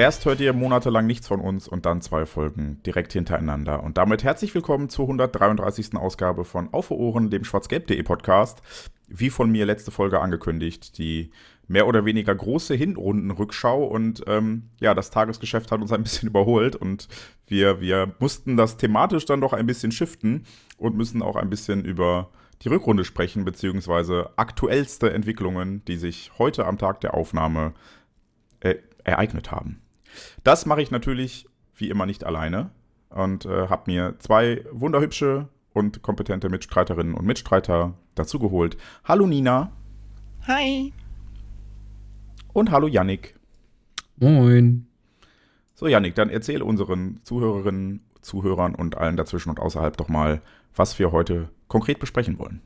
[0.00, 3.82] Erst hört ihr monatelang nichts von uns und dann zwei Folgen direkt hintereinander.
[3.82, 5.94] Und damit herzlich willkommen zur 133.
[5.94, 8.62] Ausgabe von Auf Ohren, dem schwarzgelb.de Podcast.
[9.08, 11.32] Wie von mir letzte Folge angekündigt, die
[11.68, 16.76] mehr oder weniger große Hinrundenrückschau und ähm, ja, das Tagesgeschäft hat uns ein bisschen überholt
[16.76, 17.06] und
[17.46, 20.46] wir, wir mussten das thematisch dann doch ein bisschen shiften
[20.78, 22.30] und müssen auch ein bisschen über
[22.62, 27.74] die Rückrunde sprechen, beziehungsweise aktuellste Entwicklungen, die sich heute am Tag der Aufnahme
[28.60, 29.82] äh, ereignet haben.
[30.44, 32.70] Das mache ich natürlich wie immer nicht alleine
[33.08, 38.76] und äh, habe mir zwei wunderhübsche und kompetente Mitstreiterinnen und Mitstreiter dazugeholt.
[39.04, 39.72] Hallo Nina.
[40.46, 40.92] Hi.
[42.52, 43.34] Und hallo Yannick.
[44.16, 44.86] Moin.
[45.74, 50.42] So Yannick, dann erzähl unseren Zuhörerinnen, Zuhörern und allen dazwischen und außerhalb doch mal,
[50.74, 52.60] was wir heute konkret besprechen wollen.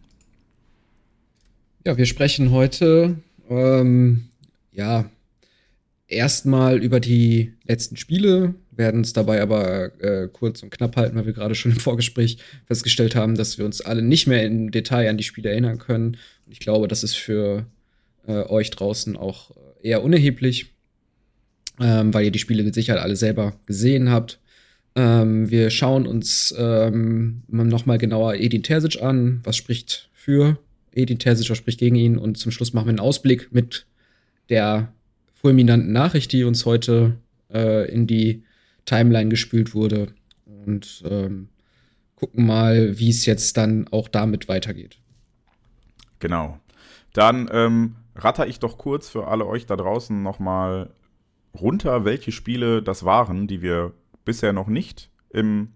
[1.84, 4.30] Ja, wir sprechen heute ähm,
[4.72, 5.04] ja
[6.06, 11.26] erstmal über die letzten Spiele, werden es dabei aber äh, kurz und knapp halten, weil
[11.26, 15.08] wir gerade schon im Vorgespräch festgestellt haben, dass wir uns alle nicht mehr im Detail
[15.08, 16.16] an die Spiele erinnern können.
[16.46, 17.66] Und ich glaube, das ist für
[18.26, 20.72] äh, euch draußen auch eher unerheblich,
[21.80, 24.40] ähm, weil ihr die Spiele mit Sicherheit alle selber gesehen habt.
[24.96, 29.40] Ähm, wir schauen uns ähm, nochmal genauer Edin Terzic an.
[29.44, 30.58] Was spricht für
[30.92, 32.16] Edin Terzic, was spricht gegen ihn?
[32.16, 33.86] Und zum Schluss machen wir einen Ausblick mit
[34.48, 34.92] der
[35.44, 37.18] fulminanten Nachricht, die uns heute
[37.52, 38.44] äh, in die
[38.86, 40.14] Timeline gespült wurde.
[40.46, 41.48] Und ähm,
[42.14, 44.96] gucken mal, wie es jetzt dann auch damit weitergeht.
[46.18, 46.58] Genau.
[47.12, 50.94] Dann ähm, ratter ich doch kurz für alle euch da draußen nochmal
[51.60, 53.92] runter, welche Spiele das waren, die wir
[54.24, 55.74] bisher noch nicht im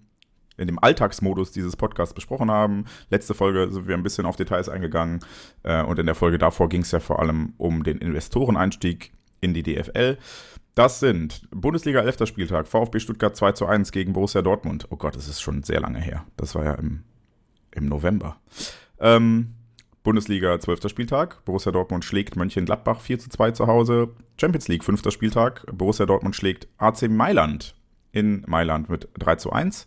[0.57, 2.87] in dem Alltagsmodus dieses Podcasts besprochen haben.
[3.11, 5.21] Letzte Folge sind wir ein bisschen auf Details eingegangen
[5.63, 9.55] äh, und in der Folge davor ging es ja vor allem um den Investoreneinstieg in
[9.55, 10.19] die DFL.
[10.75, 12.27] Das sind Bundesliga 11.
[12.27, 14.87] Spieltag, VfB Stuttgart 2 zu 1 gegen Borussia Dortmund.
[14.91, 16.25] Oh Gott, das ist schon sehr lange her.
[16.37, 17.03] Das war ja im,
[17.73, 18.37] im November.
[19.01, 19.55] Ähm,
[20.05, 20.89] Bundesliga 12.
[20.89, 24.11] Spieltag, Borussia Dortmund schlägt Mönchengladbach 4 zu 2 zu Hause.
[24.41, 25.11] Champions League 5.
[25.11, 27.75] Spieltag, Borussia Dortmund schlägt AC Mailand
[28.13, 29.87] in Mailand mit 3 zu 1.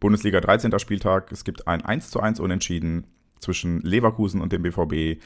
[0.00, 0.78] Bundesliga 13.
[0.78, 3.06] Spieltag, es gibt ein 1 zu 1 Unentschieden
[3.40, 5.22] zwischen Leverkusen und dem BVB.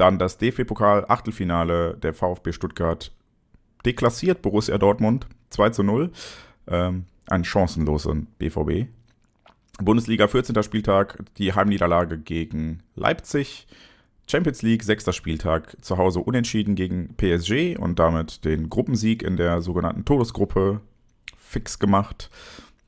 [0.00, 3.12] Dann das DFB-Pokal Achtelfinale der VfB Stuttgart
[3.84, 6.10] deklassiert Borussia Dortmund 2 zu 0.
[6.68, 8.88] Ähm, ein chancenloser BVB.
[9.78, 10.62] Bundesliga 14.
[10.62, 13.66] Spieltag, die Heimniederlage gegen Leipzig.
[14.26, 19.60] Champions League, sechster Spieltag, zu Hause unentschieden gegen PSG und damit den Gruppensieg in der
[19.60, 20.80] sogenannten Todesgruppe
[21.36, 22.30] fix gemacht.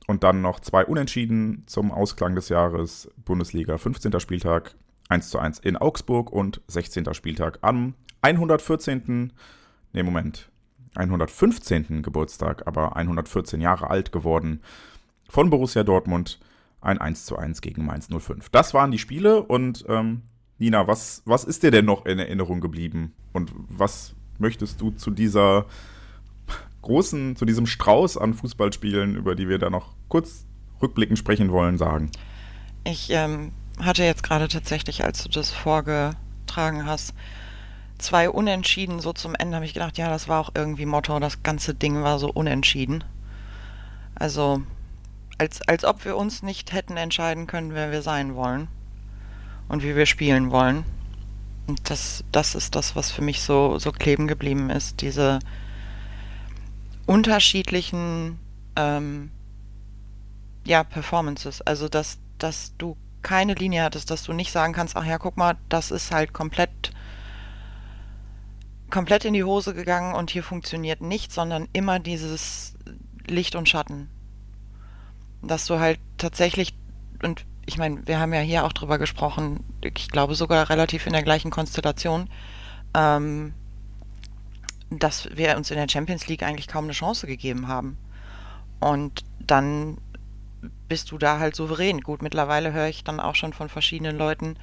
[0.07, 3.11] Und dann noch zwei Unentschieden zum Ausklang des Jahres.
[3.23, 4.19] Bundesliga 15.
[4.19, 4.73] Spieltag,
[5.13, 7.13] 1 zu 1 in Augsburg und 16.
[7.13, 7.93] Spieltag am
[8.23, 9.31] 114.
[9.93, 10.49] Ne, Moment.
[10.95, 12.01] 115.
[12.01, 14.61] Geburtstag, aber 114 Jahre alt geworden
[15.29, 16.39] von Borussia Dortmund.
[16.81, 18.49] Ein 1 zu 1 gegen Mainz 05.
[18.49, 20.23] Das waren die Spiele und ähm,
[20.57, 23.13] Nina, was, was ist dir denn noch in Erinnerung geblieben?
[23.33, 25.67] Und was möchtest du zu dieser
[26.81, 30.47] großen, zu diesem Strauß an Fußballspielen, über die wir da noch kurz
[30.81, 32.11] rückblickend sprechen wollen, sagen?
[32.83, 37.13] Ich ähm, hatte jetzt gerade tatsächlich, als du das vorgetragen hast,
[37.97, 41.43] zwei Unentschieden so zum Ende, habe ich gedacht, ja, das war auch irgendwie Motto, das
[41.43, 43.03] ganze Ding war so unentschieden.
[44.15, 44.61] Also,
[45.37, 48.67] als, als ob wir uns nicht hätten entscheiden können, wer wir sein wollen
[49.67, 50.85] und wie wir spielen wollen.
[51.65, 55.39] Und das, das ist das, was für mich so, so kleben geblieben ist, diese
[57.05, 58.37] unterschiedlichen
[58.75, 59.31] ähm,
[60.65, 61.61] ja, Performances.
[61.61, 65.37] Also, dass, dass du keine Linie hattest, dass du nicht sagen kannst, ach ja, guck
[65.37, 66.91] mal, das ist halt komplett
[68.93, 72.75] komplett in die Hose gegangen und hier funktioniert nichts, sondern immer dieses
[73.25, 74.07] Licht und Schatten.
[75.41, 76.75] Dass du halt tatsächlich,
[77.23, 81.13] und ich meine, wir haben ja hier auch drüber gesprochen, ich glaube sogar relativ in
[81.13, 82.29] der gleichen Konstellation,
[82.93, 83.55] ähm,
[84.91, 87.97] dass wir uns in der Champions League eigentlich kaum eine Chance gegeben haben.
[88.79, 89.97] Und dann
[90.87, 92.01] bist du da halt souverän.
[92.01, 94.55] Gut, mittlerweile höre ich dann auch schon von verschiedenen Leuten,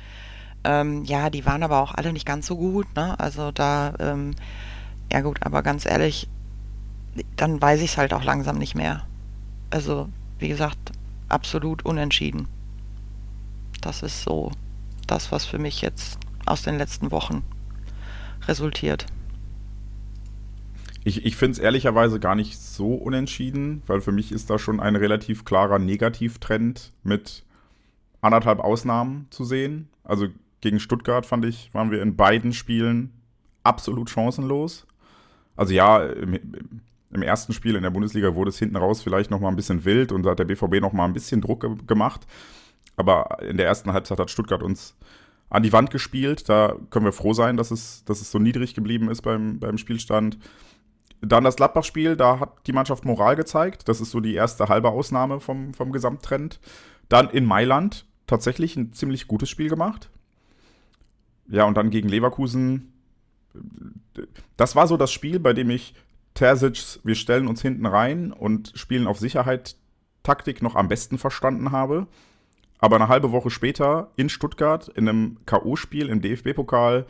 [0.64, 2.94] Ähm, ja, die waren aber auch alle nicht ganz so gut.
[2.94, 3.19] Ne?
[3.19, 4.35] Also da, ähm,
[5.12, 6.29] ja gut, aber ganz ehrlich,
[7.37, 9.06] dann weiß ich es halt auch langsam nicht mehr.
[9.70, 10.08] Also,
[10.38, 10.93] wie gesagt,
[11.29, 12.49] absolut unentschieden.
[13.81, 14.52] Das ist so
[15.06, 17.43] das, was für mich jetzt aus den letzten Wochen
[18.47, 19.06] resultiert.
[21.05, 24.81] Ich, ich finde es ehrlicherweise gar nicht so unentschieden, weil für mich ist da schon
[24.81, 27.44] ein relativ klarer Negativtrend mit
[28.20, 29.88] anderthalb Ausnahmen zu sehen.
[30.05, 30.29] Also
[30.61, 33.12] gegen Stuttgart fand ich, waren wir in beiden Spielen
[33.62, 34.87] absolut chancenlos.
[35.56, 36.38] Also ja, im,
[37.12, 39.85] im ersten Spiel in der Bundesliga wurde es hinten raus vielleicht noch mal ein bisschen
[39.85, 42.26] wild und da hat der BVB noch mal ein bisschen Druck ge gemacht.
[42.97, 44.94] Aber in der ersten Halbzeit hat Stuttgart uns
[45.49, 46.49] an die Wand gespielt.
[46.49, 49.79] Da können wir froh sein, dass es, dass es so niedrig geblieben ist beim, beim
[49.79, 50.38] Spielstand.
[51.23, 53.89] Dann das Gladbach-Spiel, da hat die Mannschaft Moral gezeigt.
[53.89, 56.61] Das ist so die erste halbe Ausnahme vom, vom Gesamttrend.
[57.09, 60.11] Dann in Mailand tatsächlich ein ziemlich gutes Spiel gemacht.
[61.49, 62.93] Ja, und dann gegen Leverkusen.
[64.57, 65.95] Das war so das Spiel, bei dem ich
[66.35, 69.77] Terzic, wir stellen uns hinten rein und spielen auf Sicherheit
[70.23, 72.07] Taktik noch am besten verstanden habe.
[72.79, 77.07] Aber eine halbe Woche später in Stuttgart in einem K.O.-Spiel im DFB-Pokal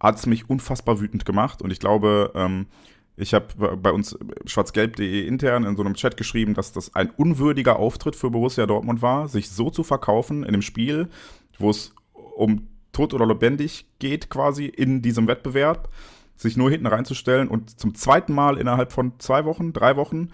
[0.00, 1.62] hat es mich unfassbar wütend gemacht.
[1.62, 2.66] Und ich glaube, ähm,
[3.18, 4.16] ich habe bei uns
[4.46, 9.02] schwarzgelb.de intern in so einem Chat geschrieben, dass das ein unwürdiger Auftritt für Borussia Dortmund
[9.02, 11.08] war, sich so zu verkaufen in einem Spiel,
[11.58, 15.88] wo es um Tod oder lebendig geht quasi in diesem Wettbewerb,
[16.36, 20.30] sich nur hinten reinzustellen und zum zweiten Mal innerhalb von zwei Wochen, drei Wochen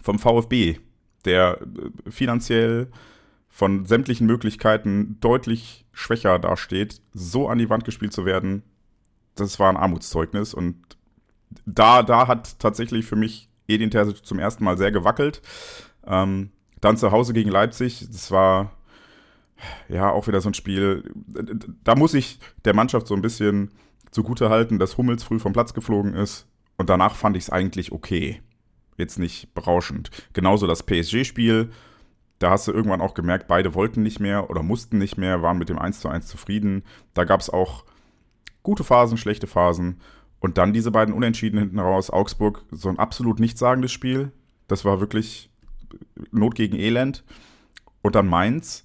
[0.00, 0.78] vom VfB,
[1.24, 2.88] der äh, finanziell
[3.48, 8.62] von sämtlichen Möglichkeiten deutlich schwächer dasteht, so an die Wand gespielt zu werden,
[9.34, 10.76] das war ein Armutszeugnis und
[11.66, 15.42] da, da hat tatsächlich für mich Edin Terzic zum ersten Mal sehr gewackelt.
[16.06, 16.50] Ähm,
[16.80, 18.72] dann zu Hause gegen Leipzig, das war
[19.88, 21.04] ja auch wieder so ein Spiel.
[21.84, 23.70] Da muss ich der Mannschaft so ein bisschen
[24.10, 26.46] zugute halten, dass Hummels früh vom Platz geflogen ist.
[26.76, 28.42] Und danach fand ich es eigentlich okay.
[28.96, 30.10] Jetzt nicht berauschend.
[30.32, 31.70] Genauso das PSG-Spiel.
[32.38, 35.58] Da hast du irgendwann auch gemerkt, beide wollten nicht mehr oder mussten nicht mehr, waren
[35.58, 36.82] mit dem 1 zu 1 zufrieden.
[37.14, 37.84] Da gab es auch
[38.64, 40.00] gute Phasen, schlechte Phasen.
[40.42, 42.10] Und dann diese beiden Unentschieden hinten raus.
[42.10, 44.32] Augsburg, so ein absolut nichtssagendes Spiel.
[44.66, 45.52] Das war wirklich
[46.32, 47.22] Not gegen Elend.
[48.02, 48.84] Und dann Mainz,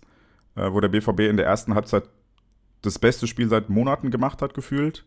[0.55, 2.03] äh, wo der BVB in der ersten Halbzeit
[2.83, 5.03] das beste Spiel seit Monaten gemacht hat, gefühlt.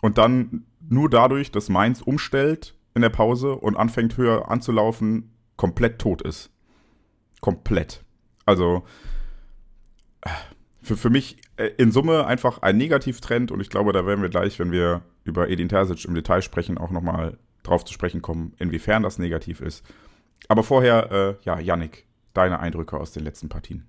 [0.00, 6.00] Und dann nur dadurch, dass Mainz umstellt in der Pause und anfängt höher anzulaufen, komplett
[6.00, 6.50] tot ist.
[7.40, 8.02] Komplett.
[8.44, 8.82] Also
[10.80, 14.30] für, für mich äh, in Summe einfach ein Negativtrend und ich glaube, da werden wir
[14.30, 18.54] gleich, wenn wir über Edin Terzic im Detail sprechen, auch nochmal drauf zu sprechen kommen,
[18.58, 19.84] inwiefern das negativ ist.
[20.48, 23.84] Aber vorher, äh, ja, Yannick, deine Eindrücke aus den letzten Partien.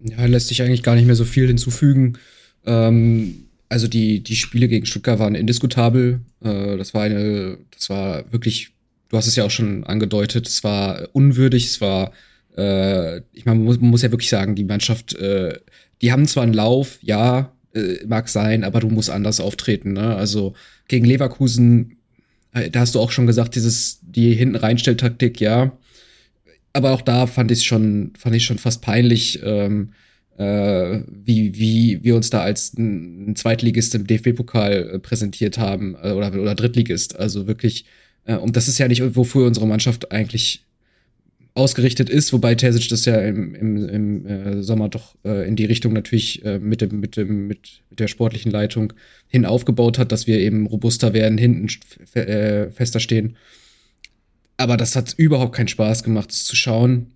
[0.00, 2.18] Ja, lässt sich eigentlich gar nicht mehr so viel hinzufügen.
[2.64, 6.20] Ähm, also die, die Spiele gegen Stuttgart waren indiskutabel.
[6.42, 8.70] Äh, das war eine, das war wirklich,
[9.08, 12.12] du hast es ja auch schon angedeutet, es war unwürdig, es war,
[12.56, 15.58] äh, ich meine, man muss, man muss ja wirklich sagen, die Mannschaft, äh,
[16.02, 19.92] die haben zwar einen Lauf, ja, äh, mag sein, aber du musst anders auftreten.
[19.92, 20.16] Ne?
[20.16, 20.54] Also
[20.88, 21.96] gegen Leverkusen,
[22.52, 25.76] äh, da hast du auch schon gesagt, dieses die hinten reinstelltaktik, ja.
[26.72, 29.92] Aber auch da fand ich schon, fand ich schon fast peinlich, ähm,
[30.36, 35.96] äh, wie, wie wir uns da als ein, ein Zweitligist im DFB-Pokal äh, präsentiert haben
[36.02, 37.18] äh, oder, oder Drittligist.
[37.18, 37.86] Also wirklich,
[38.26, 40.65] äh, und das ist ja nicht, wofür unsere Mannschaft eigentlich
[41.56, 45.64] ausgerichtet ist, wobei Terzic das ja im, im, im äh, Sommer doch äh, in die
[45.64, 48.92] Richtung natürlich äh, mit, dem, mit, dem, mit, mit der sportlichen Leitung
[49.26, 51.68] hin aufgebaut hat, dass wir eben robuster werden, hinten
[52.14, 53.36] äh, fester stehen.
[54.58, 57.12] Aber das hat überhaupt keinen Spaß gemacht, es zu schauen.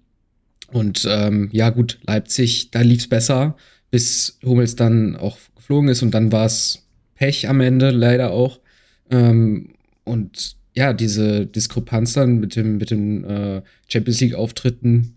[0.73, 3.57] Und ähm, ja, gut, Leipzig, da lief es besser,
[3.91, 8.61] bis Hummels dann auch geflogen ist und dann war es Pech am Ende, leider auch.
[9.11, 15.15] Ähm, und ja, diese Diskrepanz dann mit dem, mit den äh, Champions League-Auftritten,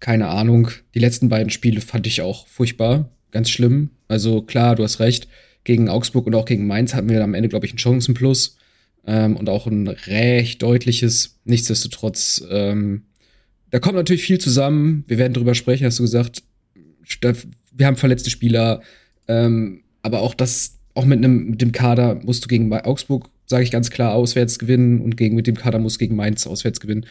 [0.00, 0.70] keine Ahnung.
[0.94, 3.90] Die letzten beiden Spiele fand ich auch furchtbar, ganz schlimm.
[4.08, 5.28] Also klar, du hast recht.
[5.64, 8.56] Gegen Augsburg und auch gegen Mainz hatten wir am Ende, glaube ich, einen Chancenplus
[9.06, 11.40] ähm, und auch ein recht deutliches.
[11.44, 13.02] Nichtsdestotrotz, ähm,
[13.70, 15.04] da kommt natürlich viel zusammen.
[15.08, 16.42] Wir werden drüber sprechen, hast du gesagt.
[17.74, 18.80] Wir haben verletzte Spieler,
[19.28, 23.64] ähm, aber auch das, auch mit einem mit dem Kader musst du gegen Augsburg sage
[23.64, 27.06] ich ganz klar, auswärts gewinnen und gegen mit dem Kader muss gegen Mainz auswärts gewinnen.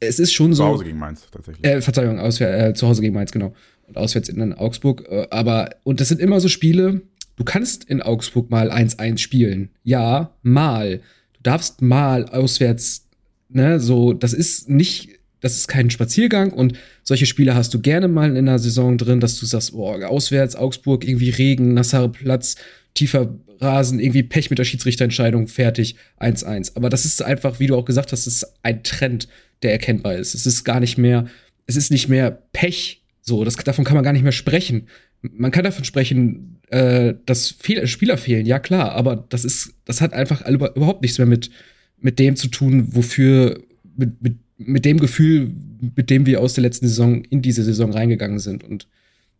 [0.00, 0.62] Es ist schon so.
[0.62, 1.64] Zu Hause gegen Mainz, tatsächlich.
[1.64, 3.54] Äh, Verzeihung, auswär, äh, zu Hause gegen Mainz, genau.
[3.86, 5.06] Und auswärts in Augsburg.
[5.10, 7.02] Äh, aber, und das sind immer so Spiele,
[7.36, 9.70] du kannst in Augsburg mal 1-1 spielen.
[9.82, 11.00] Ja, mal.
[11.34, 13.08] Du darfst mal auswärts,
[13.48, 18.08] ne, so, das ist nicht das ist kein Spaziergang und solche Spiele hast du gerne
[18.08, 22.56] mal in einer Saison drin, dass du sagst, boah, auswärts, Augsburg, irgendwie Regen, nasser Platz,
[22.94, 26.76] tiefer Rasen, irgendwie Pech mit der Schiedsrichterentscheidung, fertig, 1-1.
[26.76, 29.28] Aber das ist einfach, wie du auch gesagt hast, ist ein Trend,
[29.62, 30.34] der erkennbar ist.
[30.34, 31.26] Es ist gar nicht mehr,
[31.66, 34.88] es ist nicht mehr Pech, so, das, davon kann man gar nicht mehr sprechen.
[35.22, 40.00] Man kann davon sprechen, äh, dass viele Spieler fehlen, ja klar, aber das ist, das
[40.00, 41.50] hat einfach überhaupt nichts mehr mit,
[41.98, 43.62] mit dem zu tun, wofür,
[43.96, 45.52] mit, mit, mit dem Gefühl,
[45.96, 48.64] mit dem wir aus der letzten Saison in diese Saison reingegangen sind.
[48.64, 48.88] Und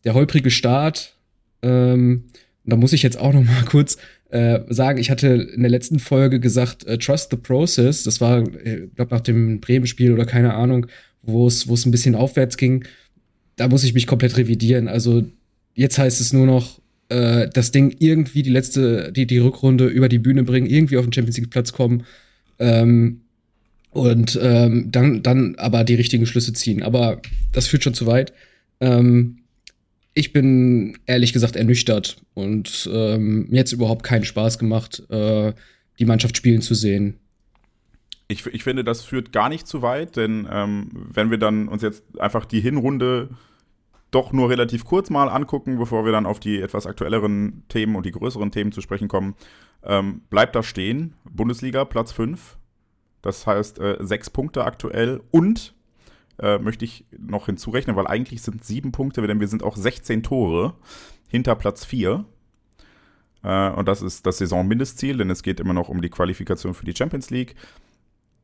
[0.05, 1.17] der holprige Start,
[1.62, 2.25] ähm,
[2.71, 3.99] da muss ich jetzt auch noch mal kurz
[4.31, 8.05] äh, sagen, ich hatte in der letzten Folge gesagt, uh, trust the process.
[8.05, 10.87] Das war, ich äh, glaube, nach dem Bremen-Spiel oder keine Ahnung,
[11.23, 12.85] wo es ein bisschen aufwärts ging.
[13.57, 14.89] Da muss ich mich komplett revidieren.
[14.89, 15.25] Also
[15.75, 20.09] jetzt heißt es nur noch, äh, das Ding irgendwie die letzte, die, die Rückrunde über
[20.09, 22.05] die Bühne bringen, irgendwie auf den Champions League-Platz kommen.
[22.59, 23.23] Ähm,
[23.91, 26.83] und ähm, dann, dann aber die richtigen Schlüsse ziehen.
[26.83, 27.21] Aber
[27.53, 28.33] das führt schon zu weit.
[28.81, 29.39] Ähm,
[30.14, 35.52] ich bin ehrlich gesagt ernüchtert und ähm, mir jetzt überhaupt keinen Spaß gemacht, äh,
[35.99, 37.19] die Mannschaft spielen zu sehen.
[38.29, 41.83] Ich, ich finde, das führt gar nicht zu weit, denn ähm, wenn wir dann uns
[41.83, 43.31] jetzt einfach die Hinrunde
[44.11, 48.07] doch nur relativ kurz mal angucken, bevor wir dann auf die etwas aktuelleren Themen und
[48.07, 49.35] die größeren Themen zu sprechen kommen,
[49.85, 51.14] ähm, bleibt da stehen.
[51.25, 52.57] Bundesliga Platz 5.
[53.23, 55.75] Das heißt, äh, sechs Punkte aktuell und
[56.40, 60.23] äh, möchte ich noch hinzurechnen, weil eigentlich sind sieben Punkte, denn wir sind auch 16
[60.23, 60.75] Tore
[61.28, 62.25] hinter Platz 4.
[63.42, 66.85] Äh, und das ist das Saisonmindestziel, denn es geht immer noch um die Qualifikation für
[66.85, 67.54] die Champions League.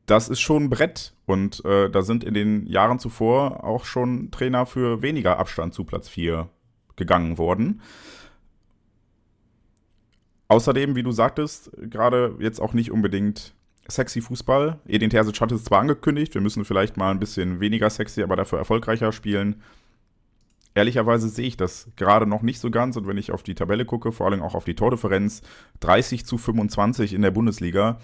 [0.05, 4.31] Das ist schon ein Brett und äh, da sind in den Jahren zuvor auch schon
[4.31, 6.49] Trainer für weniger Abstand zu Platz 4
[6.95, 7.81] gegangen worden.
[10.47, 13.53] Außerdem, wie du sagtest, gerade jetzt auch nicht unbedingt
[13.89, 14.79] sexy Fußball.
[14.87, 18.35] Edin Terzic hat es zwar angekündigt, wir müssen vielleicht mal ein bisschen weniger sexy, aber
[18.35, 19.61] dafür erfolgreicher spielen.
[20.75, 23.85] Ehrlicherweise sehe ich das gerade noch nicht so ganz und wenn ich auf die Tabelle
[23.85, 25.41] gucke, vor allem auch auf die Tordifferenz,
[25.79, 27.99] 30 zu 25 in der Bundesliga,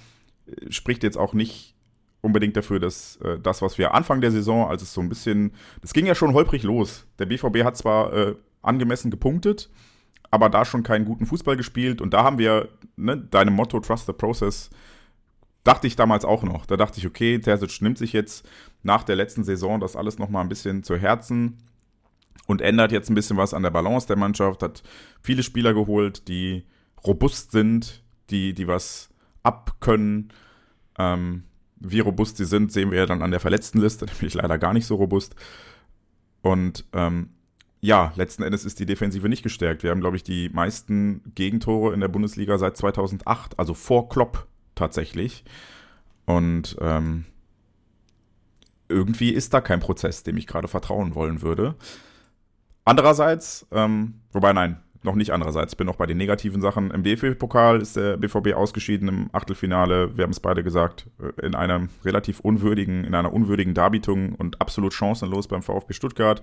[0.47, 1.75] äh, spricht jetzt auch nicht
[2.21, 5.51] unbedingt dafür, dass äh, das, was wir Anfang der Saison, als es so ein bisschen,
[5.81, 7.05] das ging ja schon holprig los.
[7.19, 9.69] Der BVB hat zwar äh, angemessen gepunktet,
[10.31, 14.07] aber da schon keinen guten Fußball gespielt und da haben wir ne, deinem Motto Trust
[14.07, 14.71] the Process
[15.63, 16.65] Dachte ich damals auch noch.
[16.65, 18.47] Da dachte ich, okay, Terzic nimmt sich jetzt
[18.81, 21.57] nach der letzten Saison das alles nochmal ein bisschen zu Herzen
[22.47, 24.83] und ändert jetzt ein bisschen was an der Balance der Mannschaft, hat
[25.21, 26.65] viele Spieler geholt, die
[27.05, 29.09] robust sind, die, die was
[29.43, 30.33] abkönnen.
[30.97, 31.43] Ähm,
[31.79, 34.85] wie robust sie sind, sehen wir ja dann an der Verletztenliste, nämlich leider gar nicht
[34.85, 35.35] so robust.
[36.41, 37.29] Und ähm,
[37.79, 39.83] ja, letzten Endes ist die Defensive nicht gestärkt.
[39.83, 44.47] Wir haben, glaube ich, die meisten Gegentore in der Bundesliga seit 2008, also vor Klopp
[44.75, 45.43] tatsächlich.
[46.25, 47.25] Und ähm,
[48.89, 51.75] irgendwie ist da kein Prozess, dem ich gerade vertrauen wollen würde.
[52.85, 56.91] Andererseits, ähm, wobei nein, noch nicht andererseits, bin noch bei den negativen Sachen.
[56.91, 61.55] Im DFB-Pokal ist der BVB ausgeschieden im Achtelfinale, wir haben es beide gesagt, äh, in
[61.55, 66.41] einem relativ unwürdigen, in einer unwürdigen Darbietung und absolut chancenlos beim VfB Stuttgart.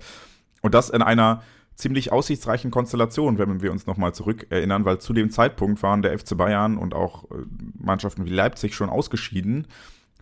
[0.62, 1.42] Und das in einer
[1.80, 6.36] ziemlich aussichtsreichen Konstellation, wenn wir uns nochmal zurückerinnern, weil zu dem Zeitpunkt waren der FC
[6.36, 7.36] Bayern und auch äh,
[7.78, 9.66] Mannschaften wie Leipzig schon ausgeschieden.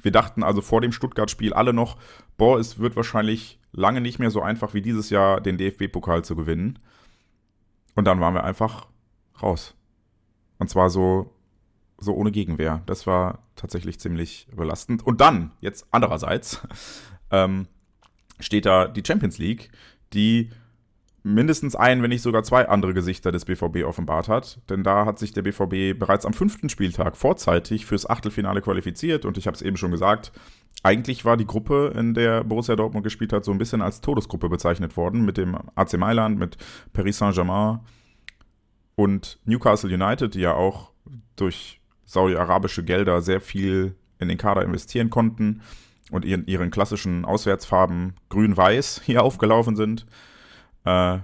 [0.01, 1.97] Wir dachten also vor dem Stuttgart-Spiel alle noch,
[2.37, 6.37] boah, es wird wahrscheinlich lange nicht mehr so einfach wie dieses Jahr den DFB-Pokal zu
[6.37, 6.79] gewinnen.
[7.95, 8.87] Und dann waren wir einfach
[9.43, 9.75] raus.
[10.59, 11.35] Und zwar so,
[11.99, 12.83] so ohne Gegenwehr.
[12.87, 15.05] Das war tatsächlich ziemlich belastend.
[15.05, 16.63] Und dann, jetzt andererseits,
[17.31, 17.67] ähm,
[18.41, 19.71] steht da die Champions League,
[20.13, 20.51] die
[21.23, 24.61] mindestens ein, wenn nicht sogar zwei andere Gesichter des BVB offenbart hat.
[24.71, 29.25] Denn da hat sich der BVB bereits am fünften Spieltag vorzeitig fürs Achtelfinale qualifiziert.
[29.25, 30.33] Und ich habe es eben schon gesagt,
[30.83, 34.49] eigentlich war die Gruppe, in der Borussia Dortmund gespielt hat, so ein bisschen als Todesgruppe
[34.49, 35.25] bezeichnet worden.
[35.25, 36.57] Mit dem AC Mailand, mit
[36.93, 37.81] Paris Saint-Germain
[38.95, 40.93] und Newcastle United, die ja auch
[41.37, 45.63] durch saudi-arabische Gelder sehr viel in den Kader investieren konnten
[46.11, 50.07] und ihren, ihren klassischen Auswärtsfarben grün-weiß hier aufgelaufen sind.
[50.89, 51.21] Äh,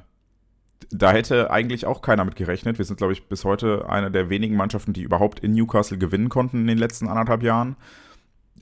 [0.91, 2.79] da hätte eigentlich auch keiner mit gerechnet.
[2.79, 6.29] Wir sind, glaube ich, bis heute eine der wenigen Mannschaften, die überhaupt in Newcastle gewinnen
[6.29, 7.77] konnten in den letzten anderthalb Jahren.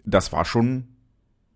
[0.04, 0.88] Das war schon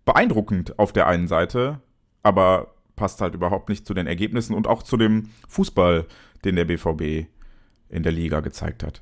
[0.05, 1.81] beeindruckend auf der einen Seite,
[2.23, 6.05] aber passt halt überhaupt nicht zu den Ergebnissen und auch zu dem Fußball,
[6.43, 7.27] den der BVB
[7.89, 9.01] in der Liga gezeigt hat.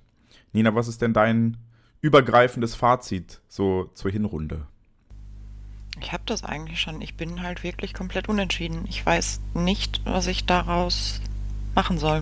[0.54, 1.58] Nina, was ist denn dein
[2.02, 4.68] übergreifendes Fazit so zur Hinrunde?
[6.02, 7.02] Ich habe das eigentlich schon.
[7.02, 8.86] Ich bin halt wirklich komplett unentschieden.
[8.88, 11.22] Ich weiß nicht, was ich daraus
[11.74, 12.22] machen soll.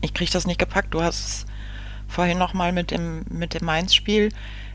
[0.00, 0.94] Ich kriege das nicht gepackt.
[0.94, 1.46] Du hast es
[2.08, 4.30] vorhin nochmal mit dem, mit dem Mainz-Spiel.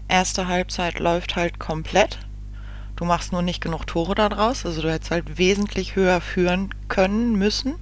[0.08, 2.20] Erste Halbzeit läuft halt komplett.
[2.96, 4.66] Du machst nur nicht genug Tore daraus.
[4.66, 7.76] Also du hättest halt wesentlich höher führen können müssen.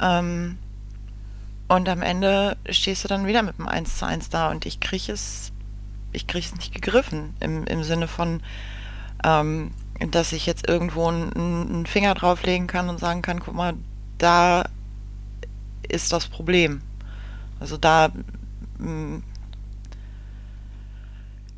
[0.00, 0.58] Ähm,
[1.66, 4.80] und am Ende stehst du dann wieder mit einem 1 zu 1 da und ich
[4.80, 5.52] kriege es,
[6.14, 7.34] ich kriege es nicht gegriffen.
[7.40, 8.42] Im, im Sinne von,
[9.24, 9.72] ähm,
[10.10, 13.74] dass ich jetzt irgendwo einen, Finger drauflegen kann und sagen kann, guck mal,
[14.18, 14.64] da
[15.88, 16.82] ist das Problem.
[17.60, 18.10] Also da
[18.78, 19.22] mh,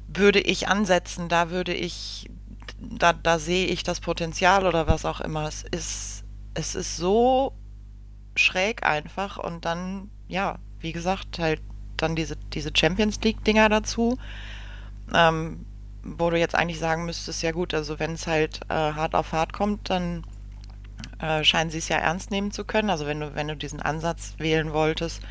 [0.09, 2.31] würde ich ansetzen, da würde ich,
[2.79, 5.47] da, da sehe ich das Potenzial oder was auch immer.
[5.47, 7.53] Es ist, es ist so
[8.35, 11.63] schräg einfach und dann, ja, wie gesagt, halt
[11.97, 14.19] dann diese, diese Champions League-Dinger dazu.
[15.15, 15.65] Ähm,
[16.03, 19.33] wo du jetzt eigentlich sagen müsstest, ja gut, also wenn es halt äh, hart auf
[19.33, 20.25] hart kommt, dann
[21.21, 22.91] äh, scheinen sie es ja ernst nehmen zu können.
[22.91, 25.23] Also wenn du, wenn du diesen Ansatz wählen wolltest,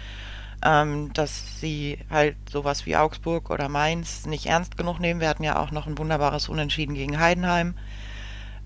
[0.63, 5.22] ähm, dass sie halt sowas wie Augsburg oder Mainz nicht ernst genug nehmen.
[5.22, 7.75] Wir hatten ja auch noch ein wunderbares Unentschieden gegen Heidenheim.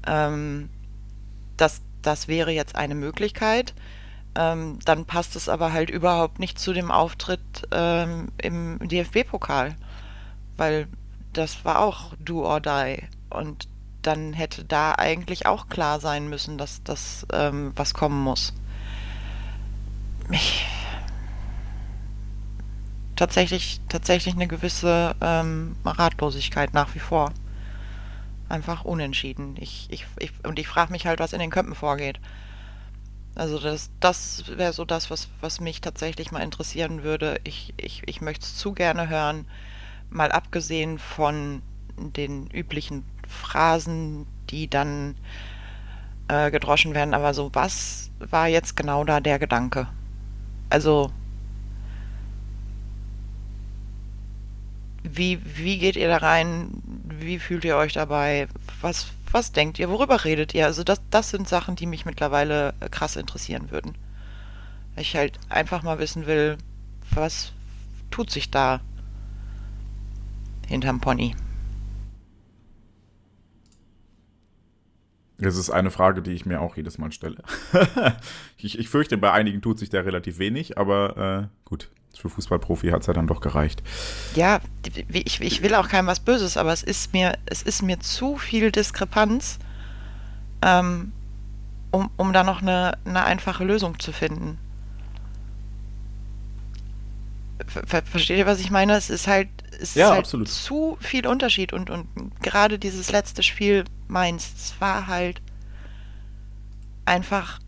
[0.08, 0.70] Ähm,
[1.58, 3.74] das, das wäre jetzt eine Möglichkeit.
[4.39, 9.75] Ähm, dann passt es aber halt überhaupt nicht zu dem Auftritt ähm, im DFB-Pokal.
[10.55, 10.88] Weil
[11.34, 13.03] das war auch Do or Die.
[13.29, 13.67] Und
[14.01, 18.53] dann hätte da eigentlich auch klar sein müssen, dass das ähm, was kommen muss.
[20.31, 20.65] Ich,
[23.17, 27.34] tatsächlich, tatsächlich eine gewisse ähm, Ratlosigkeit nach wie vor.
[28.48, 29.58] Einfach unentschieden.
[29.60, 32.22] Ich, ich, ich, und ich frage mich halt, was in den Köpfen vorgeht.
[33.39, 37.39] Also das, das wäre so das, was, was mich tatsächlich mal interessieren würde.
[37.46, 39.46] Ich, ich, ich möchte es zu gerne hören,
[40.10, 41.62] mal abgesehen von
[41.96, 45.15] den üblichen Phrasen, die dann
[46.27, 47.13] äh, gedroschen werden.
[47.13, 49.88] Aber so, was war jetzt genau da der Gedanke?
[50.69, 51.10] Also,
[55.03, 56.84] wie, wie geht ihr da rein?
[57.05, 58.50] Wie fühlt ihr euch dabei?
[58.81, 59.90] Was, was denkt ihr?
[59.90, 60.66] Worüber redet ihr?
[60.66, 63.98] Also, das, das sind Sachen, die mich mittlerweile äh, krass interessieren würden.
[64.96, 66.58] Ich halt einfach mal wissen will,
[67.12, 67.54] was
[68.12, 68.82] tut sich da
[70.68, 71.36] hinterm Pony?
[75.38, 77.42] Das ist eine Frage, die ich mir auch jedes Mal stelle.
[78.58, 82.89] ich, ich, fürchte, bei einigen tut sich da relativ wenig, aber äh, gut, für Fußballprofi
[82.89, 83.82] hat es ja dann doch gereicht.
[84.36, 84.60] Ja,
[85.08, 88.36] ich, ich, will auch keinem was Böses, aber es ist mir, es ist mir zu
[88.36, 89.58] viel Diskrepanz,
[90.62, 91.13] ähm,
[91.91, 94.58] um, um da noch eine, eine einfache Lösung zu finden.
[97.65, 98.95] Ver versteht ihr, was ich meine?
[98.95, 99.47] Es ist halt,
[99.79, 100.49] es ja, ist halt absolut.
[100.49, 102.08] zu viel Unterschied und, und
[102.41, 105.41] gerade dieses letzte Spiel Mainz, es war halt
[107.05, 107.60] einfach,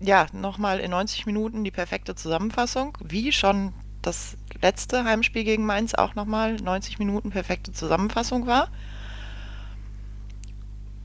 [0.00, 5.94] ja, nochmal in 90 Minuten die perfekte Zusammenfassung, wie schon das letzte Heimspiel gegen Mainz
[5.94, 8.68] auch nochmal 90 Minuten perfekte Zusammenfassung war.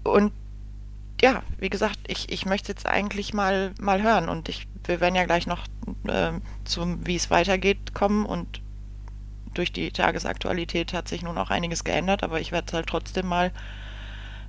[0.03, 0.31] Und
[1.21, 5.15] ja, wie gesagt, ich, ich möchte jetzt eigentlich mal, mal hören und ich, wir werden
[5.15, 5.65] ja gleich noch
[6.07, 6.31] äh,
[6.65, 8.61] zum, wie es weitergeht, kommen und
[9.53, 13.51] durch die Tagesaktualität hat sich nun auch einiges geändert, aber ich werde halt trotzdem mal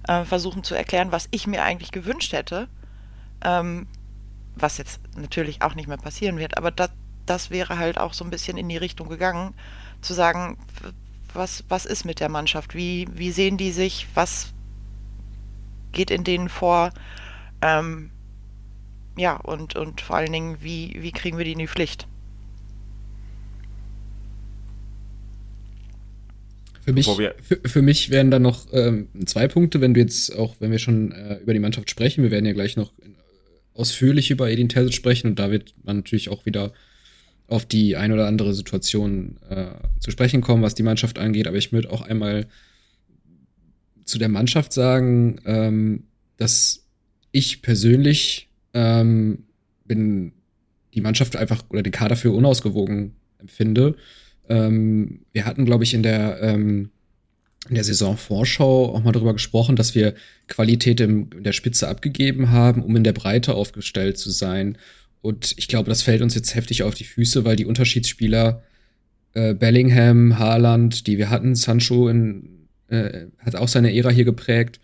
[0.09, 2.69] äh, versuchen zu erklären, was ich mir eigentlich gewünscht hätte.
[3.45, 3.87] Ähm,
[4.57, 6.91] was jetzt natürlich auch nicht mehr passieren wird, aber das,
[7.27, 9.55] das wäre halt auch so ein bisschen in die Richtung gegangen,
[10.01, 10.59] zu sagen,
[11.35, 12.75] was, was ist mit der Mannschaft?
[12.75, 14.07] Wie, wie sehen die sich?
[14.15, 14.53] Was
[15.93, 16.93] geht in denen vor?
[17.63, 18.11] Ähm,
[19.17, 22.07] ja, und, und vor allen Dingen, wie, wie kriegen wir die in die Pflicht?
[26.85, 30.57] Für mich, für, für, mich wären da noch ähm, zwei Punkte, wenn du jetzt auch,
[30.59, 32.93] wenn wir schon äh, über die Mannschaft sprechen, wir werden ja gleich noch
[33.75, 36.73] ausführlich über Edin Terzic sprechen und da wird man natürlich auch wieder
[37.47, 39.67] auf die ein oder andere Situation äh,
[40.01, 41.47] zu sprechen kommen, was die Mannschaft angeht.
[41.47, 42.47] Aber ich würde auch einmal
[44.05, 46.05] zu der Mannschaft sagen, ähm,
[46.39, 46.87] dass
[47.31, 49.45] ich persönlich ähm,
[49.85, 50.33] bin
[50.95, 53.97] die Mannschaft einfach oder den Kader für unausgewogen empfinde.
[54.49, 56.91] Ähm, wir hatten, glaube ich, in der, ähm,
[57.69, 60.15] in der Saisonvorschau auch mal darüber gesprochen, dass wir
[60.49, 64.79] Qualität in der Spitze abgegeben haben, um in der Breite aufgestellt zu sein.
[65.21, 68.63] Und ich glaube, das fällt uns jetzt heftig auf die Füße, weil die Unterschiedsspieler
[69.35, 74.81] äh, Bellingham, Haaland, die wir hatten, Sancho in, äh, hat auch seine Ära hier geprägt,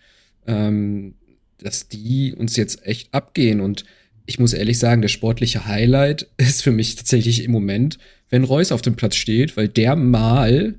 [0.46, 1.14] ähm,
[1.58, 3.60] dass die uns jetzt echt abgehen.
[3.60, 3.84] Und
[4.26, 7.98] ich muss ehrlich sagen, der sportliche Highlight ist für mich tatsächlich im Moment
[8.30, 10.74] wenn Reus auf dem Platz steht, weil der mal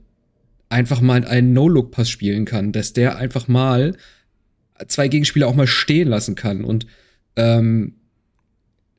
[0.69, 3.95] einfach mal einen No-Look-Pass spielen kann, dass der einfach mal
[4.87, 6.63] zwei Gegenspieler auch mal stehen lassen kann.
[6.63, 6.85] Und
[7.35, 7.95] ähm,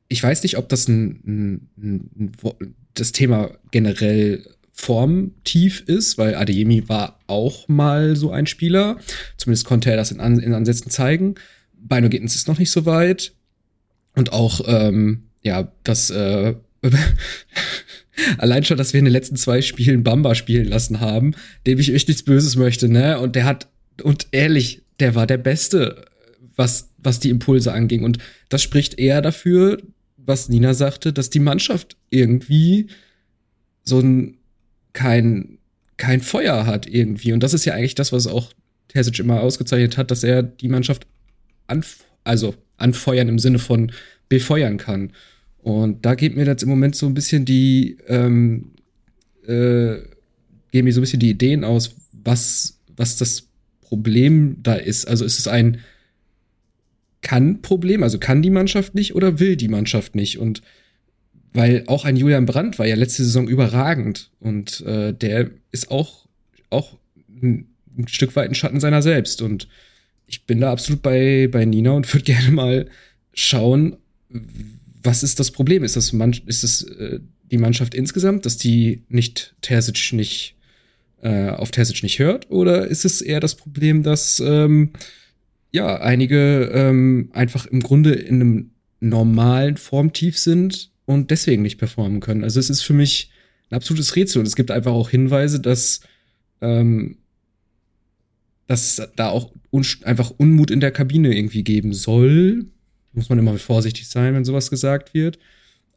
[0.07, 6.89] ich weiß nicht, ob das ein, ein, ein, das Thema generell formtief ist, weil Adeyemi
[6.89, 8.97] war auch mal so ein Spieler.
[9.37, 11.35] Zumindest konnte er das in, An in Ansätzen zeigen.
[11.73, 13.33] Bino Gittens ist noch nicht so weit.
[14.15, 16.55] Und auch, ähm, ja, das, äh,
[18.37, 21.33] allein schon, dass wir in den letzten zwei Spielen Bamba spielen lassen haben,
[21.65, 23.19] dem ich echt nichts Böses möchte, ne?
[23.19, 23.67] Und der hat,
[24.03, 26.05] und ehrlich, der war der Beste,
[26.55, 28.03] was, was die Impulse anging.
[28.03, 28.17] Und
[28.49, 29.81] das spricht eher dafür,
[30.17, 32.87] was Nina sagte, dass die Mannschaft irgendwie
[33.83, 34.37] so ein
[34.93, 35.57] kein,
[35.97, 37.33] kein Feuer hat irgendwie.
[37.33, 38.53] Und das ist ja eigentlich das, was auch
[38.89, 41.07] Terzic immer ausgezeichnet hat, dass er die Mannschaft
[41.67, 43.91] anf also anfeuern im Sinne von
[44.29, 45.13] befeuern kann.
[45.63, 48.71] Und da geht mir jetzt im Moment so ein bisschen die, ähm,
[49.45, 49.97] äh,
[50.71, 53.47] gehen mir so ein bisschen die Ideen aus, was, was das
[53.81, 55.07] Problem da ist.
[55.07, 55.79] Also ist es ein
[57.21, 60.39] kann-Problem, also kann die Mannschaft nicht oder will die Mannschaft nicht?
[60.39, 60.61] Und
[61.53, 66.27] weil auch ein Julian Brandt war ja letzte Saison überragend und äh, der ist auch,
[66.69, 66.97] auch
[67.41, 69.41] ein, ein Stück weit ein Schatten seiner selbst.
[69.41, 69.67] Und
[70.27, 72.89] ich bin da absolut bei, bei Nina und würde gerne mal
[73.33, 73.97] schauen,
[75.03, 75.83] was ist das Problem?
[75.83, 77.19] Ist das, man, ist das äh,
[77.51, 80.55] die Mannschaft insgesamt, dass die nicht Terzic nicht
[81.21, 82.49] äh, auf Terzic nicht hört?
[82.49, 84.91] Oder ist es eher das Problem, dass ähm,
[85.71, 92.19] ja einige ähm, einfach im Grunde in einem normalen Formtief sind und deswegen nicht performen
[92.19, 92.43] können?
[92.43, 93.31] Also es ist für mich
[93.69, 96.01] ein absolutes Rätsel und es gibt einfach auch Hinweise, dass
[96.61, 97.17] ähm,
[98.67, 102.67] dass da auch un einfach Unmut in der Kabine irgendwie geben soll
[103.13, 105.39] muss man immer vorsichtig sein, wenn sowas gesagt wird.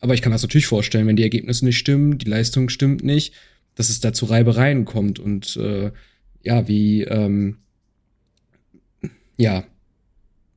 [0.00, 3.32] Aber ich kann das natürlich vorstellen, wenn die Ergebnisse nicht stimmen, die Leistung stimmt nicht,
[3.74, 5.92] dass es da zu Reibereien kommt und äh,
[6.42, 7.58] ja, wie, ähm,
[9.36, 9.64] ja,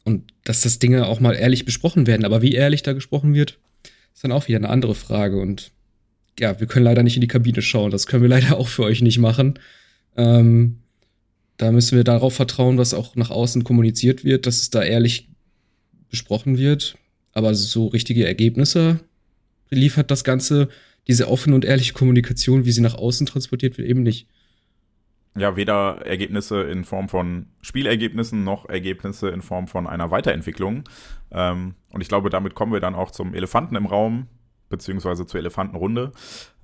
[0.03, 2.25] und dass das Dinge auch mal ehrlich besprochen werden.
[2.25, 3.59] Aber wie ehrlich da gesprochen wird,
[4.13, 5.39] ist dann auch wieder eine andere Frage.
[5.39, 5.71] Und
[6.39, 7.91] ja, wir können leider nicht in die Kabine schauen.
[7.91, 9.59] Das können wir leider auch für euch nicht machen.
[10.15, 10.79] Ähm,
[11.57, 15.26] da müssen wir darauf vertrauen, was auch nach außen kommuniziert wird, dass es da ehrlich
[16.09, 16.97] besprochen wird.
[17.33, 18.99] Aber so richtige Ergebnisse
[19.69, 20.69] liefert das Ganze,
[21.07, 24.27] diese offene und ehrliche Kommunikation, wie sie nach außen transportiert wird, eben nicht.
[25.37, 30.83] Ja, weder Ergebnisse in Form von Spielergebnissen noch Ergebnisse in Form von einer Weiterentwicklung.
[31.31, 34.27] Ähm, und ich glaube, damit kommen wir dann auch zum Elefanten im Raum,
[34.69, 36.11] beziehungsweise zur Elefantenrunde.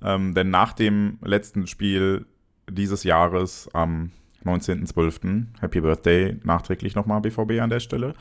[0.02, 2.26] Ähm, denn nach dem letzten Spiel
[2.68, 4.10] dieses Jahres am
[4.44, 8.14] 19.12., Happy Birthday nachträglich nochmal BVB an der Stelle,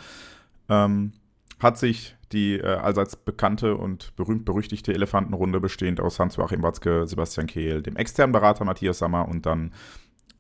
[0.70, 1.14] ähm,
[1.60, 7.82] hat sich die äh, allseits bekannte und berühmt-berüchtigte Elefantenrunde bestehend aus Hans-Joachim Watzke, Sebastian Kehl,
[7.82, 9.72] dem externen Berater Matthias Sammer und dann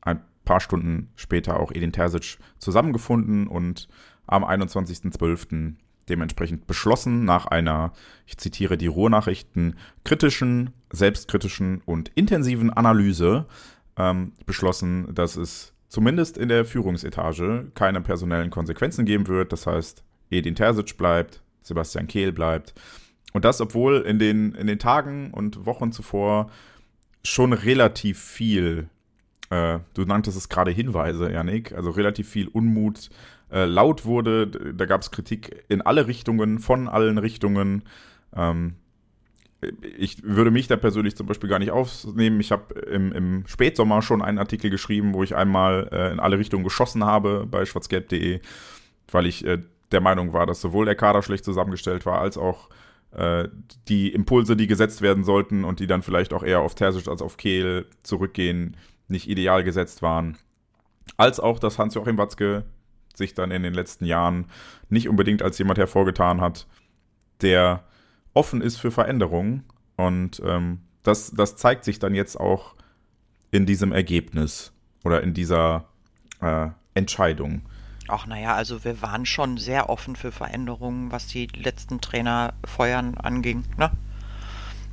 [0.02, 3.88] ein paar Stunden später auch Edin Terzic zusammengefunden und
[4.28, 5.76] am 21.12.
[6.10, 7.94] dementsprechend beschlossen, nach einer,
[8.26, 13.46] ich zitiere die Ruhrnachrichten, kritischen, selbstkritischen und intensiven Analyse
[13.98, 19.54] ähm, beschlossen, dass es zumindest in der Führungsetage keine personellen Konsequenzen geben wird.
[19.54, 22.74] Das heißt, Edin Terzic bleibt, Sebastian Kehl bleibt.
[23.34, 26.52] Und das, obwohl in den, in den Tagen und Wochen zuvor
[27.24, 28.89] schon relativ viel,
[29.50, 33.10] äh, du nanntest es gerade Hinweise, Janik, also relativ viel Unmut
[33.52, 34.48] äh, laut wurde.
[34.48, 37.84] Da gab es Kritik in alle Richtungen, von allen Richtungen.
[38.36, 38.76] Ähm,
[39.98, 42.39] ich würde mich da persönlich zum Beispiel gar nicht aufnehmen.
[42.39, 46.38] Ich habe im, im, Spätsommer schon einen Artikel geschrieben, wo ich einmal äh, in alle
[46.38, 48.41] Richtungen geschossen habe bei schwarzgelb.de,
[49.12, 49.60] weil ich äh,
[49.94, 52.70] der Meinung war, dass sowohl der Kader schlecht zusammengestellt war, als auch
[53.12, 53.48] äh,
[53.88, 57.22] die Impulse, die gesetzt werden sollten und die dann vielleicht auch eher auf Terzic als
[57.22, 58.76] auf Kehl zurückgehen,
[59.08, 60.38] nicht ideal gesetzt waren.
[61.18, 62.66] Als auch, dass Hans-Joachim Watzke
[63.16, 64.46] sich dann in den letzten Jahren
[64.90, 66.68] nicht unbedingt als jemand hervorgetan hat,
[67.42, 67.84] der
[68.34, 69.64] offen ist für Veränderungen.
[69.96, 72.76] Und ähm, das, das zeigt sich dann jetzt auch
[73.52, 75.86] in diesem Ergebnis oder in dieser
[76.42, 77.62] äh, Entscheidung.
[78.08, 83.18] Ach naja, also wir waren schon sehr offen für Veränderungen, was die letzten Trainer feuern
[83.18, 83.63] anging.
[83.78, 83.92] Ne?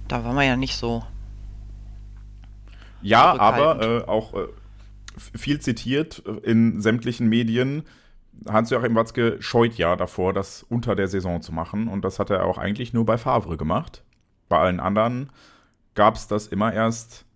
[0.07, 1.05] Da waren wir ja nicht so.
[3.03, 4.47] Ja, aber äh, auch äh,
[5.17, 7.85] viel zitiert äh, in sämtlichen Medien.
[8.49, 11.89] Hans-Joachim Watzke scheut ja davor, das unter der Saison zu machen.
[11.89, 14.05] Und das hat er auch eigentlich nur bei Favre gemacht.
[14.49, 15.31] Bei allen anderen
[15.95, 17.27] gab es das immer erst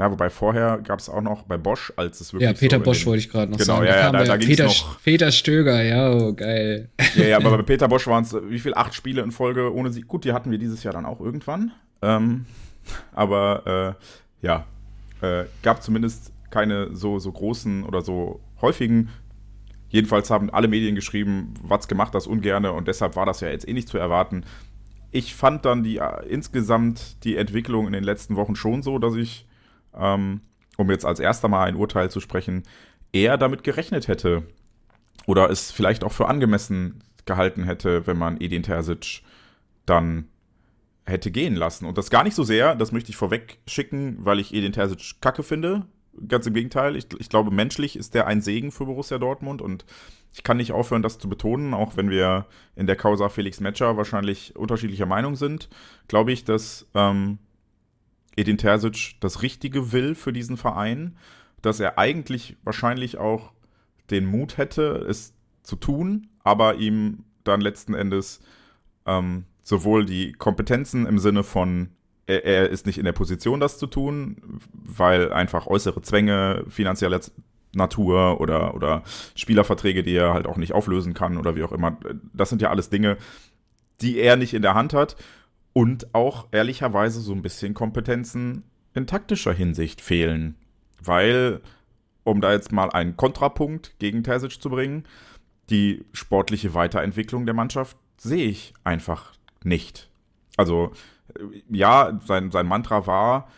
[0.00, 2.48] ja, wobei vorher gab es auch noch bei Bosch, als es wirklich.
[2.48, 3.84] Ja, Peter so Bosch wollte ich gerade noch genau, sagen.
[3.84, 5.02] Genau, ja, ja, da, da ging Peter, noch.
[5.02, 6.88] Peter Stöger, ja, oh, geil.
[7.16, 8.72] Ja, ja, aber bei Peter Bosch waren es, wie viel?
[8.72, 10.00] Acht Spiele in Folge ohne sie.
[10.00, 11.72] Gut, die hatten wir dieses Jahr dann auch irgendwann.
[12.00, 12.46] Ähm,
[13.12, 13.96] aber
[14.42, 14.64] äh, ja,
[15.20, 19.10] äh, gab zumindest keine so, so großen oder so häufigen.
[19.90, 23.68] Jedenfalls haben alle Medien geschrieben, was gemacht das ungerne und deshalb war das ja jetzt
[23.68, 24.44] eh nicht zu erwarten.
[25.10, 29.14] ich fand dann die äh, insgesamt die Entwicklung in den letzten Wochen schon so, dass
[29.14, 29.46] ich,
[29.94, 30.40] ähm,
[30.76, 32.62] um jetzt als erster Mal ein Urteil zu sprechen,
[33.12, 34.44] eher damit gerechnet hätte
[35.26, 39.22] oder es vielleicht auch für angemessen gehalten hätte, wenn man Edin Terzic
[39.86, 40.28] dann
[41.06, 41.86] hätte gehen lassen.
[41.86, 45.20] Und das gar nicht so sehr, das möchte ich vorweg schicken, weil ich Edin Terzic
[45.20, 45.86] kacke finde.
[46.26, 49.84] Ganz im Gegenteil, ich, ich glaube, menschlich ist der ein Segen für Borussia Dortmund und
[50.32, 53.96] ich kann nicht aufhören, das zu betonen, auch wenn wir in der Causa Felix Metscher
[53.96, 55.68] wahrscheinlich unterschiedlicher Meinung sind,
[56.08, 57.38] glaube ich, dass ähm,
[58.36, 61.16] Edin Terzic das Richtige will für diesen Verein,
[61.62, 63.52] dass er eigentlich wahrscheinlich auch
[64.10, 68.40] den Mut hätte, es zu tun, aber ihm dann letzten Endes
[69.06, 71.90] ähm, sowohl die Kompetenzen im Sinne von,
[72.26, 77.20] er, er, ist nicht in der Position, das zu tun, weil einfach äußere Zwänge, finanzielle
[77.72, 79.02] Natur oder, oder
[79.34, 81.98] Spielerverträge, die er halt auch nicht auflösen kann oder wie auch immer.
[82.32, 83.16] Das sind ja alles Dinge,
[84.00, 85.16] die er nicht in der Hand hat
[85.72, 90.56] und auch ehrlicherweise so ein bisschen Kompetenzen in taktischer Hinsicht fehlen.
[91.02, 91.60] Weil,
[92.24, 95.04] um da jetzt mal einen Kontrapunkt gegen Terzic zu bringen,
[95.70, 100.10] die sportliche Weiterentwicklung der Mannschaft sehe ich einfach nicht.
[100.56, 100.92] Also,
[101.70, 103.48] ja, sein, sein Mantra war,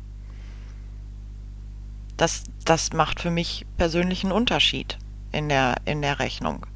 [2.20, 4.98] Das, das macht für mich persönlich einen Unterschied
[5.32, 6.66] in der, in der Rechnung.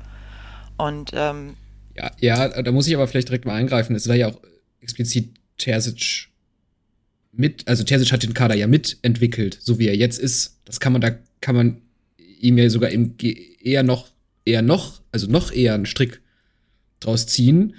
[0.79, 1.57] Und ähm,
[1.95, 3.95] ja, ja, da muss ich aber vielleicht direkt mal eingreifen.
[3.95, 4.41] Es war ja auch
[4.81, 6.29] explizit Terzic
[7.31, 10.61] mit, also Terzic hat den Kader ja mitentwickelt, so wie er jetzt ist.
[10.65, 11.11] Das kann man, da
[11.43, 11.83] kann man
[12.41, 14.09] ihm ja sogar eher noch,
[14.47, 16.23] eher noch, also noch eher einen Strick
[17.01, 17.75] draus ziehen,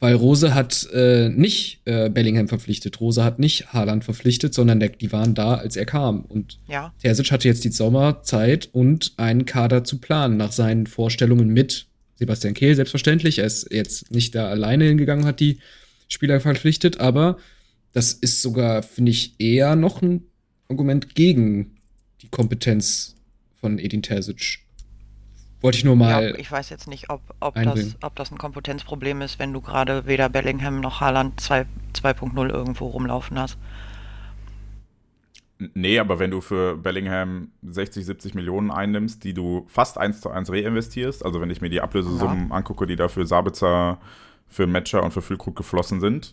[0.00, 4.88] weil Rose hat äh, nicht äh, Bellingham verpflichtet, Rose hat nicht Haaland verpflichtet, sondern der,
[4.88, 6.24] die waren da, als er kam.
[6.24, 6.94] Und ja.
[7.00, 12.54] Terzic hatte jetzt die Sommerzeit und einen Kader zu planen nach seinen Vorstellungen mit Sebastian
[12.54, 13.38] Kehl, selbstverständlich.
[13.38, 15.58] Er ist jetzt nicht da alleine hingegangen, hat die
[16.08, 17.36] Spieler verpflichtet, aber
[17.92, 20.24] das ist sogar, finde ich, eher noch ein
[20.68, 21.76] Argument gegen
[22.22, 23.16] die Kompetenz
[23.60, 24.60] von Edin Terzic.
[25.60, 26.30] Wollte ich nur mal.
[26.30, 29.60] Ja, ich weiß jetzt nicht, ob, ob, das, ob das ein Kompetenzproblem ist, wenn du
[29.60, 33.58] gerade weder Bellingham noch Haaland 2.0 irgendwo rumlaufen hast.
[35.74, 40.30] Nee, aber wenn du für Bellingham 60, 70 Millionen einnimmst, die du fast eins zu
[40.30, 42.54] eins reinvestierst, also wenn ich mir die Ablösesummen ja.
[42.54, 43.98] angucke, die da für Sabitzer,
[44.48, 46.32] für Matcher und für Füllkrug geflossen sind,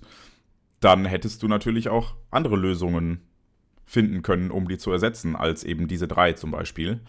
[0.79, 3.21] dann hättest du natürlich auch andere Lösungen
[3.85, 7.01] finden können, um die zu ersetzen, als eben diese drei zum Beispiel.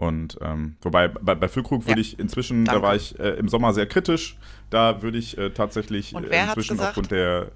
[0.00, 2.06] Und ähm, wobei bei, bei Füllkrug würde ja.
[2.06, 2.80] ich inzwischen, Danke.
[2.80, 4.38] da war ich äh, im Sommer sehr kritisch,
[4.70, 7.52] da würde ich äh, tatsächlich äh, inzwischen aufgrund der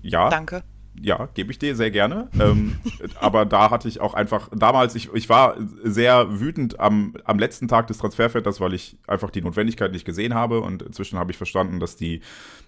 [0.00, 0.30] ja.
[0.30, 0.62] Danke.
[1.00, 2.28] Ja, gebe ich dir sehr gerne.
[2.40, 2.76] ähm,
[3.20, 7.68] aber da hatte ich auch einfach, damals, ich, ich war sehr wütend am, am letzten
[7.68, 10.60] Tag des Transferfelders, weil ich einfach die Notwendigkeit nicht gesehen habe.
[10.60, 12.20] Und inzwischen habe ich verstanden, dass die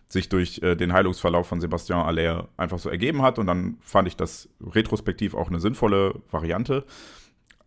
[0.08, 3.38] sich durch äh, den Heilungsverlauf von Sebastian Aller einfach so ergeben hat.
[3.38, 6.84] Und dann fand ich das retrospektiv auch eine sinnvolle Variante.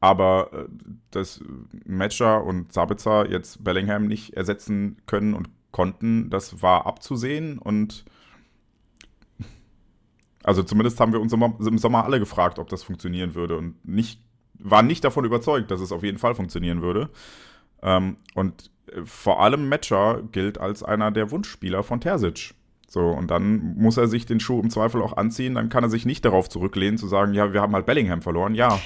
[0.01, 0.65] Aber äh,
[1.11, 1.41] dass
[1.85, 7.59] Matcher und Sabitzer jetzt Bellingham nicht ersetzen können und konnten, das war abzusehen.
[7.59, 8.05] Und
[10.49, 14.19] also zumindest haben wir uns im Sommer alle gefragt, ob das funktionieren würde und nicht,
[14.55, 17.11] waren nicht davon überzeugt, dass es auf jeden Fall funktionieren würde.
[17.83, 22.55] Ähm, und äh, vor allem Matcher gilt als einer der Wunschspieler von Terzic.
[22.87, 25.91] So, und dann muss er sich den Schuh im Zweifel auch anziehen, dann kann er
[25.91, 28.79] sich nicht darauf zurücklehnen, zu sagen, ja, wir haben halt Bellingham verloren, ja.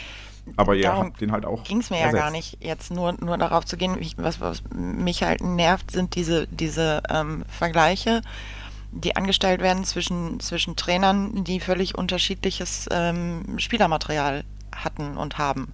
[0.57, 1.63] Aber ihr habt den halt auch.
[1.63, 2.15] Ging es mir ersetzt.
[2.15, 3.97] ja gar nicht, jetzt nur, nur darauf zu gehen.
[4.17, 8.21] was, was mich halt nervt, sind diese, diese ähm, Vergleiche
[8.93, 15.73] die angestellt werden zwischen, zwischen Trainern, die völlig unterschiedliches ähm, Spielermaterial hatten und haben.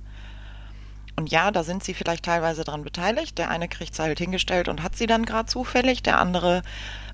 [1.15, 3.38] und ja, da sind sie vielleicht teilweise dran beteiligt.
[3.38, 6.01] Der eine kriegt sie halt hingestellt und hat sie dann gerade zufällig.
[6.03, 6.62] Der andere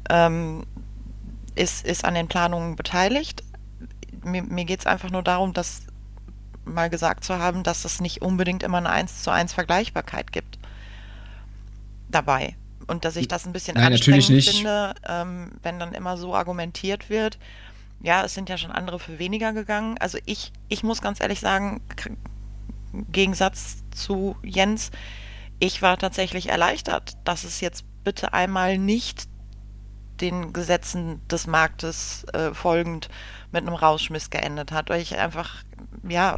[0.09, 0.65] ähm,
[1.55, 3.43] ist, ist an den Planungen beteiligt.
[4.23, 5.83] Mir, mir geht es einfach nur darum, dass
[6.65, 10.59] mal gesagt zu haben, dass es nicht unbedingt immer eine 1 zu 1 Vergleichbarkeit gibt
[12.09, 12.55] dabei.
[12.87, 17.09] Und dass ich das ein bisschen Nein, anstrengend finde, ähm, wenn dann immer so argumentiert
[17.09, 17.37] wird.
[18.01, 19.97] Ja, es sind ja schon andere für weniger gegangen.
[19.99, 21.81] Also ich, ich muss ganz ehrlich sagen,
[22.93, 24.91] im Gegensatz zu Jens,
[25.59, 29.27] ich war tatsächlich erleichtert, dass es jetzt bitte einmal nicht
[30.21, 33.09] den Gesetzen des Marktes äh, folgend
[33.51, 35.63] mit einem Rausschmiss geendet hat, weil ich einfach,
[36.07, 36.37] ja,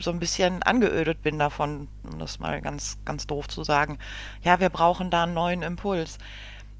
[0.00, 3.98] so ein bisschen angeödet bin davon, um das mal ganz, ganz doof zu sagen.
[4.42, 6.18] Ja, wir brauchen da einen neuen Impuls.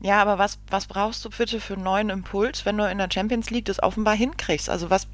[0.01, 3.09] Ja, aber was, was brauchst du bitte für einen neuen Impuls, wenn du in der
[3.13, 4.71] Champions League das offenbar hinkriegst?
[4.71, 5.09] Also was,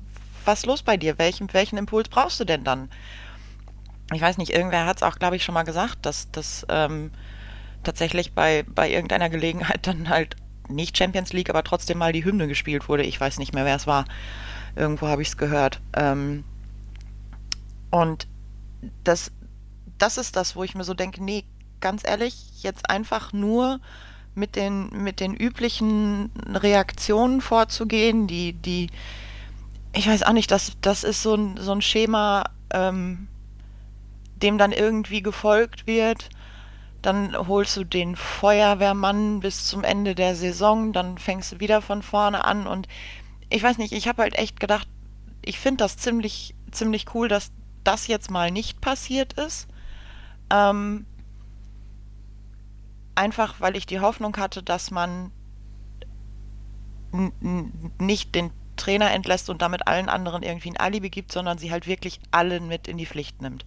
[0.45, 1.19] was los bei dir?
[1.19, 2.91] Welchen, welchen Impuls brauchst du denn dann?
[4.13, 7.11] Ich weiß nicht, irgendwer hat es auch, glaube ich, schon mal gesagt, dass das ähm,
[7.83, 10.37] tatsächlich bei, bei irgendeiner Gelegenheit dann halt
[10.69, 13.05] nicht Champions League, aber trotzdem mal die Hymne gespielt wurde.
[13.05, 14.05] Ich weiß nicht mehr, wer es war.
[14.77, 15.81] Irgendwo habe ich es gehört.
[15.97, 16.45] Ähm,
[17.95, 18.27] und
[19.05, 19.31] das,
[19.99, 21.45] das ist das, wo ich mir so denke, nee,
[21.79, 23.79] ganz ehrlich, jetzt einfach nur
[24.35, 28.91] mit den, mit den üblichen Reaktionen vorzugehen, die, die,
[29.93, 33.29] ich weiß auch nicht, das, das ist so ein, so ein Schema, ähm,
[34.43, 36.31] dem dann irgendwie gefolgt wird.
[37.01, 42.03] Dann holst du den Feuerwehrmann bis zum Ende der Saison, dann fängst du wieder von
[42.03, 42.89] vorne an und
[43.51, 44.89] ich weiß nicht, ich habe halt echt gedacht,
[45.43, 47.53] ich finde das ziemlich, ziemlich cool, dass
[47.85, 49.69] das jetzt mal nicht passiert ist.
[50.51, 51.07] Ähm,
[53.15, 55.31] einfach weil ich die Hoffnung hatte, dass man
[57.99, 61.87] nicht den Trainer entlässt und damit allen anderen irgendwie ein Alibi gibt, sondern sie halt
[61.87, 63.65] wirklich allen mit in die Pflicht nimmt.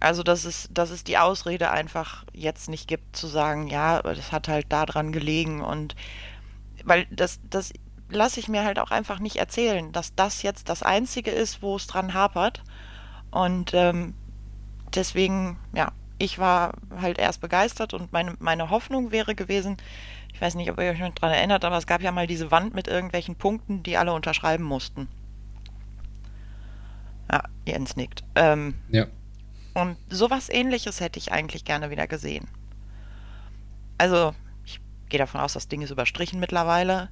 [0.00, 4.32] Also, dass es, dass es die Ausrede einfach jetzt nicht gibt, zu sagen, ja, das
[4.32, 5.94] hat halt daran gelegen und
[6.84, 7.72] weil das, das
[8.10, 11.76] lasse ich mir halt auch einfach nicht erzählen, dass das jetzt das Einzige ist, wo
[11.76, 12.62] es dran hapert.
[13.34, 14.14] Und ähm,
[14.94, 19.76] deswegen, ja, ich war halt erst begeistert und meine, meine Hoffnung wäre gewesen,
[20.32, 22.52] ich weiß nicht, ob ihr euch noch dran erinnert, aber es gab ja mal diese
[22.52, 25.08] Wand mit irgendwelchen Punkten, die alle unterschreiben mussten.
[27.30, 28.22] Ja, Jens nickt.
[28.36, 29.06] Ähm, Ja.
[29.74, 32.46] und sowas ähnliches hätte ich eigentlich gerne wieder gesehen.
[33.98, 34.32] Also,
[34.64, 37.08] ich gehe davon aus, das Ding ist überstrichen mittlerweile.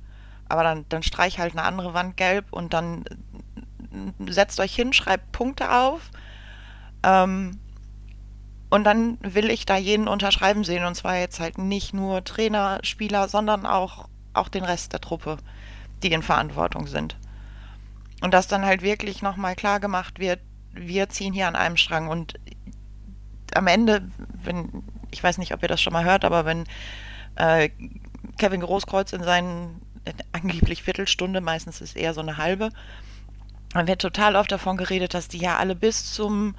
[0.48, 3.04] Aber dann, dann streich halt eine andere Wand gelb und dann
[4.26, 6.11] setzt euch hin, schreibt Punkte auf.
[7.02, 7.59] Ähm,
[8.70, 10.85] und dann will ich da jeden unterschreiben sehen.
[10.85, 15.37] Und zwar jetzt halt nicht nur Trainer, Spieler, sondern auch, auch den Rest der Truppe,
[16.02, 17.16] die in Verantwortung sind.
[18.22, 20.40] Und dass dann halt wirklich nochmal klar gemacht wird,
[20.72, 22.09] wir ziehen hier an einem Strang.
[22.09, 22.40] Und
[23.55, 24.09] am Ende,
[24.42, 26.64] wenn, ich weiß nicht, ob ihr das schon mal hört, aber wenn
[27.35, 27.68] äh,
[28.38, 32.70] Kevin Großkreuz in seinen äh, angeblich Viertelstunde, meistens ist eher so eine halbe,
[33.74, 36.54] dann wird total oft davon geredet, dass die ja alle bis zum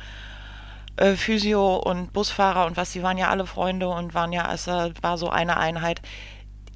[0.96, 4.68] äh, Physio und Busfahrer und was, die waren ja alle Freunde und waren ja, es
[4.68, 6.02] war so eine Einheit.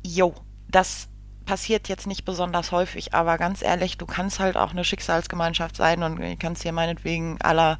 [0.03, 0.35] Jo,
[0.69, 1.09] das
[1.45, 6.03] passiert jetzt nicht besonders häufig, aber ganz ehrlich, du kannst halt auch eine Schicksalsgemeinschaft sein
[6.03, 7.79] und kannst hier meinetwegen aller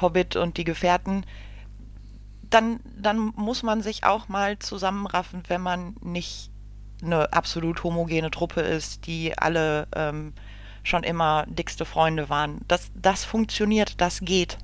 [0.00, 1.24] Hobbit und die Gefährten,
[2.48, 6.50] dann, dann muss man sich auch mal zusammenraffen, wenn man nicht
[7.02, 10.32] eine absolut homogene Truppe ist, die alle ähm,
[10.86, 12.60] schon immer dickste Freunde waren.
[12.68, 14.58] Das, das funktioniert, das geht.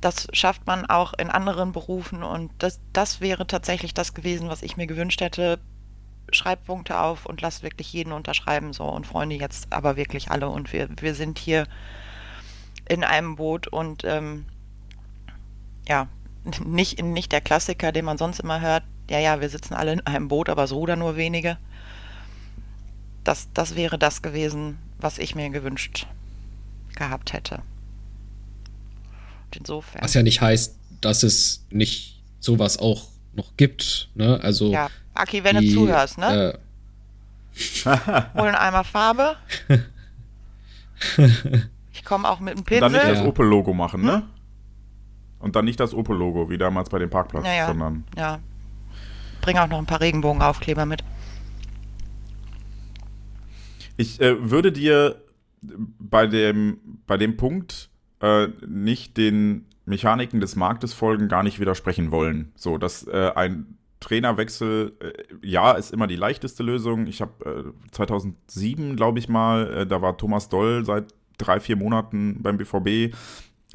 [0.00, 4.62] Das schafft man auch in anderen Berufen und das, das wäre tatsächlich das gewesen, was
[4.62, 5.58] ich mir gewünscht hätte.
[6.30, 10.50] Schreibt Punkte auf und lasst wirklich jeden unterschreiben so und Freunde jetzt aber wirklich alle
[10.50, 11.66] und wir, wir sind hier
[12.86, 14.44] in einem Boot und ähm,
[15.88, 16.08] ja,
[16.64, 20.06] nicht, nicht der Klassiker, den man sonst immer hört, ja, ja, wir sitzen alle in
[20.06, 21.56] einem Boot, aber so oder nur wenige.
[23.24, 26.06] Das, das wäre das gewesen, was ich mir gewünscht
[26.96, 27.56] gehabt hätte.
[29.46, 30.02] Und insofern.
[30.02, 34.08] Was ja nicht heißt, dass es nicht sowas auch noch gibt.
[34.14, 34.38] Ne?
[34.42, 36.54] Also Ja, Aki, wenn die, du zuhörst, ne?
[36.54, 36.58] Äh,
[38.34, 39.36] Hol einen Eimer Farbe.
[41.92, 43.14] Ich komme auch mit einem Und dann nicht Pinsel.
[43.16, 43.26] das.
[43.26, 44.22] Opel-Logo machen, ne?
[45.38, 47.66] Und dann nicht das Opel-Logo, wie damals bei dem Parkplatz, Naja.
[47.66, 48.38] sondern Ja.
[49.42, 51.02] Bring auch noch ein paar Regenbogenaufkleber mit.
[53.96, 55.22] Ich äh, würde dir
[55.62, 57.90] bei dem, bei dem Punkt
[58.20, 62.52] äh, nicht den Mechaniken des Marktes folgen, gar nicht widersprechen wollen.
[62.56, 65.12] So, dass äh, ein Trainerwechsel, äh,
[65.46, 67.06] ja, ist immer die leichteste Lösung.
[67.06, 71.76] Ich habe äh, 2007, glaube ich mal, äh, da war Thomas Doll seit drei, vier
[71.76, 73.14] Monaten beim BVB.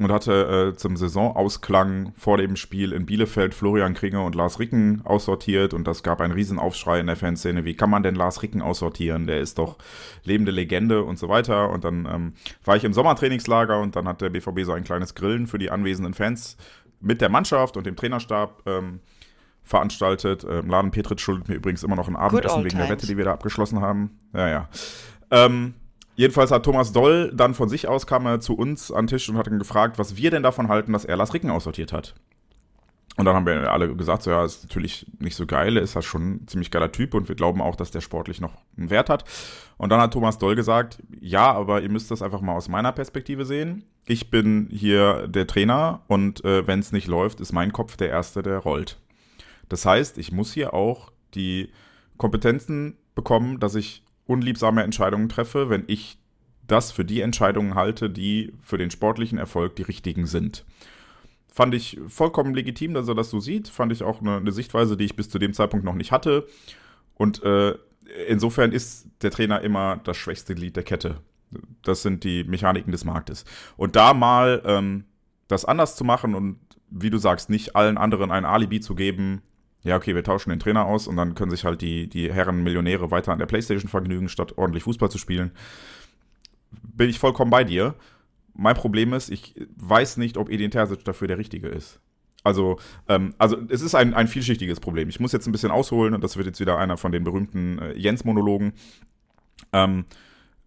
[0.04, 5.02] Und hatte äh, zum Saisonausklang vor dem Spiel in Bielefeld Florian Kringer und Lars Ricken
[5.04, 7.64] aussortiert und das gab einen Riesenaufschrei in der Fanszene.
[7.64, 9.26] Wie kann man denn Lars Ricken aussortieren?
[9.26, 9.76] Der ist doch
[10.24, 11.70] lebende Legende und so weiter.
[11.70, 12.32] Und dann ähm,
[12.64, 15.70] war ich im Sommertrainingslager und dann hat der BVB so ein kleines Grillen für die
[15.70, 16.56] anwesenden Fans
[17.00, 19.00] mit der Mannschaft und dem Trainerstab ähm,
[19.64, 20.46] veranstaltet.
[20.48, 23.24] Ähm, Laden Petritsch schuldet mir übrigens immer noch ein Abendessen wegen der Wette, die wir
[23.24, 24.18] da abgeschlossen haben.
[24.32, 24.68] Ja, ja.
[25.30, 25.74] Ähm,
[26.20, 29.30] Jedenfalls hat Thomas Doll dann von sich aus kam er zu uns an den Tisch
[29.30, 32.14] und hat ihn gefragt, was wir denn davon halten, dass er Lars Ricken aussortiert hat.
[33.16, 36.04] Und dann haben wir alle gesagt, so, ja, ist natürlich nicht so geil, ist halt
[36.04, 39.08] schon ein ziemlich geiler Typ und wir glauben auch, dass der sportlich noch einen Wert
[39.08, 39.24] hat.
[39.78, 42.92] Und dann hat Thomas Doll gesagt, ja, aber ihr müsst das einfach mal aus meiner
[42.92, 43.86] Perspektive sehen.
[44.04, 48.10] Ich bin hier der Trainer und äh, wenn es nicht läuft, ist mein Kopf der
[48.10, 48.98] Erste, der rollt.
[49.70, 51.70] Das heißt, ich muss hier auch die
[52.18, 56.16] Kompetenzen bekommen, dass ich unliebsame Entscheidungen treffe, wenn ich
[56.68, 60.64] das für die Entscheidungen halte, die für den sportlichen Erfolg die richtigen sind.
[61.52, 63.66] Fand ich vollkommen legitim, dass er das so sieht.
[63.66, 66.46] Fand ich auch eine, eine Sichtweise, die ich bis zu dem Zeitpunkt noch nicht hatte.
[67.14, 67.74] Und äh,
[68.28, 71.20] insofern ist der Trainer immer das schwächste Glied der Kette.
[71.82, 73.44] Das sind die Mechaniken des Marktes.
[73.76, 75.06] Und da mal ähm,
[75.48, 79.42] das anders zu machen und wie du sagst, nicht allen anderen ein Alibi zu geben,
[79.82, 82.62] ja, okay, wir tauschen den Trainer aus und dann können sich halt die, die Herren
[82.62, 85.52] Millionäre weiter an der Playstation vergnügen, statt ordentlich Fußball zu spielen.
[86.70, 87.94] Bin ich vollkommen bei dir.
[88.54, 92.00] Mein Problem ist, ich weiß nicht, ob Edin Terzic dafür der Richtige ist.
[92.42, 92.78] Also,
[93.08, 95.08] ähm, also es ist ein, ein vielschichtiges Problem.
[95.08, 97.78] Ich muss jetzt ein bisschen ausholen und das wird jetzt wieder einer von den berühmten
[97.78, 98.72] äh, Jens-Monologen.
[99.72, 100.04] Ähm,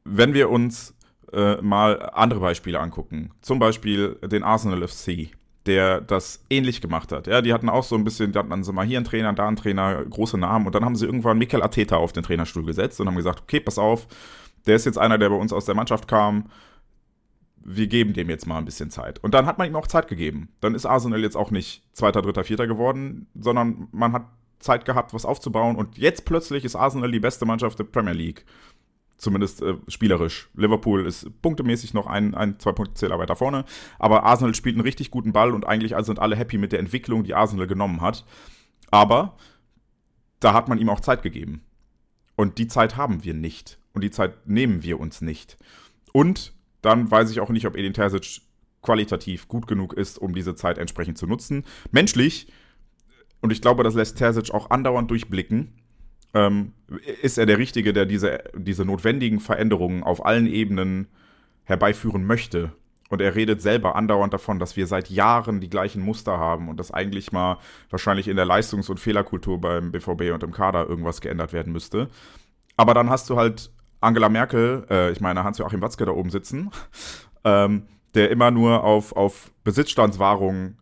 [0.04, 0.96] wenn wir uns
[1.32, 5.30] äh, mal andere Beispiele angucken, zum Beispiel den Arsenal FC,
[5.66, 7.28] der das ähnlich gemacht hat.
[7.28, 9.34] Ja, die hatten auch so ein bisschen, die hatten dann so mal hier einen Trainer,
[9.34, 12.66] da einen Trainer, große Namen und dann haben sie irgendwann Mikel Arteta auf den Trainerstuhl
[12.66, 14.08] gesetzt und haben gesagt, okay, pass auf,
[14.66, 16.50] der ist jetzt einer, der bei uns aus der Mannschaft kam.
[17.66, 19.24] Wir geben dem jetzt mal ein bisschen Zeit.
[19.24, 20.50] Und dann hat man ihm auch Zeit gegeben.
[20.60, 24.26] Dann ist Arsenal jetzt auch nicht Zweiter, Dritter, Vierter geworden, sondern man hat
[24.60, 25.78] Zeit gehabt, was aufzubauen.
[25.78, 28.46] Und jetzt plötzlich ist Arsenal die beste Mannschaft der Premier League.
[29.24, 30.50] Zumindest äh, spielerisch.
[30.54, 33.64] Liverpool ist punktemäßig noch ein, ein zwei Punkte Zähler weiter vorne.
[33.98, 37.24] Aber Arsenal spielt einen richtig guten Ball und eigentlich sind alle happy mit der Entwicklung,
[37.24, 38.26] die Arsenal genommen hat.
[38.92, 39.38] Aber
[40.42, 41.62] da hat man ihm auch Zeit gegeben.
[42.36, 43.80] Und die Zeit haben wir nicht.
[43.94, 45.58] Und die Zeit nehmen wir uns nicht.
[46.12, 48.42] Und dann weiß ich auch nicht, ob Edin Terzic
[48.82, 51.64] qualitativ gut genug ist, um diese Zeit entsprechend zu nutzen.
[51.92, 52.52] Menschlich,
[53.40, 55.74] und ich glaube, das lässt Terzic auch andauernd durchblicken,
[56.34, 56.74] ähm,
[57.22, 61.08] ist er der Richtige, der diese, diese notwendigen Veränderungen auf allen Ebenen
[61.64, 62.72] herbeiführen möchte.
[63.10, 66.80] Und er redet selber andauernd davon, dass wir seit Jahren die gleichen Muster haben und
[66.80, 67.60] dass eigentlich mal
[67.92, 72.10] wahrscheinlich in der Leistungs- und Fehlerkultur beim BVB und im Kader irgendwas geändert werden müsste.
[72.76, 73.72] Aber dann hast du halt
[74.02, 76.72] Angela Merkel, äh, ich meine Hans-Joachim Watzke da oben sitzen,
[77.44, 77.84] ähm,
[78.16, 80.78] der immer nur auf, auf Besitzstandswahrung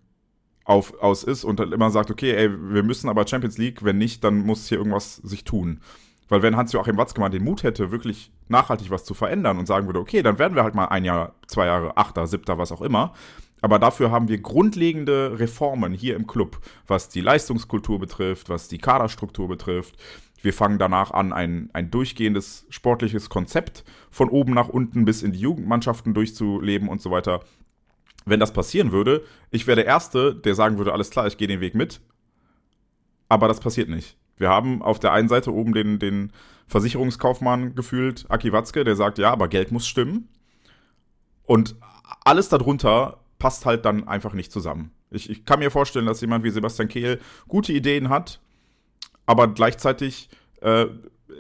[0.72, 3.98] auf, aus ist und dann immer sagt, okay, ey, wir müssen aber Champions League, wenn
[3.98, 5.82] nicht, dann muss hier irgendwas sich tun.
[6.30, 10.00] Weil wenn Hans-Joachim Watzke den Mut hätte, wirklich nachhaltig was zu verändern und sagen würde,
[10.00, 13.14] okay, dann werden wir halt mal ein Jahr, zwei Jahre, achter, siebter, was auch immer.
[13.60, 18.78] Aber dafür haben wir grundlegende Reformen hier im Club, was die Leistungskultur betrifft, was die
[18.78, 19.98] Kaderstruktur betrifft.
[20.42, 25.34] Wir fangen danach an, ein, ein durchgehendes sportliches Konzept von oben nach unten bis in
[25.34, 27.42] die Jugendmannschaften durchzuleben und so weiter
[28.26, 31.48] wenn das passieren würde, ich wäre der Erste, der sagen würde, alles klar, ich gehe
[31.48, 32.02] den Weg mit.
[33.30, 34.18] Aber das passiert nicht.
[34.38, 36.32] Wir haben auf der einen Seite oben den, den
[36.68, 40.30] Versicherungskaufmann gefühlt, Aki Watzke, der sagt, ja, aber Geld muss stimmen.
[41.44, 41.76] Und
[42.24, 44.92] alles darunter passt halt dann einfach nicht zusammen.
[45.10, 48.40] Ich, ich kann mir vorstellen, dass jemand wie Sebastian Kehl gute Ideen hat,
[49.26, 50.30] aber gleichzeitig
[50.62, 50.86] äh,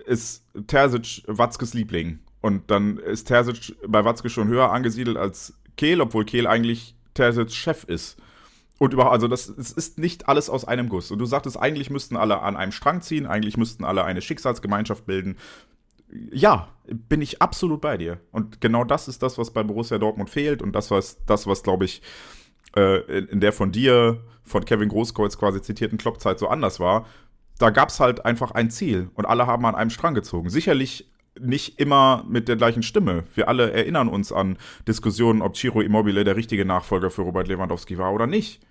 [0.05, 2.19] ist Terzic Watzkes Liebling.
[2.41, 7.51] Und dann ist Terzic bei Watzke schon höher angesiedelt als Kehl, obwohl Kehl eigentlich Terzic
[7.51, 8.17] Chef ist.
[8.81, 11.11] Und überhaupt, also das, das ist nicht alles aus einem Guss.
[11.11, 15.05] Und du sagtest, eigentlich müssten alle an einem Strang ziehen, eigentlich müssten alle eine Schicksalsgemeinschaft
[15.05, 15.37] bilden.
[16.31, 18.19] Ja, bin ich absolut bei dir.
[18.31, 21.61] Und genau das ist das, was bei Borussia Dortmund fehlt und das, was, das, was
[21.61, 22.01] glaube ich,
[22.75, 27.05] äh, in der von dir, von Kevin Großkreuz quasi zitierten Kloppzeit so anders war.
[27.59, 30.49] Da gab es halt einfach ein Ziel und alle haben an einem Strang gezogen.
[30.49, 33.23] Sicherlich nicht immer mit der gleichen Stimme.
[33.35, 34.57] Wir alle erinnern uns an
[34.87, 38.61] Diskussionen, ob Ciro Immobile der richtige Nachfolger für Robert Lewandowski war oder nicht.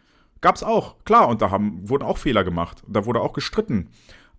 [0.40, 2.82] Gab's auch, klar, und da haben, wurden auch Fehler gemacht.
[2.86, 3.88] Da wurde auch gestritten.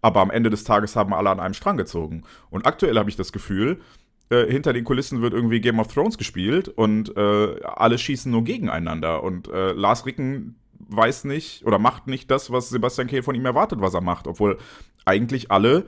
[0.02, 2.24] Aber am Ende des Tages haben alle an einem Strang gezogen.
[2.50, 3.82] Und aktuell habe ich das Gefühl,
[4.30, 8.44] äh, hinter den Kulissen wird irgendwie Game of Thrones gespielt und äh, alle schießen nur
[8.44, 9.24] gegeneinander.
[9.24, 10.56] Und äh, Lars Ricken
[10.90, 14.28] weiß nicht oder macht nicht das, was Sebastian Kehl von ihm erwartet, was er macht,
[14.28, 14.58] obwohl
[15.06, 15.86] eigentlich alle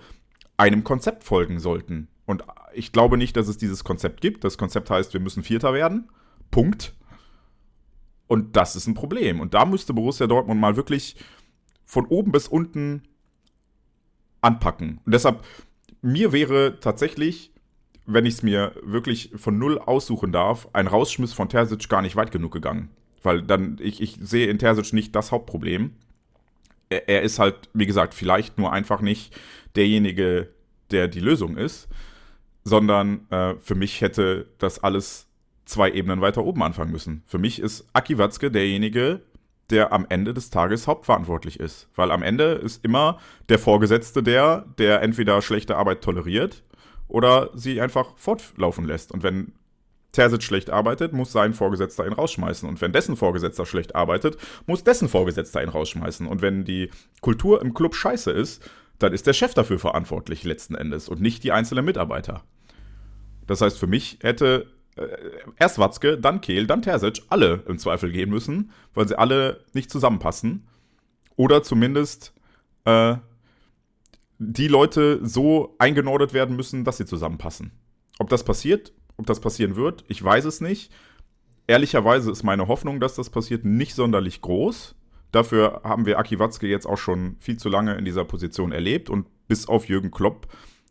[0.57, 2.07] einem Konzept folgen sollten.
[2.25, 2.43] Und
[2.73, 4.43] ich glaube nicht, dass es dieses Konzept gibt.
[4.43, 6.09] Das Konzept heißt, wir müssen Vierter werden.
[6.51, 6.93] Punkt.
[8.27, 9.39] Und das ist ein Problem.
[9.39, 11.15] Und da müsste Borussia Dortmund mal wirklich
[11.85, 13.03] von oben bis unten
[14.41, 14.99] anpacken.
[15.05, 15.43] Und deshalb,
[16.01, 17.51] mir wäre tatsächlich,
[18.05, 22.15] wenn ich es mir wirklich von null aussuchen darf, ein Rausschmiss von Terzic gar nicht
[22.15, 22.89] weit genug gegangen.
[23.21, 25.91] Weil dann, ich, ich sehe in Terzic nicht das Hauptproblem.
[26.89, 29.37] Er, er ist halt, wie gesagt, vielleicht nur einfach nicht
[29.75, 30.49] derjenige,
[30.91, 31.87] der die Lösung ist,
[32.63, 35.27] sondern äh, für mich hätte das alles
[35.65, 37.23] zwei Ebenen weiter oben anfangen müssen.
[37.25, 39.21] Für mich ist Aki Watzke derjenige,
[39.69, 41.87] der am Ende des Tages hauptverantwortlich ist.
[41.95, 46.63] Weil am Ende ist immer der Vorgesetzte der, der entweder schlechte Arbeit toleriert
[47.07, 49.11] oder sie einfach fortlaufen lässt.
[49.11, 49.53] Und wenn
[50.11, 52.69] Terzic schlecht arbeitet, muss sein Vorgesetzter ihn rausschmeißen.
[52.69, 54.37] Und wenn dessen Vorgesetzter schlecht arbeitet,
[54.67, 56.27] muss dessen Vorgesetzter ihn rausschmeißen.
[56.27, 56.91] Und wenn die
[57.21, 58.69] Kultur im Club scheiße ist,
[59.03, 62.43] dann ist der Chef dafür verantwortlich letzten Endes und nicht die einzelnen Mitarbeiter.
[63.45, 65.07] Das heißt, für mich hätte äh,
[65.57, 69.91] erst Watzke, dann Kehl, dann Terzic alle im Zweifel gehen müssen, weil sie alle nicht
[69.91, 70.67] zusammenpassen.
[71.35, 72.33] Oder zumindest
[72.85, 73.15] äh,
[74.39, 77.71] die Leute so eingenordet werden müssen, dass sie zusammenpassen.
[78.19, 80.91] Ob das passiert, ob das passieren wird, ich weiß es nicht.
[81.67, 84.95] Ehrlicherweise ist meine Hoffnung, dass das passiert, nicht sonderlich groß.
[85.33, 89.09] Dafür haben wir Aki Watzke jetzt auch schon viel zu lange in dieser Position erlebt
[89.09, 90.47] und bis auf Jürgen Klopp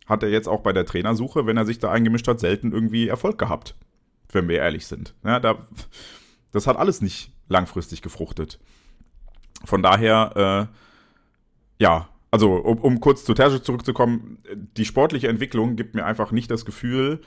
[0.07, 3.09] hat er jetzt auch bei der Trainersuche, wenn er sich da eingemischt hat, selten irgendwie
[3.09, 3.74] Erfolg gehabt
[4.34, 5.14] wenn wir ehrlich sind.
[5.24, 5.66] Ja, da,
[6.53, 8.59] das hat alles nicht langfristig gefruchtet.
[9.64, 14.38] Von daher, äh, ja, also um, um kurz zu Terje zurückzukommen,
[14.76, 17.20] die sportliche Entwicklung gibt mir einfach nicht das Gefühl,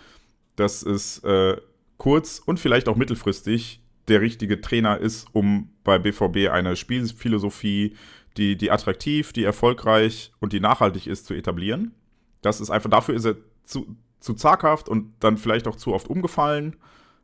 [0.55, 1.57] dass es äh,
[1.97, 7.95] kurz- und vielleicht auch mittelfristig der richtige Trainer ist, um bei BVB eine Spielphilosophie,
[8.38, 11.93] die, die attraktiv, die erfolgreich und die nachhaltig ist, zu etablieren.
[12.41, 16.10] Das ist einfach, dafür ist er zu, zu zaghaft und dann vielleicht auch zu oft
[16.10, 16.76] umgefallen.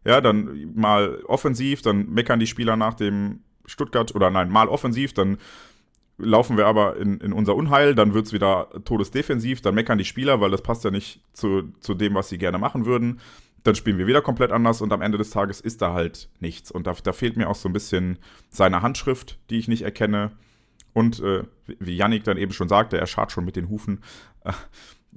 [0.03, 5.13] Ja, dann mal offensiv, dann meckern die Spieler nach dem Stuttgart oder nein, mal offensiv,
[5.13, 5.37] dann
[6.17, 10.05] laufen wir aber in, in unser Unheil, dann wird es wieder todesdefensiv, dann meckern die
[10.05, 13.19] Spieler, weil das passt ja nicht zu, zu dem, was sie gerne machen würden.
[13.63, 16.71] Dann spielen wir wieder komplett anders und am Ende des Tages ist da halt nichts.
[16.71, 18.17] Und da, da fehlt mir auch so ein bisschen
[18.49, 20.31] seine Handschrift, die ich nicht erkenne.
[20.93, 21.43] Und äh,
[21.79, 24.01] wie Yannick dann eben schon sagte, er schart schon mit den Hufen.
[24.43, 24.53] Äh,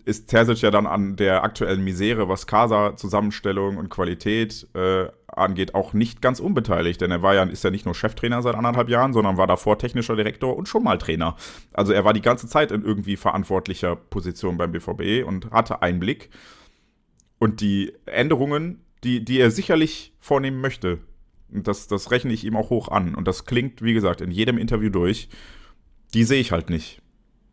[0.05, 5.92] ist Terzic ja dann an der aktuellen Misere, was Casa-Zusammenstellung und Qualität äh, angeht, auch
[5.92, 7.01] nicht ganz unbeteiligt.
[7.01, 9.78] Denn er war ja, ist ja nicht nur Cheftrainer seit anderthalb Jahren, sondern war davor
[9.78, 11.36] technischer Direktor und schon mal Trainer.
[11.72, 16.30] Also er war die ganze Zeit in irgendwie verantwortlicher Position beim BVB und hatte Einblick.
[17.39, 20.99] Und die Änderungen, die, die er sicherlich vornehmen möchte,
[21.49, 23.14] das, das rechne ich ihm auch hoch an.
[23.14, 25.28] Und das klingt, wie gesagt, in jedem Interview durch.
[26.14, 27.01] Die sehe ich halt nicht.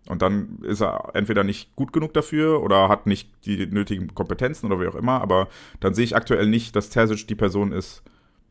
[0.08, 4.66] Und dann ist er entweder nicht gut genug dafür oder hat nicht die nötigen Kompetenzen
[4.66, 5.22] oder wie auch immer.
[5.22, 5.48] Aber
[5.80, 8.04] dann sehe ich aktuell nicht, dass Terzic die Person ist,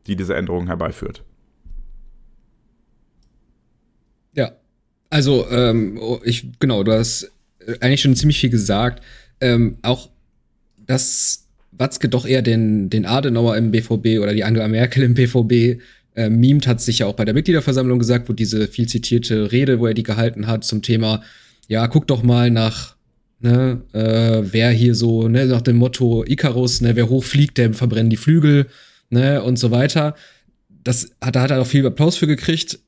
[0.06, 1.24] die diese Änderungen herbeiführt.
[4.32, 4.52] Ja,
[5.10, 9.02] also ähm, oh, ich genau, du hast äh, eigentlich schon ziemlich viel gesagt.
[9.40, 10.09] Ähm, auch
[10.90, 15.80] dass Watzke doch eher den, den Adenauer im BVB oder die Angela Merkel im BVB
[16.16, 19.78] äh, mimt, hat sich ja auch bei der Mitgliederversammlung gesagt, wo diese viel zitierte Rede,
[19.78, 21.22] wo er die gehalten hat zum Thema,
[21.68, 22.96] ja, guck doch mal nach,
[23.38, 28.12] ne, äh, wer hier so, ne, nach dem Motto Icarus, ne, wer hochfliegt, der verbrennt
[28.12, 28.66] die Flügel,
[29.08, 30.16] ne, und so weiter.
[30.82, 32.80] Das hat, da hat er auch viel Applaus für gekriegt.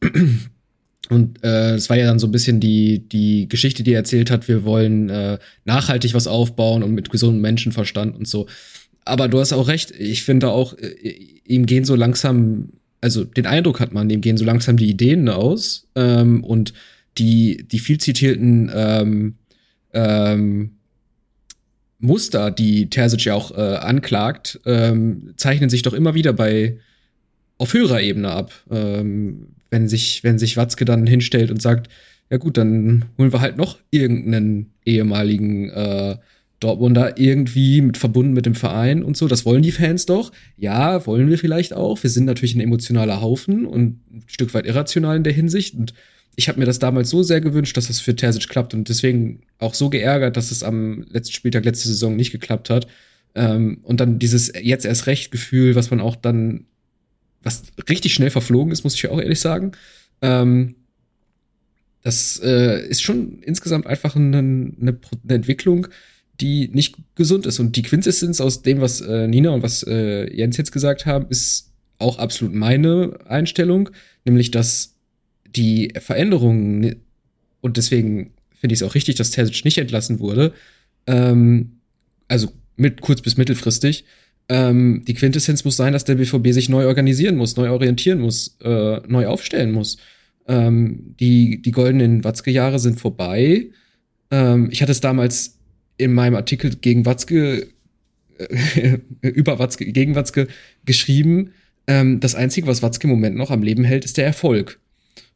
[1.12, 4.30] Und äh, es war ja dann so ein bisschen die, die Geschichte, die er erzählt
[4.30, 8.46] hat, wir wollen äh, nachhaltig was aufbauen und mit gesundem Menschenverstand und so.
[9.04, 12.70] Aber du hast auch recht, ich finde auch, äh, ihm gehen so langsam
[13.02, 16.72] also den Eindruck hat man, dem gehen so langsam die Ideen aus ähm, und
[17.18, 19.34] die, die viel zitierten ähm,
[19.92, 20.76] ähm,
[21.98, 26.78] Muster, die Terzic ja auch äh, anklagt, ähm, zeichnen sich doch immer wieder bei
[27.58, 28.52] auf höherer Ebene ab.
[28.70, 31.88] Ähm, wenn sich, wenn sich Watzke dann hinstellt und sagt,
[32.30, 36.16] ja gut, dann holen wir halt noch irgendeinen ehemaligen äh,
[36.60, 39.26] Dortmunder irgendwie mit verbunden mit dem Verein und so.
[39.26, 40.30] Das wollen die Fans doch.
[40.56, 42.02] Ja, wollen wir vielleicht auch.
[42.02, 45.74] Wir sind natürlich ein emotionaler Haufen und ein Stück weit irrational in der Hinsicht.
[45.74, 45.92] Und
[46.36, 49.40] ich habe mir das damals so sehr gewünscht, dass das für Terzic klappt und deswegen
[49.58, 52.86] auch so geärgert, dass es am letzten Spieltag letzte Saison nicht geklappt hat.
[53.34, 56.66] Ähm, und dann dieses jetzt erst recht Gefühl, was man auch dann,
[57.42, 59.72] was richtig schnell verflogen ist, muss ich auch ehrlich sagen.
[60.20, 60.76] Ähm,
[62.02, 65.86] das äh, ist schon insgesamt einfach eine, eine, eine Entwicklung,
[66.40, 67.60] die nicht gesund ist.
[67.60, 71.26] Und die Quintessenz aus dem, was äh, Nina und was äh, Jens jetzt gesagt haben,
[71.28, 73.90] ist auch absolut meine Einstellung,
[74.24, 74.96] nämlich dass
[75.54, 76.96] die Veränderungen,
[77.60, 80.52] und deswegen finde ich es auch richtig, dass Terzic nicht entlassen wurde,
[81.06, 81.78] ähm,
[82.28, 84.04] also mit kurz- bis mittelfristig,
[84.48, 88.56] Ähm, die Quintessenz muss sein, dass der BVB sich neu organisieren muss, neu orientieren muss,
[88.62, 89.98] äh, neu aufstellen muss.
[90.46, 93.68] Ähm, die, die goldenen Watzke-Jahre sind vorbei.
[94.30, 95.58] Ähm, ich hatte es damals
[95.96, 97.68] in meinem Artikel gegen Watzke,
[98.38, 100.48] äh, über Watzke, gegen Watzke
[100.84, 101.52] geschrieben.
[101.86, 104.80] Ähm, das Einzige, was Watzke im Moment noch am Leben hält, ist der Erfolg.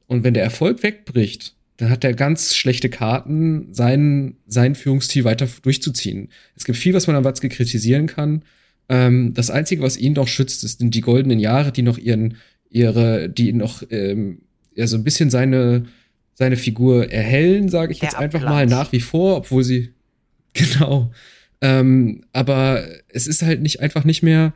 [0.06, 5.46] Und wenn der Erfolg wegbricht, dann hat er ganz schlechte Karten, sein, sein Führungsstil weiter
[5.62, 6.28] durchzuziehen.
[6.54, 8.42] Es gibt viel, was man an Watzke kritisieren kann.
[8.88, 12.36] Ähm, das Einzige, was ihn doch schützt, sind die goldenen Jahre, die noch ihren,
[12.70, 14.42] ihre, die noch ähm,
[14.74, 15.86] ja, so ein bisschen seine,
[16.34, 19.92] seine Figur erhellen, sage ich Der jetzt einfach mal nach wie vor, obwohl sie
[20.52, 21.12] genau.
[21.60, 24.52] Ähm, aber es ist halt nicht einfach nicht mehr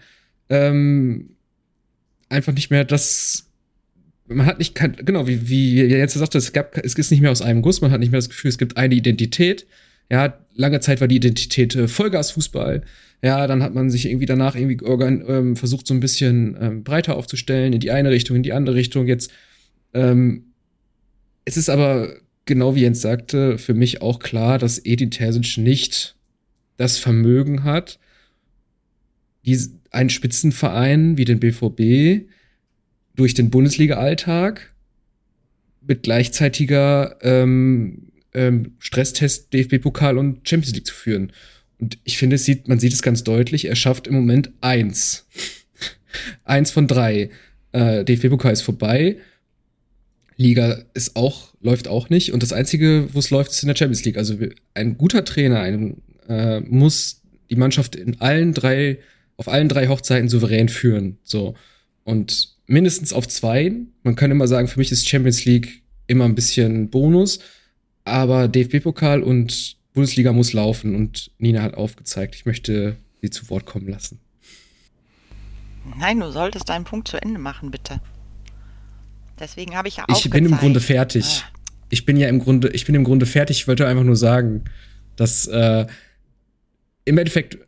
[0.51, 1.31] ähm,
[2.29, 3.51] einfach nicht mehr das
[4.35, 7.31] man hat nicht, kann, genau, wie, wie jetzt sagte, es gab, es ist nicht mehr
[7.31, 9.67] aus einem Guss, man hat nicht mehr das Gefühl, es gibt eine Identität.
[10.11, 12.83] Ja, lange Zeit war die Identität äh, Vollgasfußball.
[13.23, 16.85] Ja, dann hat man sich irgendwie danach irgendwie organ, ähm, versucht, so ein bisschen ähm,
[16.85, 19.07] breiter aufzustellen, in die eine Richtung, in die andere Richtung.
[19.07, 19.31] Jetzt,
[19.95, 20.53] ähm,
[21.45, 22.15] es ist aber,
[22.47, 26.17] genau wie Jens sagte, für mich auch klar, dass Edin Terzic nicht
[26.77, 27.99] das Vermögen hat,
[29.45, 29.59] die,
[29.91, 32.27] einen Spitzenverein wie den BVB
[33.17, 34.73] durch den Bundesliga-Alltag
[35.83, 41.33] mit gleichzeitiger ähm, ähm, Stresstest, DFB-Pokal und Champions League zu führen.
[41.79, 45.27] Und ich finde, es sieht, man sieht es ganz deutlich, er schafft im Moment eins.
[46.45, 47.31] eins von drei.
[47.73, 49.17] Äh, DFB-Pokal ist vorbei.
[50.37, 52.33] Liga ist auch, läuft auch nicht.
[52.33, 54.17] Und das Einzige, wo es läuft, ist in der Champions League.
[54.17, 54.37] Also
[54.75, 58.99] ein guter Trainer ein, äh, muss die Mannschaft in allen drei,
[59.37, 61.19] auf allen drei Hochzeiten souverän führen.
[61.25, 61.55] So.
[62.05, 63.73] Und mindestens auf zwei.
[64.03, 67.41] Man kann immer sagen, für mich ist Champions League immer ein bisschen Bonus.
[68.11, 73.67] Aber DFB-Pokal und Bundesliga muss laufen und Nina hat aufgezeigt, ich möchte sie zu Wort
[73.67, 74.21] kommen lassen.
[75.99, 78.01] Nein, du solltest deinen Punkt zu Ende machen, bitte.
[79.39, 80.17] Deswegen habe ich ja auch.
[80.17, 81.43] Ich bin im Grunde fertig.
[81.45, 81.59] Ah.
[81.89, 83.59] Ich bin ja im Grunde, ich bin im Grunde fertig.
[83.59, 84.65] Ich wollte einfach nur sagen,
[85.17, 85.87] dass äh,
[87.05, 87.59] im Endeffekt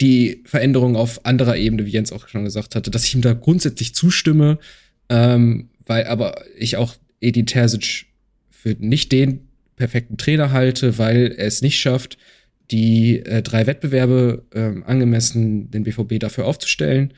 [0.00, 3.32] die Veränderung auf anderer Ebene, wie Jens auch schon gesagt hatte, dass ich ihm da
[3.32, 4.58] grundsätzlich zustimme,
[5.08, 8.06] ähm, weil aber ich auch Edi Terzic
[8.50, 12.18] für nicht den perfekten Trainer halte, weil er es nicht schafft,
[12.70, 17.12] die äh, drei Wettbewerbe ähm, angemessen den BVB dafür aufzustellen.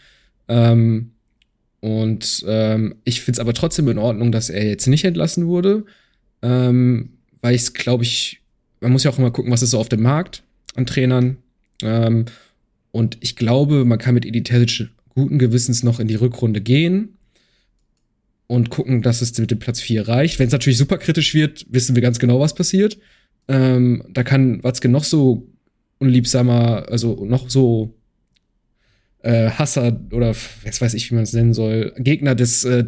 [0.48, 1.12] Ähm,
[1.80, 5.84] und ähm, ich finde es aber trotzdem in Ordnung, dass er jetzt nicht entlassen wurde,
[6.42, 7.10] ähm,
[7.42, 8.40] weil ich glaube ich,
[8.80, 10.42] man muss ja auch immer gucken, was ist so auf dem Markt
[10.74, 11.36] an Trainern.
[11.82, 12.24] Ähm,
[12.90, 17.16] und ich glaube, man kann mit Edi Terzic guten Gewissens noch in die Rückrunde gehen
[18.46, 20.38] und gucken, dass es mit dem Platz 4 reicht.
[20.38, 22.98] Wenn es natürlich super kritisch wird, wissen wir ganz genau, was passiert.
[23.48, 25.48] Ähm, da kann Watzke noch so
[25.98, 27.94] unliebsamer, also noch so
[29.22, 30.34] äh, Hasser oder
[30.64, 32.84] jetzt weiß ich, wie man es nennen soll, Gegner des äh,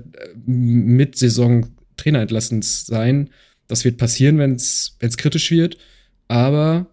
[0.46, 3.30] Mitsaison-Trainerentlassens sein.
[3.68, 5.78] Das wird passieren, wenn es kritisch wird.
[6.28, 6.86] Aber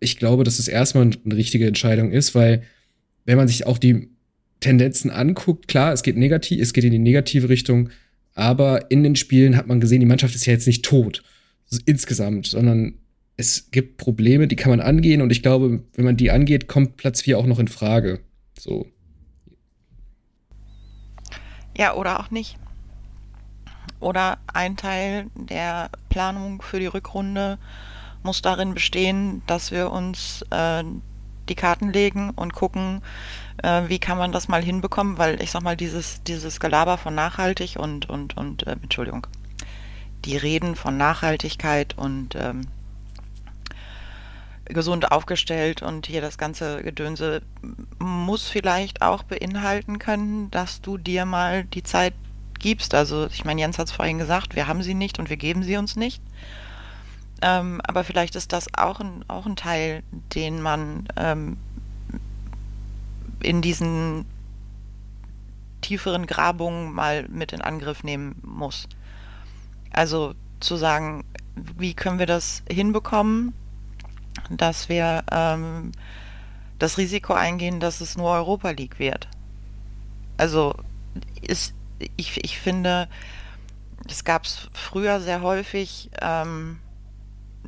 [0.00, 2.62] ich glaube, dass es erstmal eine richtige Entscheidung ist, weil
[3.24, 4.11] wenn man sich auch die
[4.62, 7.90] Tendenzen anguckt, klar, es geht negativ, es geht in die negative Richtung,
[8.34, 11.22] aber in den Spielen hat man gesehen, die Mannschaft ist ja jetzt nicht tot
[11.86, 12.94] insgesamt, sondern
[13.36, 16.96] es gibt Probleme, die kann man angehen und ich glaube, wenn man die angeht, kommt
[16.96, 18.20] Platz 4 auch noch in Frage.
[18.58, 18.86] So.
[21.76, 22.56] Ja, oder auch nicht.
[24.00, 27.58] Oder ein Teil der Planung für die Rückrunde
[28.22, 30.82] muss darin bestehen, dass wir uns äh,
[31.48, 33.02] die Karten legen und gucken,
[33.62, 37.14] äh, wie kann man das mal hinbekommen, weil ich sag mal, dieses, dieses Gelaber von
[37.14, 39.26] nachhaltig und, und, und, äh, Entschuldigung,
[40.24, 42.66] die Reden von Nachhaltigkeit und ähm,
[44.64, 47.42] gesund aufgestellt und hier das ganze Gedönse
[47.98, 52.14] muss vielleicht auch beinhalten können, dass du dir mal die Zeit
[52.58, 52.94] gibst.
[52.94, 55.62] Also ich meine, Jens hat es vorhin gesagt, wir haben sie nicht und wir geben
[55.62, 56.22] sie uns nicht.
[57.42, 61.56] Ähm, aber vielleicht ist das auch ein, auch ein Teil, den man ähm,
[63.40, 64.24] in diesen
[65.80, 68.88] tieferen Grabungen mal mit in Angriff nehmen muss.
[69.90, 71.24] Also zu sagen,
[71.76, 73.52] wie können wir das hinbekommen,
[74.48, 75.92] dass wir ähm,
[76.78, 79.28] das Risiko eingehen, dass es nur Europa League wird.
[80.36, 80.74] Also
[81.40, 81.74] ist,
[82.16, 83.08] ich, ich finde,
[84.08, 86.78] es gab es früher sehr häufig, ähm,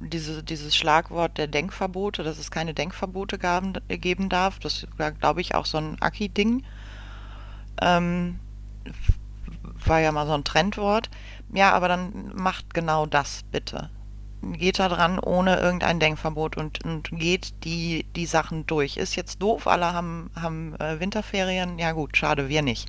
[0.05, 4.59] diese, dieses Schlagwort der Denkverbote, dass es keine Denkverbote gaben, geben darf.
[4.59, 6.65] Das war, glaube ich, auch so ein Aki-Ding.
[7.81, 8.39] Ähm,
[9.87, 11.11] war ja mal so ein Trendwort.
[11.53, 13.91] Ja, aber dann macht genau das bitte.
[14.43, 18.97] geht da dran ohne irgendein Denkverbot und, und geht die, die Sachen durch.
[18.97, 22.89] Ist jetzt doof, alle haben, haben äh, Winterferien, ja gut, schade, wir nicht.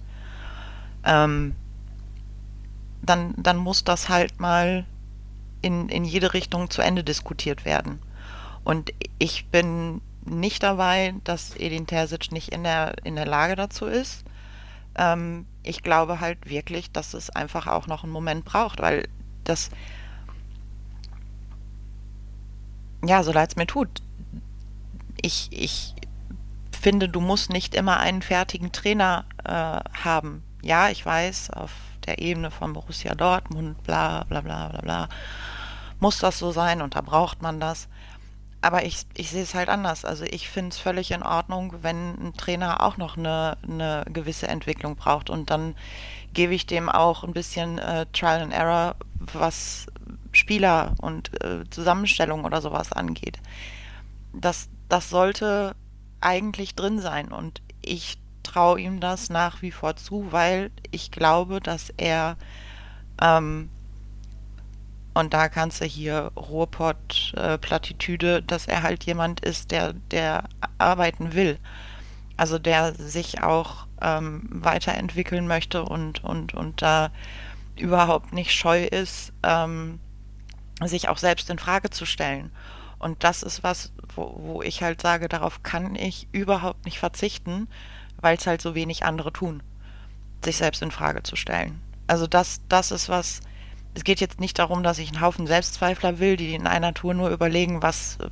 [1.04, 1.56] Ähm,
[3.02, 4.86] dann, dann muss das halt mal
[5.66, 8.00] in, in jede Richtung zu Ende diskutiert werden.
[8.64, 13.86] Und ich bin nicht dabei, dass Edin Terzic nicht in der, in der Lage dazu
[13.86, 14.24] ist.
[14.96, 19.08] Ähm, ich glaube halt wirklich, dass es einfach auch noch einen Moment braucht, weil
[19.44, 19.72] das,
[23.04, 24.02] ja, so leid es mir tut,
[25.22, 25.96] ich, ich
[26.72, 30.44] finde, du musst nicht immer einen fertigen Trainer äh, haben.
[30.62, 31.72] Ja, ich weiß, auf
[32.06, 35.10] der Ebene von Borussia Dortmund, bla bla bla bla bla,
[36.00, 37.88] muss das so sein und da braucht man das.
[38.62, 40.06] Aber ich, ich sehe es halt anders.
[40.06, 44.48] Also ich finde es völlig in Ordnung, wenn ein Trainer auch noch eine, eine gewisse
[44.48, 45.30] Entwicklung braucht.
[45.30, 45.76] Und dann
[46.34, 49.86] gebe ich dem auch ein bisschen äh, Trial and Error, was
[50.32, 53.38] Spieler und äh, Zusammenstellung oder sowas angeht.
[54.34, 55.76] Das, das sollte
[56.20, 57.32] eigentlich drin sein.
[57.32, 62.36] Und ich traue ihm das nach wie vor zu, weil ich glaube, dass er
[63.22, 63.70] ähm,
[65.16, 70.44] und da kannst du hier Ruhrpott-Plattitüde, äh, dass er halt jemand ist, der, der
[70.78, 71.58] arbeiten will.
[72.36, 77.12] Also der sich auch ähm, weiterentwickeln möchte und, und, und da
[77.78, 80.02] überhaupt nicht scheu ist, ähm,
[80.84, 82.52] sich auch selbst in Frage zu stellen.
[83.00, 87.70] Und das ist was, wo, wo ich halt sage, darauf kann ich überhaupt nicht verzichten,
[88.20, 89.64] weil es halt so wenig andere tun,
[90.44, 91.82] sich selbst in Frage zu stellen.
[92.06, 93.40] Also das, das ist was,
[93.96, 97.14] es geht jetzt nicht darum, dass ich einen Haufen Selbstzweifler will, die in einer Tour
[97.14, 98.28] nur überlegen, was äh,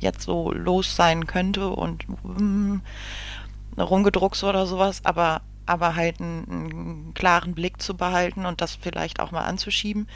[0.00, 2.80] jetzt so los sein könnte und mm,
[3.78, 9.20] rumgedruckt oder sowas, aber, aber halt einen, einen klaren Blick zu behalten und das vielleicht
[9.20, 10.08] auch mal anzuschieben,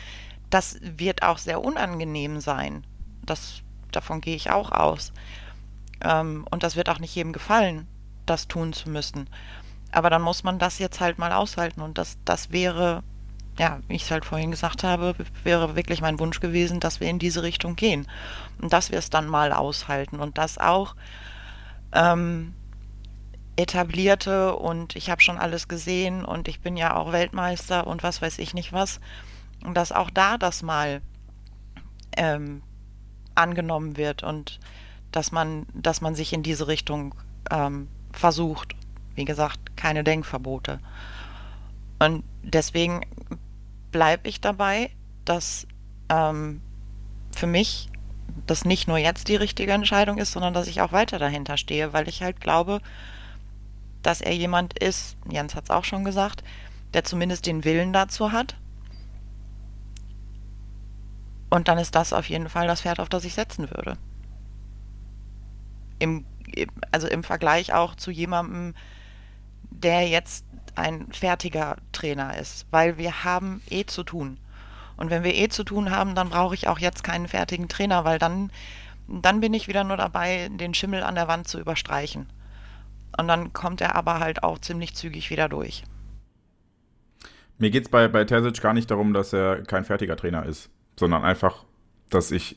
[0.49, 2.85] das wird auch sehr unangenehm sein.
[3.25, 3.61] Das,
[3.93, 5.12] davon gehe ich auch aus.
[6.01, 7.87] Ähm, und das wird auch nicht jedem gefallen,
[8.25, 9.29] das tun zu müssen.
[9.93, 13.03] Aber dann muss man das jetzt halt mal aushalten und das, das wäre
[13.59, 17.09] ja, wie ich es halt vorhin gesagt habe, wäre wirklich mein Wunsch gewesen, dass wir
[17.09, 18.07] in diese Richtung gehen.
[18.61, 20.95] Und dass wir es dann mal aushalten und dass auch
[21.93, 22.55] ähm,
[23.57, 28.23] etablierte und ich habe schon alles gesehen und ich bin ja auch Weltmeister und was
[28.23, 29.01] weiß ich nicht was.
[29.65, 31.03] Und dass auch da das mal
[32.17, 32.63] ähm,
[33.35, 34.59] angenommen wird und
[35.13, 37.15] dass man, dass man sich in diese Richtung
[37.51, 38.75] ähm, versucht.
[39.15, 40.81] Wie gesagt, keine Denkverbote.
[41.99, 43.03] Und deswegen
[43.93, 44.90] bleibe ich dabei,
[45.24, 45.66] dass
[46.09, 46.61] ähm,
[47.34, 47.88] für mich
[48.47, 51.93] das nicht nur jetzt die richtige Entscheidung ist, sondern dass ich auch weiter dahinter stehe,
[51.93, 52.80] weil ich halt glaube,
[54.03, 56.43] dass er jemand ist, Jens hat es auch schon gesagt,
[56.95, 58.57] der zumindest den Willen dazu hat.
[61.51, 63.99] Und dann ist das auf jeden Fall das Pferd, auf das ich setzen würde.
[65.99, 66.24] Im,
[66.90, 68.74] also im Vergleich auch zu jemandem,
[69.70, 70.45] der jetzt
[70.75, 74.39] ein fertiger Trainer ist, weil wir haben eh zu tun.
[74.97, 78.05] Und wenn wir eh zu tun haben, dann brauche ich auch jetzt keinen fertigen Trainer,
[78.05, 78.51] weil dann,
[79.09, 82.27] dann bin ich wieder nur dabei, den Schimmel an der Wand zu überstreichen.
[83.18, 85.85] Und dann kommt er aber halt auch ziemlich zügig wieder durch.
[87.59, 90.70] Mir geht es bei, bei Terzic gar nicht darum, dass er kein fertiger Trainer ist,
[90.99, 91.64] sondern einfach,
[92.11, 92.57] dass ich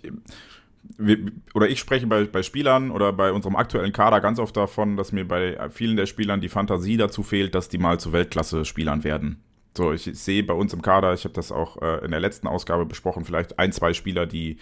[0.97, 1.17] wir,
[1.53, 5.11] oder ich spreche bei, bei Spielern oder bei unserem aktuellen Kader ganz oft davon, dass
[5.11, 9.43] mir bei vielen der Spielern die Fantasie dazu fehlt, dass die mal zu Weltklasse-Spielern werden.
[9.77, 12.47] So, ich sehe bei uns im Kader, ich habe das auch äh, in der letzten
[12.47, 14.57] Ausgabe besprochen, vielleicht ein, zwei Spieler, die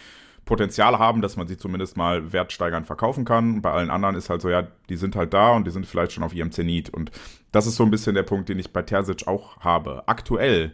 [0.45, 3.61] Potenzial haben, dass man sie zumindest mal wertsteigernd verkaufen kann.
[3.61, 6.11] Bei allen anderen ist halt so, ja, die sind halt da und die sind vielleicht
[6.11, 6.89] schon auf ihrem Zenit.
[6.89, 7.11] Und
[7.51, 10.03] das ist so ein bisschen der Punkt, den ich bei Terzic auch habe.
[10.07, 10.74] Aktuell,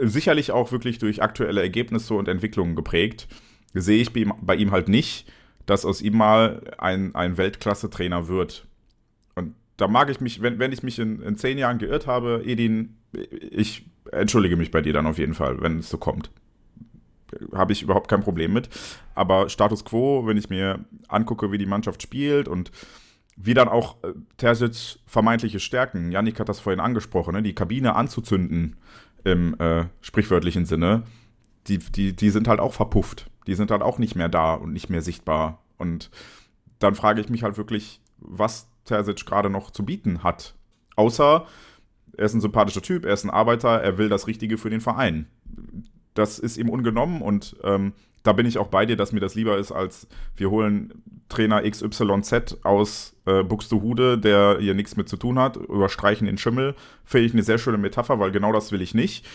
[0.00, 3.28] sicherlich auch wirklich durch aktuelle Ergebnisse und Entwicklungen geprägt
[3.74, 5.30] sehe ich bei ihm halt nicht,
[5.66, 8.66] dass aus ihm mal ein, ein Weltklasse-Trainer wird.
[9.34, 12.42] Und da mag ich mich, wenn, wenn ich mich in, in zehn Jahren geirrt habe,
[12.44, 16.30] Edin, ich entschuldige mich bei dir dann auf jeden Fall, wenn es so kommt.
[17.52, 18.68] Habe ich überhaupt kein Problem mit.
[19.14, 22.70] Aber Status quo, wenn ich mir angucke, wie die Mannschaft spielt und
[23.36, 27.94] wie dann auch äh, Terzic vermeintliche Stärken, Yannick hat das vorhin angesprochen, ne, die Kabine
[27.94, 28.76] anzuzünden
[29.24, 31.02] im äh, sprichwörtlichen Sinne,
[31.66, 33.28] die, die, die sind halt auch verpufft.
[33.46, 35.62] Die sind halt auch nicht mehr da und nicht mehr sichtbar.
[35.78, 36.10] Und
[36.78, 40.54] dann frage ich mich halt wirklich, was Terzic gerade noch zu bieten hat.
[40.96, 41.46] Außer,
[42.16, 44.80] er ist ein sympathischer Typ, er ist ein Arbeiter, er will das Richtige für den
[44.80, 45.26] Verein.
[46.14, 47.92] Das ist ihm ungenommen und ähm,
[48.22, 51.62] da bin ich auch bei dir, dass mir das lieber ist, als wir holen Trainer
[51.68, 56.74] XYZ aus äh, Buxtehude, der hier nichts mit zu tun hat, überstreichen den Schimmel.
[57.04, 59.26] Finde ich eine sehr schöne Metapher, weil genau das will ich nicht.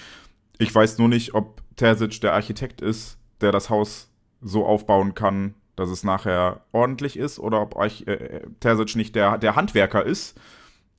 [0.57, 4.10] Ich weiß nur nicht, ob Terzic der Architekt ist, der das Haus
[4.42, 9.38] so aufbauen kann, dass es nachher ordentlich ist, oder ob euch äh, Terzic nicht der,
[9.38, 10.39] der Handwerker ist,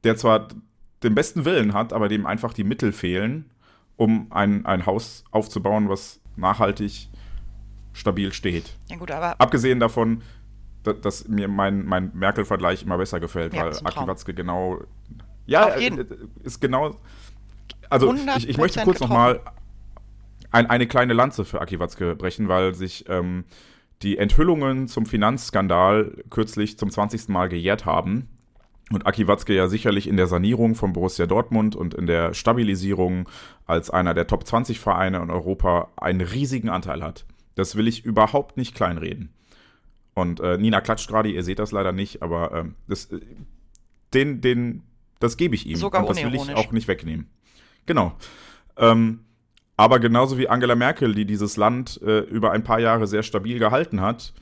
[0.04, 0.48] der zwar
[1.02, 3.50] den besten Willen hat, aber dem einfach die Mittel fehlen,
[3.96, 7.08] um ein, ein Haus aufzubauen, was nachhaltig
[7.92, 8.76] stabil steht.
[8.88, 10.22] Ja gut, aber Abgesehen davon,
[10.82, 13.72] dass, dass mir mein, mein Merkel-Vergleich immer besser gefällt, Ja, weil.
[13.72, 14.80] Aki Watzke genau.
[15.46, 15.98] Ja, jeden.
[15.98, 16.06] äh,
[16.42, 16.96] ist genau.
[17.90, 19.40] Also ich, ich möchte 100% kurz nochmal
[20.52, 23.44] ein, eine kleine Lanze für Aki Watzke brechen, weil sich ähm,
[24.02, 27.28] die Enthüllungen zum Finanzskandal kürzlich zum 20.
[27.28, 28.28] Mal gejährt haben.
[28.90, 33.28] Und Aki Watzke ja sicherlich in der Sanierung von Borussia Dortmund und in der Stabilisierung
[33.66, 37.24] als einer der Top 20 Vereine in Europa einen riesigen Anteil hat.
[37.54, 39.32] Das will ich überhaupt nicht kleinreden.
[40.14, 43.20] Und äh, Nina klatscht gerade, ihr seht das leider nicht, aber ähm, das, äh,
[44.12, 44.82] den, den,
[45.20, 45.76] das gebe ich ihm.
[45.76, 47.30] Sogar und das will ich auch nicht wegnehmen.
[47.86, 48.14] Genau.
[48.76, 49.20] Ähm,
[49.76, 53.58] aber genauso wie Angela Merkel, die dieses Land äh, über ein paar Jahre sehr stabil
[53.58, 54.32] gehalten hat,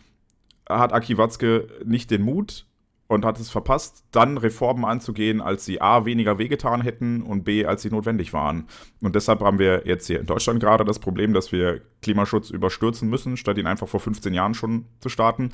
[0.68, 2.66] hat Aki Watzke nicht den Mut
[3.10, 7.66] und hat es verpasst, dann Reformen anzugehen, als sie A, weniger wehgetan hätten und B,
[7.66, 8.68] als sie notwendig waren.
[9.02, 13.10] Und deshalb haben wir jetzt hier in Deutschland gerade das Problem, dass wir Klimaschutz überstürzen
[13.10, 15.50] müssen, statt ihn einfach vor 15 Jahren schon zu starten.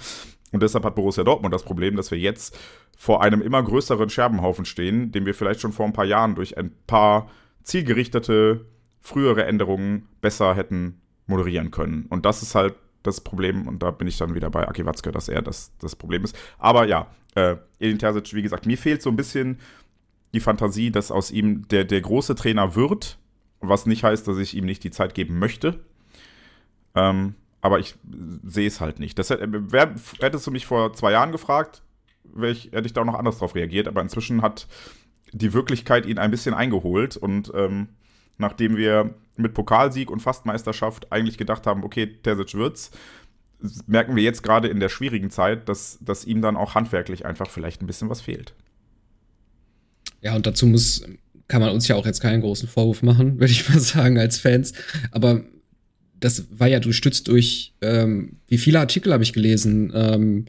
[0.53, 2.59] Und deshalb hat Borussia Dortmund das Problem, dass wir jetzt
[2.95, 6.59] vor einem immer größeren Scherbenhaufen stehen, den wir vielleicht schon vor ein paar Jahren durch
[6.59, 7.31] ein paar
[7.63, 8.67] zielgerichtete,
[9.07, 12.07] frühere Änderungen besser hätten moderieren können.
[12.09, 15.13] Und das ist halt das Problem, und da bin ich dann wieder bei Aki Watzke,
[15.13, 16.37] dass er das, das Problem ist.
[16.59, 19.61] Aber ja, äh, Edin Terzic, wie gesagt, mir fehlt so ein bisschen
[20.35, 23.19] die Fantasie, dass aus ihm der, der große Trainer wird,
[23.61, 25.79] was nicht heißt, dass ich ihm nicht die Zeit geben möchte.
[26.97, 27.95] Ähm, aber ich
[28.45, 29.19] sehe es halt nicht.
[29.21, 31.83] Das wär, hättest du mich vor zwei Jahren gefragt,
[32.43, 33.87] ich, hätte ich da auch noch anders drauf reagiert.
[33.87, 34.67] Aber inzwischen hat
[35.33, 37.17] die Wirklichkeit ihn ein bisschen eingeholt.
[37.17, 37.89] Und ähm,
[38.39, 42.91] nachdem wir mit Pokalsieg und Fastmeisterschaft eigentlich gedacht haben, okay, Terzic wird's,
[43.87, 47.51] merken wir jetzt gerade in der schwierigen Zeit, dass, dass ihm dann auch handwerklich einfach
[47.51, 48.55] vielleicht ein bisschen was fehlt.
[50.21, 51.03] Ja, und dazu muss,
[51.49, 54.39] kann man uns ja auch jetzt keinen großen Vorwurf machen, würde ich mal sagen, als
[54.39, 54.73] Fans.
[55.11, 55.43] Aber
[56.19, 60.47] das war ja gestützt durch, ähm, wie viele Artikel habe ich gelesen, ähm,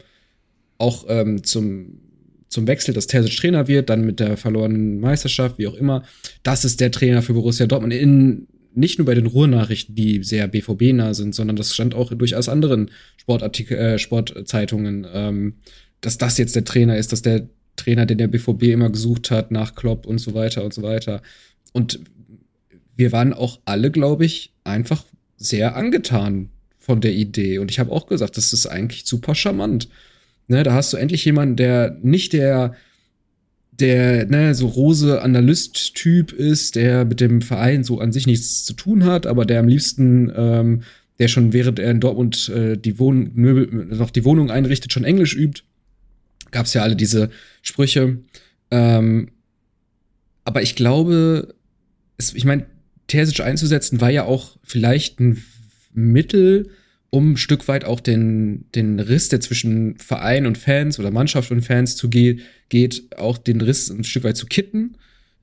[0.78, 2.00] auch ähm, zum,
[2.48, 6.04] zum Wechsel, dass Terzic Trainer wird, dann mit der verlorenen Meisterschaft, wie auch immer.
[6.42, 7.92] Das ist der Trainer für Borussia Dortmund.
[7.92, 12.48] In, nicht nur bei den Ruhrnachrichten, die sehr BVB-nah sind, sondern das stand auch durchaus
[12.48, 15.54] anderen Sportartikel, äh, Sportzeitungen, ähm,
[16.00, 19.50] dass das jetzt der Trainer ist, dass der Trainer, den der BVB immer gesucht hat,
[19.50, 21.22] nach Klopp und so weiter und so weiter.
[21.72, 22.00] Und
[22.96, 25.04] wir waren auch alle, glaube ich, einfach
[25.36, 27.58] sehr angetan von der Idee.
[27.58, 29.88] Und ich habe auch gesagt, das ist eigentlich super charmant.
[30.48, 32.74] Ne, da hast du endlich jemanden, der nicht der,
[33.70, 38.72] der, ne, so rose Analyst-Typ ist, der mit dem Verein so an sich nichts zu
[38.72, 40.82] tun hat, aber der am liebsten, ähm,
[41.18, 45.04] der schon während er in Dortmund äh, die Wohn Möbel, noch die Wohnung einrichtet, schon
[45.04, 45.62] Englisch übt.
[46.50, 47.30] Gab's ja alle diese
[47.60, 48.18] Sprüche.
[48.70, 49.30] Ähm,
[50.44, 51.54] aber ich glaube,
[52.16, 52.64] es, ich meine,
[53.06, 55.44] Terzic einzusetzen war ja auch vielleicht ein
[55.92, 56.70] Mittel,
[57.10, 61.50] um ein Stück weit auch den, den Riss, der zwischen Verein und Fans oder Mannschaft
[61.50, 64.96] und Fans zu geht, geht, auch den Riss ein Stück weit zu kitten.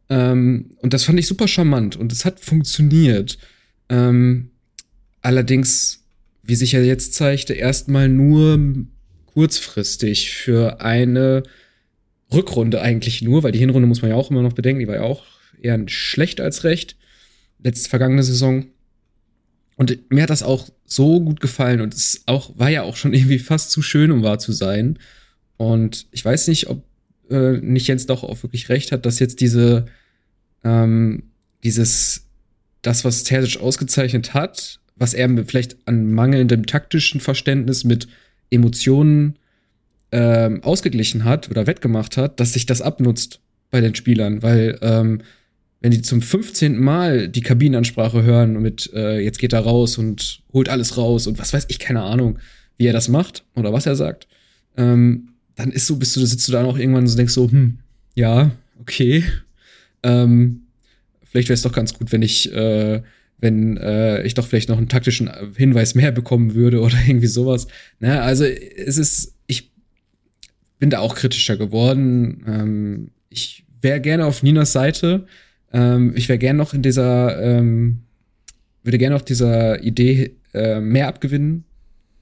[0.09, 3.39] Ähm, und das fand ich super charmant und es hat funktioniert.
[3.89, 4.51] Ähm,
[5.21, 6.03] allerdings,
[6.43, 8.59] wie sich ja jetzt zeigte, erstmal nur
[9.25, 11.43] kurzfristig für eine
[12.31, 14.95] Rückrunde eigentlich nur, weil die Hinrunde muss man ja auch immer noch bedenken, die war
[14.95, 15.23] ja auch
[15.61, 16.95] eher schlecht als recht.
[17.63, 18.65] Letzte vergangene Saison.
[19.75, 23.13] Und mir hat das auch so gut gefallen und es auch, war ja auch schon
[23.15, 24.99] irgendwie fast zu schön, um wahr zu sein.
[25.57, 26.83] Und ich weiß nicht, ob
[27.29, 29.85] äh, nicht Jens doch auch wirklich recht hat, dass jetzt diese,
[30.63, 31.23] ähm,
[31.63, 32.27] dieses,
[32.81, 38.07] das, was Terzic ausgezeichnet hat, was er vielleicht an mangelndem taktischen Verständnis mit
[38.49, 39.37] Emotionen
[40.11, 45.21] ähm, ausgeglichen hat oder wettgemacht hat, dass sich das abnutzt bei den Spielern, weil ähm,
[45.85, 46.79] wenn die zum 15.
[46.79, 51.37] Mal die Kabinenansprache hören mit äh, jetzt geht er raus und holt alles raus und
[51.37, 52.39] was weiß ich, keine Ahnung,
[52.79, 54.27] wie er das macht oder was er sagt,
[54.77, 57.77] ähm, dann ist so, bist du, sitzt du da noch irgendwann und denkst so, hm,
[58.15, 58.49] ja,
[58.81, 59.25] okay.
[60.01, 60.63] Ähm,
[61.23, 63.03] vielleicht wäre es doch ganz gut, wenn ich, äh,
[63.37, 67.67] wenn äh, ich doch vielleicht noch einen taktischen Hinweis mehr bekommen würde oder irgendwie sowas.
[67.99, 68.23] Ne?
[68.23, 69.69] Also es ist, ich
[70.79, 72.43] bin da auch kritischer geworden.
[72.47, 75.27] Ähm, ich wäre gerne auf Ninas Seite.
[75.75, 78.03] Ähm, ich wäre gerne noch in dieser, ähm,
[78.83, 81.65] würde gerne noch dieser Idee äh, mehr abgewinnen,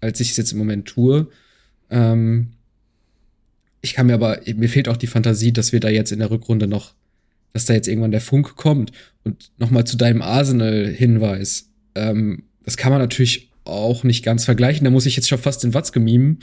[0.01, 1.27] als ich es jetzt im Moment tue.
[1.91, 2.53] Ähm,
[3.81, 6.31] ich kann mir aber, mir fehlt auch die Fantasie, dass wir da jetzt in der
[6.31, 6.95] Rückrunde noch,
[7.53, 8.91] dass da jetzt irgendwann der Funk kommt.
[9.23, 11.69] Und nochmal zu deinem Arsenal-Hinweis.
[11.93, 14.83] Ähm, das kann man natürlich auch nicht ganz vergleichen.
[14.83, 16.39] Da muss ich jetzt schon fast den Watzke mimen.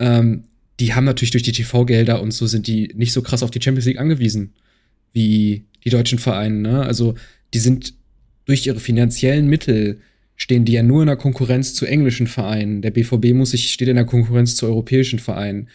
[0.00, 0.44] Ähm,
[0.80, 3.62] die haben natürlich durch die TV-Gelder und so sind die nicht so krass auf die
[3.62, 4.54] Champions League angewiesen
[5.12, 6.56] wie die deutschen Vereine.
[6.56, 6.82] Ne?
[6.82, 7.14] Also
[7.54, 7.94] die sind
[8.44, 10.00] durch ihre finanziellen Mittel
[10.36, 12.80] stehen die ja nur in der Konkurrenz zu englischen Vereinen.
[12.80, 15.68] Der BVB muss sich, steht in der Konkurrenz zu europäischen Vereinen.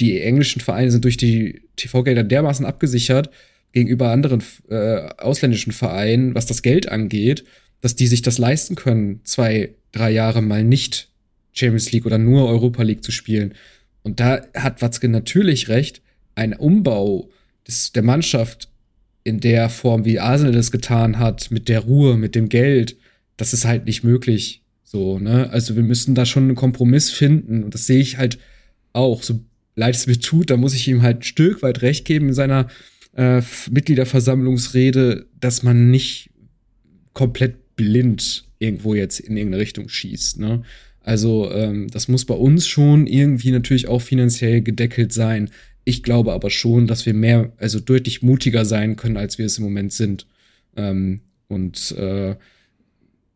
[0.00, 3.30] Die englischen Vereine sind durch die TV-Gelder dermaßen abgesichert
[3.72, 7.44] gegenüber anderen äh, ausländischen Vereinen, was das Geld angeht,
[7.80, 11.08] dass die sich das leisten können, zwei, drei Jahre mal nicht
[11.52, 13.54] Champions League oder nur Europa League zu spielen.
[14.02, 16.02] Und da hat Watzke natürlich recht.
[16.34, 17.30] Ein Umbau
[17.66, 18.68] des, der Mannschaft
[19.24, 22.96] in der Form, wie Arsenal das getan hat, mit der Ruhe, mit dem Geld,
[23.36, 24.62] das ist halt nicht möglich.
[24.84, 25.50] So, ne?
[25.50, 27.64] Also wir müssen da schon einen Kompromiss finden.
[27.64, 28.38] Und das sehe ich halt
[28.92, 29.22] auch.
[29.22, 29.40] So
[29.74, 32.34] leid es mir tut, da muss ich ihm halt ein Stück weit recht geben in
[32.34, 32.68] seiner
[33.16, 36.30] äh, Mitgliederversammlungsrede, dass man nicht
[37.12, 40.38] komplett blind irgendwo jetzt in irgendeine Richtung schießt.
[40.38, 40.62] Ne?
[41.00, 45.50] Also ähm, das muss bei uns schon irgendwie natürlich auch finanziell gedeckelt sein.
[45.88, 49.58] Ich glaube aber schon, dass wir mehr, also deutlich mutiger sein können, als wir es
[49.58, 50.26] im Moment sind.
[50.76, 52.34] Ähm, und äh,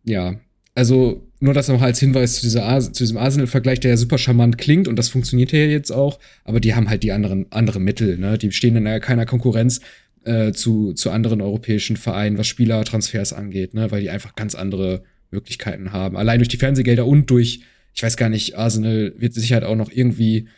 [0.04, 0.40] ja,
[0.74, 4.58] also nur das noch als Hinweis zu, dieser zu diesem Arsenal-Vergleich, der ja super charmant
[4.58, 8.18] klingt und das funktioniert ja jetzt auch, aber die haben halt die anderen andere Mittel,
[8.18, 8.36] ne?
[8.36, 9.80] Die stehen in keiner Konkurrenz
[10.24, 13.92] äh, zu, zu anderen europäischen Vereinen, was Spielertransfers angeht, ne?
[13.92, 16.16] Weil die einfach ganz andere Möglichkeiten haben.
[16.16, 17.60] Allein durch die Fernsehgelder und durch,
[17.94, 20.48] ich weiß gar nicht, Arsenal wird sicher halt auch noch irgendwie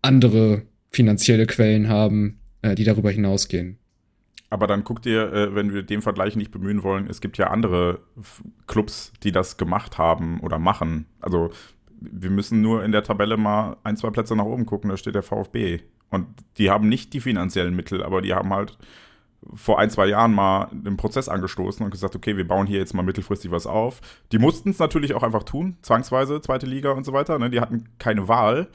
[0.00, 3.78] andere finanzielle Quellen haben, äh, die darüber hinausgehen.
[4.50, 7.48] Aber dann guck dir, äh, wenn wir den Vergleich nicht bemühen wollen, es gibt ja
[7.48, 8.00] andere
[8.66, 11.06] Clubs, die das gemacht haben oder machen.
[11.20, 11.50] Also
[12.00, 15.14] wir müssen nur in der Tabelle mal ein, zwei Plätze nach oben gucken, da steht
[15.14, 15.80] der VfB.
[16.10, 16.26] Und
[16.56, 18.78] die haben nicht die finanziellen Mittel, aber die haben halt
[19.54, 22.94] vor ein, zwei Jahren mal einen Prozess angestoßen und gesagt, okay, wir bauen hier jetzt
[22.94, 24.00] mal mittelfristig was auf.
[24.32, 27.38] Die mussten es natürlich auch einfach tun, zwangsweise, zweite Liga und so weiter.
[27.38, 27.50] Ne?
[27.50, 28.68] Die hatten keine Wahl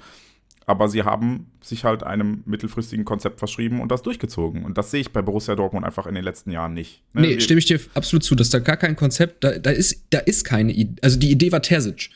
[0.66, 4.64] aber sie haben sich halt einem mittelfristigen Konzept verschrieben und das durchgezogen.
[4.64, 7.04] Und das sehe ich bei Borussia Dortmund einfach in den letzten Jahren nicht.
[7.14, 7.22] Ne?
[7.22, 10.20] Nee, stimme ich dir absolut zu, dass da gar kein Konzept, da, da ist, da
[10.20, 11.02] ist keine Idee.
[11.02, 12.10] Also die Idee war Terzic.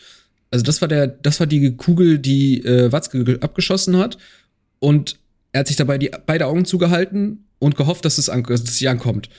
[0.49, 4.17] Also das war der, das war die Kugel, die äh, Watzke abgeschossen hat.
[4.79, 5.19] Und
[5.51, 8.85] er hat sich dabei die beide Augen zugehalten und gehofft, dass es, an, dass es
[8.85, 9.29] ankommt.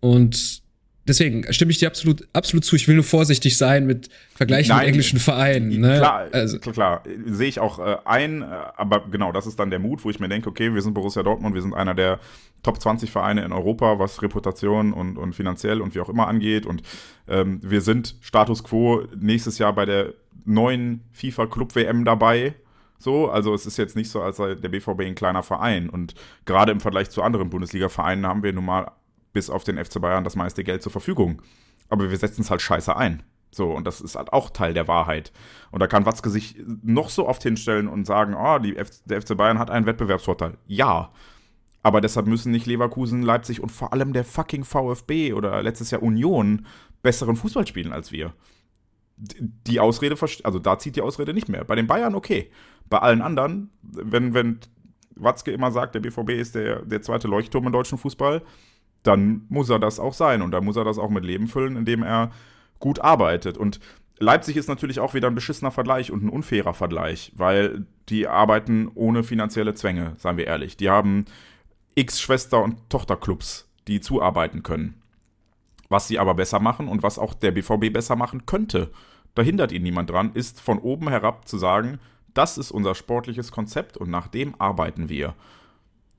[0.00, 0.62] Und
[1.06, 2.76] deswegen stimme ich dir absolut, absolut zu.
[2.76, 5.80] Ich will nur vorsichtig sein mit Vergleichen Nein, mit englischen Vereinen.
[5.80, 5.98] Ne?
[5.98, 6.58] Klar, also.
[6.58, 8.46] klar, sehe ich auch äh, ein, äh,
[8.76, 11.22] aber genau, das ist dann der Mut, wo ich mir denke, okay, wir sind Borussia
[11.22, 12.20] Dortmund, wir sind einer der
[12.62, 16.66] Top 20 Vereine in Europa, was Reputation und, und finanziell und wie auch immer angeht.
[16.66, 16.82] Und
[17.28, 22.54] ähm, wir sind Status quo nächstes Jahr bei der neuen FIFA Club WM dabei.
[22.98, 25.88] So, also es ist jetzt nicht so, als sei der BVB ein kleiner Verein.
[25.88, 28.90] Und gerade im Vergleich zu anderen Bundesliga-Vereinen haben wir nun mal
[29.36, 31.42] bis auf den FC Bayern das meiste Geld zur Verfügung.
[31.90, 33.22] Aber wir setzen es halt scheiße ein.
[33.50, 35.30] So, und das ist halt auch Teil der Wahrheit.
[35.70, 39.20] Und da kann Watzke sich noch so oft hinstellen und sagen, oh, die F der
[39.20, 40.56] FC Bayern hat einen Wettbewerbsvorteil.
[40.66, 41.12] Ja.
[41.82, 46.02] Aber deshalb müssen nicht Leverkusen, Leipzig und vor allem der fucking VfB oder letztes Jahr
[46.02, 46.64] Union
[47.02, 48.32] besseren Fußball spielen als wir.
[49.18, 51.64] Die Ausrede, also da zieht die Ausrede nicht mehr.
[51.64, 52.50] Bei den Bayern okay.
[52.88, 54.60] Bei allen anderen, wenn, wenn
[55.14, 58.42] Watzke immer sagt, der BVB ist der, der zweite Leuchtturm im deutschen Fußball,
[59.06, 61.76] dann muss er das auch sein und dann muss er das auch mit Leben füllen,
[61.76, 62.30] indem er
[62.78, 63.56] gut arbeitet.
[63.56, 63.80] Und
[64.18, 68.90] Leipzig ist natürlich auch wieder ein beschissener Vergleich und ein unfairer Vergleich, weil die arbeiten
[68.94, 70.76] ohne finanzielle Zwänge, seien wir ehrlich.
[70.76, 71.26] Die haben
[71.94, 75.02] x Schwester- und Tochterclubs, die zuarbeiten können.
[75.88, 78.90] Was sie aber besser machen und was auch der BVB besser machen könnte,
[79.34, 82.00] da hindert ihn niemand dran, ist von oben herab zu sagen,
[82.32, 85.34] das ist unser sportliches Konzept und nach dem arbeiten wir.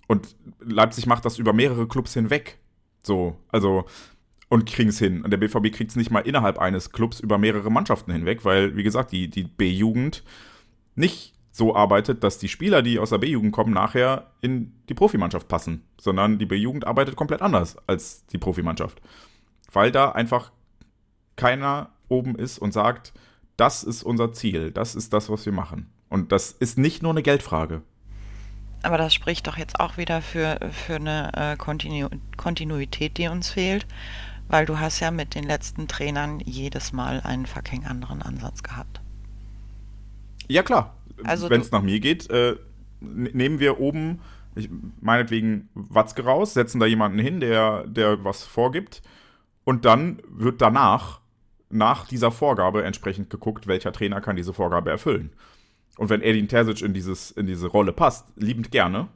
[0.08, 2.60] Und Leipzig macht das über mehrere Clubs hinweg.
[3.08, 3.86] So, also
[4.50, 5.24] und kriegen es hin.
[5.24, 8.78] Und der BVB kriegt es nicht mal innerhalb eines Clubs über mehrere Mannschaften hinweg, weil,
[8.78, 10.24] wie gesagt, die, die B-Jugend
[10.96, 15.48] nicht so arbeitet, dass die Spieler, die aus der B-Jugend kommen, nachher in die Profimannschaft
[15.48, 19.02] passen, sondern die B-Jugend arbeitet komplett anders als die Profimannschaft.
[19.72, 20.52] Weil da einfach
[21.36, 23.14] keiner oben ist und sagt,
[23.58, 25.90] das ist unser Ziel, das ist das, was wir machen.
[26.10, 27.82] Und das ist nicht nur eine Geldfrage.
[28.84, 33.50] Aber das spricht doch jetzt auch wieder für, für eine äh, Kontinu Kontinuität, die uns
[33.50, 33.86] fehlt,
[34.48, 39.02] weil du hast ja mit den letzten Trainern jedes Mal einen fucking anderen Ansatz gehabt.
[40.48, 42.56] Ja klar, also wenn es nach mir geht, äh,
[43.02, 44.22] nehmen wir oben,
[44.56, 44.70] ich,
[45.02, 49.02] meinetwegen Watzke raus, setzen da jemanden hin, der, der was vorgibt
[49.64, 51.20] und dann wird danach,
[51.70, 55.32] nach dieser Vorgabe entsprechend geguckt, welcher Trainer kann diese Vorgabe erfüllen.
[55.98, 59.08] Und wenn Edin Terzic in, dieses, in diese Rolle passt, liebend gerne.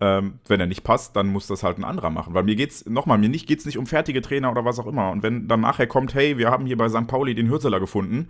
[0.00, 2.34] Ähm, wenn er nicht passt, dann muss das halt ein anderer machen.
[2.34, 5.10] Weil mir geht's, nochmal, mir nicht, geht's nicht um fertige Trainer oder was auch immer.
[5.10, 7.06] Und wenn dann nachher kommt, hey, wir haben hier bei St.
[7.08, 8.28] Pauli den Hürzeler gefunden,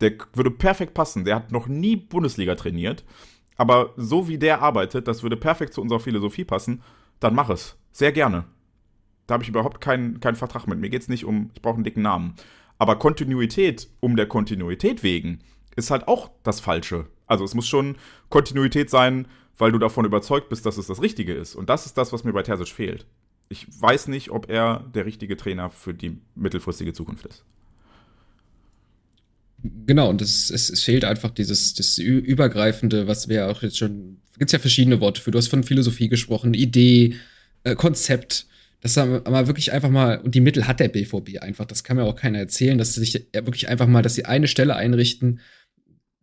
[0.00, 1.24] der würde perfekt passen.
[1.24, 3.04] Der hat noch nie Bundesliga trainiert.
[3.56, 6.82] Aber so wie der arbeitet, das würde perfekt zu unserer Philosophie passen,
[7.20, 7.76] dann mach es.
[7.92, 8.44] Sehr gerne.
[9.26, 10.80] Da habe ich überhaupt keinen, keinen Vertrag mit.
[10.80, 12.34] Mir geht's nicht um, ich brauche einen dicken Namen.
[12.78, 15.38] Aber Kontinuität um der Kontinuität wegen
[15.76, 17.06] ist halt auch das Falsche.
[17.26, 17.96] Also es muss schon
[18.28, 21.54] Kontinuität sein, weil du davon überzeugt bist, dass es das Richtige ist.
[21.54, 23.06] Und das ist das, was mir bei Terzic fehlt.
[23.48, 27.44] Ich weiß nicht, ob er der richtige Trainer für die mittelfristige Zukunft ist.
[29.86, 34.18] Genau, und das, es, es fehlt einfach dieses das Übergreifende, was wir auch jetzt schon,
[34.38, 35.30] gibt es ja verschiedene Worte für.
[35.30, 37.14] Du hast von Philosophie gesprochen, Idee,
[37.62, 38.46] äh, Konzept.
[38.82, 42.04] Das wir wirklich einfach mal, und die Mittel hat der BVB einfach, das kann mir
[42.04, 45.40] auch keiner erzählen, dass sie sich wirklich einfach mal, dass sie eine Stelle einrichten.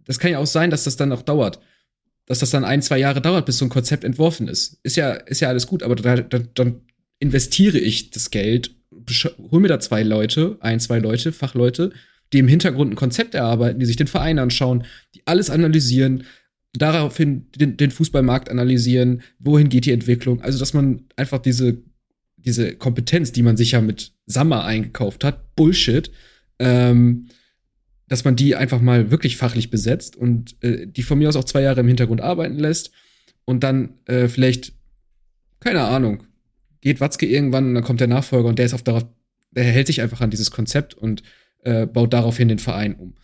[0.06, 1.60] Das kann ja auch sein, dass das dann auch dauert
[2.32, 4.80] dass das dann ein, zwei Jahre dauert, bis so ein Konzept entworfen ist.
[4.84, 6.82] Ist ja, ist ja alles gut, aber da, da, dann
[7.20, 8.74] investiere ich das Geld,
[9.52, 11.91] hol mir da zwei Leute, ein, zwei Leute, Fachleute,
[12.32, 16.24] die im Hintergrund ein Konzept erarbeiten, die sich den Verein anschauen, die alles analysieren,
[16.74, 20.41] daraufhin den, den Fußballmarkt analysieren, wohin geht die Entwicklung.
[20.41, 21.80] Also, dass man einfach diese,
[22.38, 26.10] diese Kompetenz, die man sich ja mit Sammer eingekauft hat, Bullshit,
[26.60, 27.28] ähm,
[28.12, 31.45] dass man die einfach mal wirklich fachlich besetzt und äh, die von mir aus auch
[31.45, 32.91] zwei Jahre im Hintergrund arbeiten lässt
[33.45, 34.74] und dann äh, vielleicht,
[35.62, 36.24] keine Ahnung,
[36.82, 39.05] geht Watzke irgendwann und dann kommt der Nachfolger und der ist auf darauf,
[39.51, 41.24] der hält sich einfach an dieses Konzept und
[41.62, 43.16] äh, baut daraufhin den Verein um.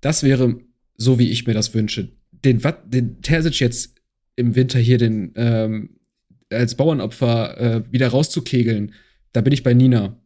[0.00, 0.60] Das wäre
[0.96, 2.08] so, wie ich mir das wünsche.
[2.32, 3.96] Den, den Terzic jetzt
[4.34, 5.90] im Winter hier den ähm,
[6.50, 8.94] als Bauernopfer äh, wieder rauszukegeln,
[9.34, 10.18] da bin ich bei Nina.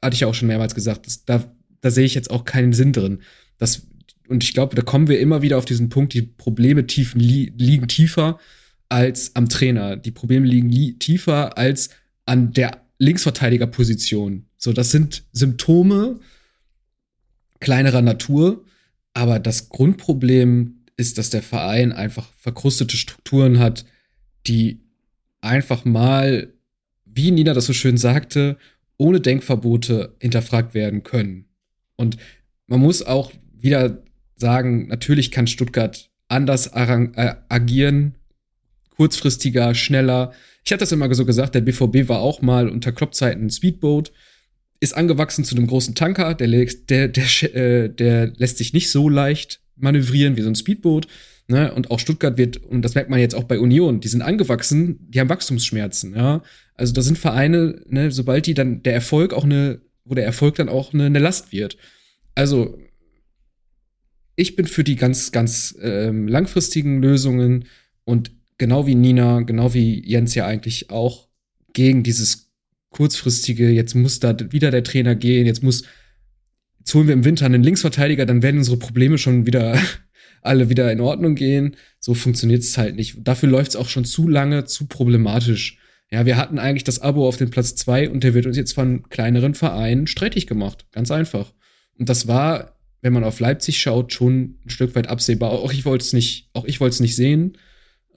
[0.00, 1.08] Hatte ich ja auch schon mehrmals gesagt.
[1.08, 1.52] Das, da
[1.84, 3.18] da sehe ich jetzt auch keinen Sinn drin.
[3.58, 3.86] Das,
[4.26, 7.52] und ich glaube, da kommen wir immer wieder auf diesen Punkt, die Probleme tiefen, li
[7.58, 8.38] liegen tiefer
[8.88, 9.96] als am Trainer.
[9.98, 11.90] Die Probleme liegen li tiefer als
[12.24, 14.46] an der Linksverteidigerposition.
[14.56, 16.20] So, das sind Symptome
[17.60, 18.64] kleinerer Natur,
[19.12, 23.84] aber das Grundproblem ist, dass der Verein einfach verkrustete Strukturen hat,
[24.46, 24.80] die
[25.42, 26.54] einfach mal,
[27.04, 28.56] wie Nina das so schön sagte,
[28.96, 31.44] ohne Denkverbote hinterfragt werden können.
[31.96, 32.16] Und
[32.66, 34.02] man muss auch wieder
[34.36, 38.14] sagen, natürlich kann Stuttgart anders äh, agieren,
[38.96, 40.32] kurzfristiger, schneller.
[40.64, 44.12] Ich hatte das immer so gesagt, der BVB war auch mal unter Kloppzeiten ein Speedboat,
[44.80, 49.08] ist angewachsen zu einem großen Tanker, der, der, der, äh, der lässt sich nicht so
[49.08, 51.06] leicht manövrieren wie so ein Speedboot.
[51.46, 51.72] Ne?
[51.74, 54.98] Und auch Stuttgart wird, und das merkt man jetzt auch bei Union, die sind angewachsen,
[55.10, 56.14] die haben Wachstumsschmerzen.
[56.14, 56.42] Ja?
[56.74, 60.56] Also da sind Vereine, ne, sobald die dann der Erfolg auch eine wo der Erfolg
[60.56, 61.76] dann auch eine, eine Last wird.
[62.34, 62.78] Also,
[64.36, 67.66] ich bin für die ganz, ganz ähm, langfristigen Lösungen
[68.04, 71.28] und genau wie Nina, genau wie Jens ja eigentlich auch
[71.72, 72.52] gegen dieses
[72.90, 75.84] kurzfristige, jetzt muss da wieder der Trainer gehen, jetzt muss,
[76.78, 79.78] jetzt holen wir im Winter einen Linksverteidiger, dann werden unsere Probleme schon wieder
[80.42, 81.76] alle wieder in Ordnung gehen.
[81.98, 83.16] So funktioniert es halt nicht.
[83.26, 85.78] Dafür läuft es auch schon zu lange, zu problematisch.
[86.10, 88.72] Ja, wir hatten eigentlich das Abo auf den Platz zwei und der wird uns jetzt
[88.72, 90.86] von kleineren Vereinen streitig gemacht.
[90.92, 91.52] Ganz einfach.
[91.98, 95.50] Und das war, wenn man auf Leipzig schaut, schon ein Stück weit absehbar.
[95.50, 97.58] Auch ich wollte es nicht, auch ich wollte es nicht sehen.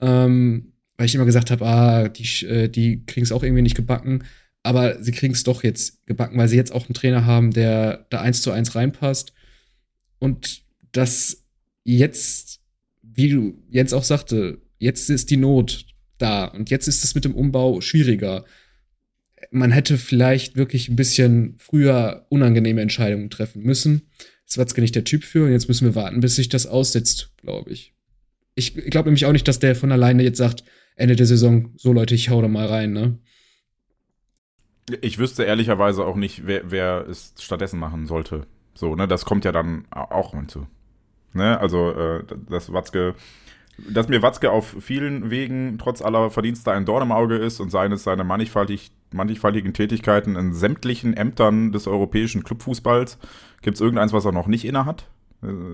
[0.00, 3.76] Ähm, weil ich immer gesagt habe, ah, die, äh, die kriegen es auch irgendwie nicht
[3.76, 4.24] gebacken.
[4.62, 8.06] Aber sie kriegen es doch jetzt gebacken, weil sie jetzt auch einen Trainer haben, der
[8.10, 9.32] da eins zu eins reinpasst.
[10.18, 10.62] Und
[10.92, 11.44] das
[11.84, 12.60] jetzt,
[13.02, 15.86] wie du jetzt auch sagte, jetzt ist die Not
[16.18, 16.46] da.
[16.46, 18.44] Und jetzt ist es mit dem Umbau schwieriger.
[19.50, 24.10] Man hätte vielleicht wirklich ein bisschen früher unangenehme Entscheidungen treffen müssen.
[24.46, 27.32] Ist Watzke nicht der Typ für und jetzt müssen wir warten, bis sich das aussetzt,
[27.36, 27.94] glaube ich.
[28.54, 30.64] Ich glaube nämlich auch nicht, dass der von alleine jetzt sagt,
[30.96, 33.18] Ende der Saison, so Leute, ich hau da mal rein, ne?
[35.00, 38.46] Ich wüsste ehrlicherweise auch nicht, wer, wer es stattdessen machen sollte.
[38.74, 40.66] So, ne, das kommt ja dann auch hinzu.
[41.34, 43.14] Ne, also, äh, dass Watzke
[43.88, 47.70] dass mir Watzke auf vielen Wegen trotz aller Verdienste ein Dorn im Auge ist und
[47.70, 53.18] seines seine mannigfaltig, mannigfaltigen Tätigkeiten in sämtlichen Ämtern des europäischen Clubfußballs.
[53.62, 55.08] Gibt es irgendeins, was er noch nicht inne hat?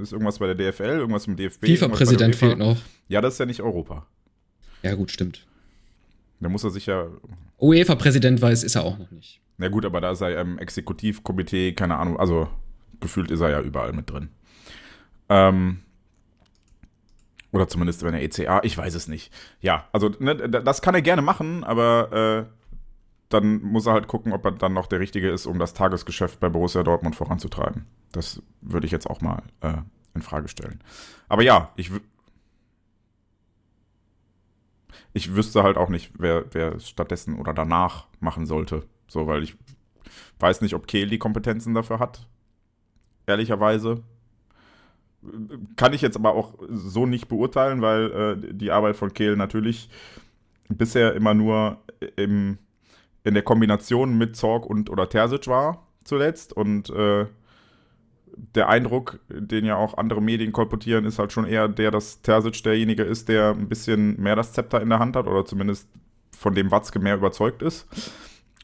[0.03, 1.65] Ist irgendwas bei der DFL, irgendwas im DFB?
[1.67, 2.77] FIFA-Präsident fehlt noch.
[3.09, 4.07] Ja, das ist ja nicht Europa.
[4.83, 5.47] Ja, gut, stimmt.
[6.41, 7.07] Da muss er sich ja.
[7.59, 9.41] UEFA-Präsident weiß, ist er auch noch nicht.
[9.57, 12.49] Na gut, aber da ist er im Exekutivkomitee, keine Ahnung, also
[13.01, 14.29] gefühlt ist er ja überall mit drin.
[15.31, 15.79] Ähm,
[17.55, 19.33] oder zumindest wenn er ECA, ich weiß es nicht.
[19.61, 22.65] Ja, also ne, das kann er gerne machen, aber äh,
[23.29, 26.41] dann muss er halt gucken, ob er dann noch der Richtige ist, um das Tagesgeschäft
[26.41, 27.87] bei Borussia Dortmund voranzutreiben.
[28.11, 29.75] Das würde ich jetzt auch mal äh,
[30.15, 30.83] in Frage stellen.
[31.29, 31.93] Aber ja, ich
[35.13, 38.83] ich wüsste halt auch nicht, wer, wer es stattdessen oder danach machen sollte.
[39.07, 39.57] So, weil ich
[40.41, 42.27] weiß nicht, ob Kehl die Kompetenzen dafür hat.
[43.27, 44.03] Ehrlicherweise.
[45.77, 49.89] Kann ich jetzt aber auch so nicht beurteilen, weil äh, die Arbeit von Kehl natürlich
[50.69, 51.79] bisher immer nur
[52.17, 52.59] im,
[53.23, 57.27] in der Kombination mit Zorg und oder Terzic war zuletzt und äh,
[58.55, 62.63] der Eindruck, den ja auch andere Medien kolportieren, ist halt schon eher der, dass Terzic
[62.63, 65.89] derjenige ist, der ein bisschen mehr das Zepter in der Hand hat oder zumindest
[66.37, 67.87] von dem Watzke mehr überzeugt ist.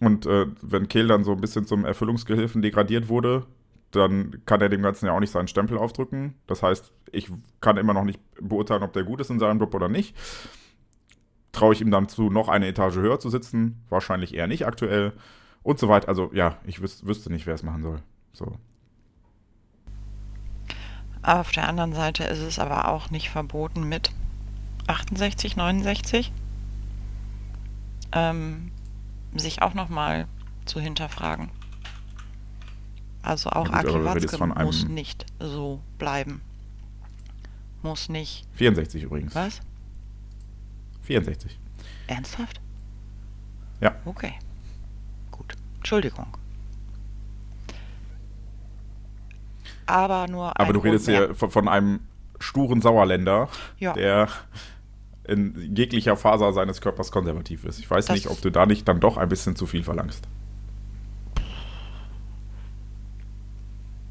[0.00, 3.46] Und äh, wenn Kehl dann so ein bisschen zum Erfüllungsgehilfen degradiert wurde,
[3.90, 6.34] dann kann er dem Ganzen ja auch nicht seinen Stempel aufdrücken.
[6.46, 7.30] Das heißt, ich
[7.60, 10.16] kann immer noch nicht beurteilen, ob der gut ist in seinem Job oder nicht.
[11.52, 13.84] Traue ich ihm dann zu, noch eine Etage höher zu sitzen?
[13.88, 15.12] Wahrscheinlich eher nicht aktuell.
[15.62, 16.08] Und so weiter.
[16.08, 18.02] Also ja, ich wüs wüsste nicht, wer es machen soll.
[18.32, 18.56] So.
[21.22, 24.12] Auf der anderen Seite ist es aber auch nicht verboten mit
[24.86, 26.32] 68, 69
[28.12, 28.72] ähm,
[29.34, 30.26] sich auch nochmal
[30.64, 31.50] zu hinterfragen.
[33.22, 36.40] Also auch ja, Aki Watzke muss nicht so bleiben.
[37.82, 38.46] Muss nicht.
[38.52, 39.34] 64 übrigens.
[39.34, 39.60] Was?
[41.02, 41.58] 64.
[42.06, 42.60] Ernsthaft?
[43.80, 43.96] Ja.
[44.04, 44.34] Okay.
[45.30, 45.54] Gut.
[45.78, 46.26] Entschuldigung.
[49.90, 52.00] aber nur Aber du redest hier von, von, einem
[52.38, 53.48] sturen Sauerländer,
[53.78, 53.92] ja.
[53.92, 54.28] der
[55.24, 57.78] in jeglicher Faser seines Körpers konservativ ist.
[57.78, 60.26] Ich weiß das nicht, ob du da nicht dann doch ein bisschen zu viel verlangst.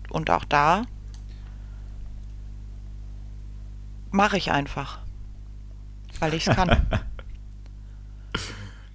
[0.09, 0.83] Und auch da
[4.11, 4.99] mache ich einfach,
[6.19, 6.87] weil ich es kann.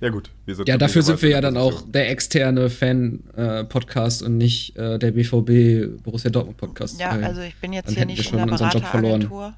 [0.00, 0.28] Ja, gut.
[0.66, 5.12] ja, dafür sind wir ja dann auch der externe Fan-Podcast äh, und nicht äh, der
[5.12, 7.00] BVB Borussia Dortmund-Podcast.
[7.00, 9.54] Ja, also ich bin jetzt hier nicht in der Berateragentur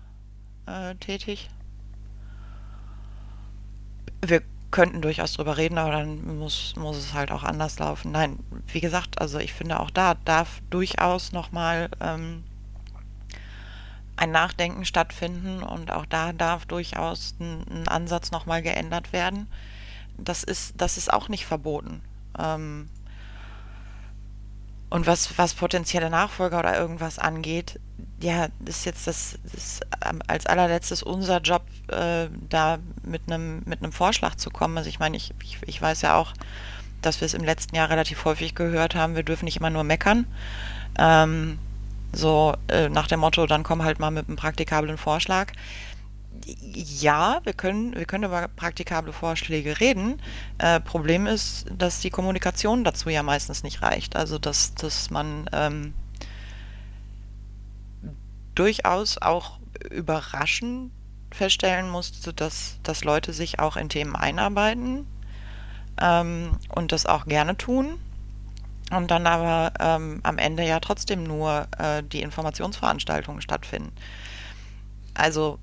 [0.66, 1.48] äh, tätig.
[4.24, 4.42] Wir
[4.77, 8.12] könnten durchaus drüber reden, aber dann muss, muss es halt auch anders laufen.
[8.12, 8.39] Nein,
[8.69, 12.44] wie gesagt, also ich finde auch da darf durchaus nochmal ähm,
[14.16, 19.48] ein Nachdenken stattfinden und auch da darf durchaus ein, ein Ansatz nochmal geändert werden
[20.19, 22.03] das ist, das ist auch nicht verboten.
[22.39, 22.89] Ähm,
[24.88, 27.80] und was, was potenzielle Nachfolger oder irgendwas angeht,
[28.20, 33.94] ja, ist jetzt das, das ähm, als allerletztes unser Job, äh, da mit einem mit
[33.94, 34.78] Vorschlag zu kommen.
[34.78, 36.32] Also ich meine, ich, ich, ich weiß ja auch,
[37.02, 39.84] dass wir es im letzten Jahr relativ häufig gehört haben, wir dürfen nicht immer nur
[39.84, 40.26] meckern.
[40.98, 41.58] Ähm,
[42.12, 45.52] so äh, nach dem Motto, dann komm halt mal mit einem praktikablen Vorschlag
[46.47, 50.20] ja, wir können, wir können über praktikable Vorschläge reden.
[50.59, 54.14] Äh, Problem ist, dass die Kommunikation dazu ja meistens nicht reicht.
[54.14, 55.94] Also, dass, dass man ähm,
[58.55, 59.59] durchaus auch
[59.90, 60.93] überraschend
[61.32, 65.06] feststellen musste, dass, dass Leute sich auch in Themen einarbeiten
[66.01, 67.98] ähm, und das auch gerne tun.
[68.93, 73.90] Und dann aber ähm, am Ende ja trotzdem nur äh, die Informationsveranstaltungen stattfinden.
[75.12, 75.59] Also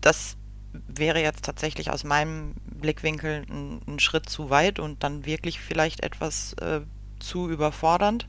[0.00, 0.36] das
[0.72, 6.02] wäre jetzt tatsächlich aus meinem Blickwinkel ein, ein Schritt zu weit und dann wirklich vielleicht
[6.02, 6.80] etwas äh,
[7.18, 8.28] zu überfordernd.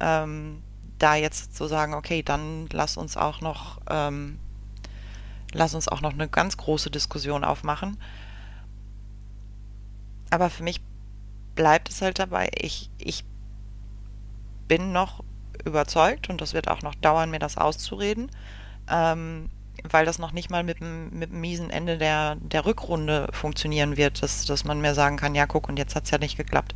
[0.00, 0.62] Ähm,
[0.98, 4.38] da jetzt zu sagen, okay, dann lass uns auch noch, ähm,
[5.52, 7.96] lass uns auch noch eine ganz große Diskussion aufmachen.
[10.30, 10.80] Aber für mich
[11.54, 13.24] bleibt es halt dabei, ich, ich
[14.68, 15.24] bin noch
[15.64, 18.30] überzeugt und das wird auch noch dauern, mir das auszureden,
[18.88, 19.50] ähm,
[19.88, 23.96] weil das noch nicht mal mit dem, mit dem miesen Ende der, der Rückrunde funktionieren
[23.96, 26.36] wird, dass, dass man mir sagen kann, ja, guck, und jetzt hat es ja nicht
[26.36, 26.74] geklappt.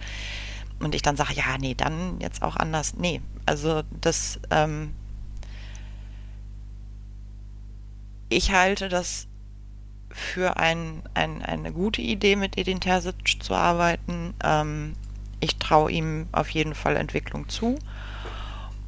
[0.80, 2.94] Und ich dann sage, ja, nee, dann jetzt auch anders.
[2.94, 4.94] Nee, also das, ähm,
[8.28, 9.28] ich halte das
[10.10, 14.34] für ein, ein, eine gute Idee, mit Edin Terzic zu arbeiten.
[14.42, 14.94] Ähm,
[15.40, 17.78] ich traue ihm auf jeden Fall Entwicklung zu.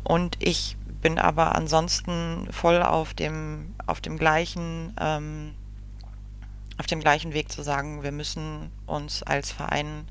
[0.04, 5.54] Und ich bin aber ansonsten voll auf dem, auf dem gleichen, ähm,
[6.78, 10.08] auf dem gleichen Weg zu sagen, wir müssen uns als Verein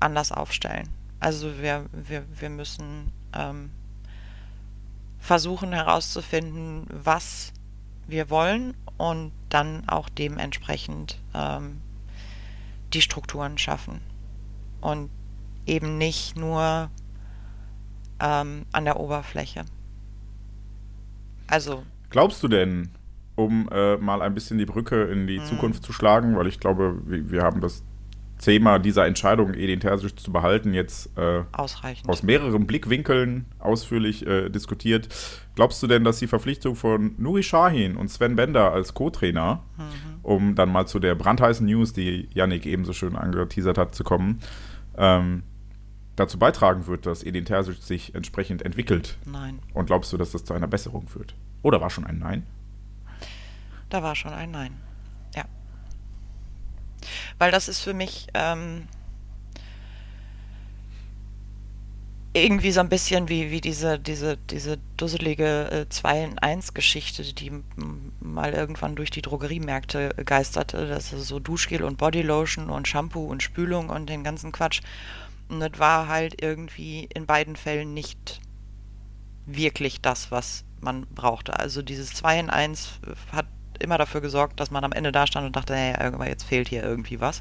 [0.00, 0.88] anders aufstellen.
[1.20, 3.70] Also wir, wir, wir müssen ähm,
[5.18, 7.52] versuchen herauszufinden, was
[8.06, 11.80] wir wollen und dann auch dementsprechend ähm,
[12.92, 14.00] die Strukturen schaffen.
[14.80, 15.10] Und
[15.66, 16.90] eben nicht nur
[18.20, 19.64] ähm, an der Oberfläche.
[21.46, 21.84] Also.
[22.10, 22.90] Glaubst du denn,
[23.38, 25.44] um äh, mal ein bisschen die Brücke in die mhm.
[25.44, 27.84] Zukunft zu schlagen, weil ich glaube, wir, wir haben das
[28.38, 35.08] Thema dieser Entscheidung, Edin Terzic zu behalten, jetzt äh, aus mehreren Blickwinkeln ausführlich äh, diskutiert.
[35.54, 39.82] Glaubst du denn, dass die Verpflichtung von Nuri Shahin und Sven Bender als Co-Trainer mhm.
[40.22, 44.02] um dann mal zu der brandheißen News, die Yannick eben so schön angeteasert hat, zu
[44.02, 44.40] kommen,
[44.96, 45.44] ähm,
[46.16, 49.16] dazu beitragen wird, dass Edin Terzic sich entsprechend entwickelt?
[49.30, 49.60] Nein.
[49.74, 51.36] Und glaubst du, dass das zu einer Besserung führt?
[51.62, 52.44] Oder war schon ein Nein?
[53.88, 54.80] Da war schon ein Nein.
[55.34, 55.44] Ja.
[57.38, 58.88] Weil das ist für mich ähm,
[62.32, 67.22] irgendwie so ein bisschen wie, wie diese, diese, diese dusselige äh, 2 in 1 Geschichte,
[67.34, 67.52] die
[68.20, 70.86] mal irgendwann durch die Drogeriemärkte geisterte.
[70.86, 74.80] Das ist so Duschgel und Bodylotion und Shampoo und Spülung und den ganzen Quatsch.
[75.48, 78.40] Und das war halt irgendwie in beiden Fällen nicht
[79.46, 81.58] wirklich das, was man brauchte.
[81.58, 83.00] Also dieses 2 in 1
[83.32, 83.46] hat
[83.80, 86.82] immer dafür gesorgt, dass man am Ende da stand und dachte, naja, jetzt fehlt hier
[86.82, 87.40] irgendwie was.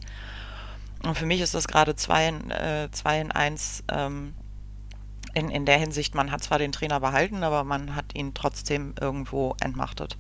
[1.04, 4.34] Und für mich ist das gerade 2 in, äh, zwei in 1 ähm,
[5.34, 8.96] in, in der Hinsicht, man hat zwar den Trainer behalten, aber man hat ihn trotzdem
[9.00, 10.18] irgendwo entmachtet.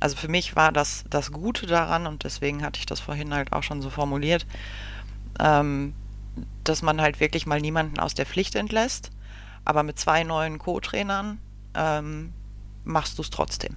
[0.00, 3.52] Also für mich war das das Gute daran und deswegen hatte ich das vorhin halt
[3.52, 4.46] auch schon so formuliert,
[5.38, 5.94] ähm,
[6.64, 9.10] dass man halt wirklich mal niemanden aus der Pflicht entlässt,
[9.64, 11.38] aber mit zwei neuen Co-Trainern
[11.74, 12.32] ähm,
[12.84, 13.76] machst du es trotzdem.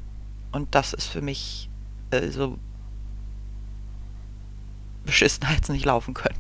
[0.52, 1.70] Und das ist für mich
[2.12, 2.60] äh, so
[5.06, 6.40] beschissen als nicht laufen können.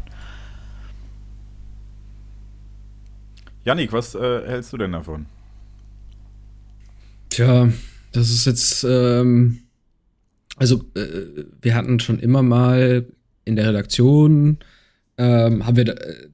[3.63, 5.27] Janik, was äh, hältst du denn davon?
[7.29, 7.69] Tja,
[8.11, 9.59] das ist jetzt, ähm,
[10.57, 13.05] also äh, wir hatten schon immer mal
[13.45, 14.57] in der Redaktion,
[15.17, 16.27] ähm, haben wir, äh,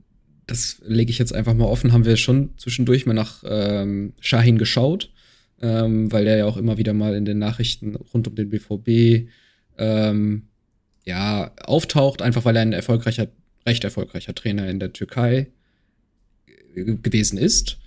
[0.48, 4.58] das lege ich jetzt einfach mal offen, haben wir schon zwischendurch mal nach ähm, Shahin
[4.58, 5.12] geschaut,
[5.62, 9.30] ähm, weil der ja auch immer wieder mal in den Nachrichten rund um den BVB
[9.78, 10.44] ähm,
[11.06, 13.28] ja auftaucht, einfach weil er ein erfolgreicher,
[13.66, 15.48] recht erfolgreicher Trainer in der Türkei
[16.76, 17.78] gewesen ist.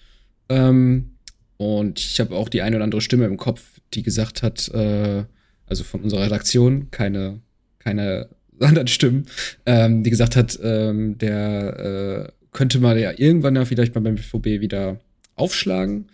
[0.48, 1.12] Ähm,
[1.56, 5.24] und ich habe auch die eine oder andere Stimme im Kopf, die gesagt hat, äh,
[5.66, 7.40] also von unserer Redaktion, keine,
[7.78, 8.28] keine
[8.60, 9.26] anderen Stimmen,
[9.66, 14.16] ähm, die gesagt hat, ähm, der äh, könnte mal ja irgendwann ja vielleicht mal beim
[14.16, 15.00] BVB wieder
[15.36, 16.06] aufschlagen,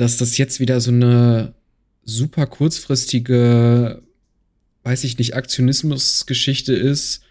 [0.00, 1.52] dass das jetzt wieder so eine
[2.04, 4.02] super kurzfristige,
[4.82, 7.22] weiß ich nicht, Aktionismusgeschichte ist,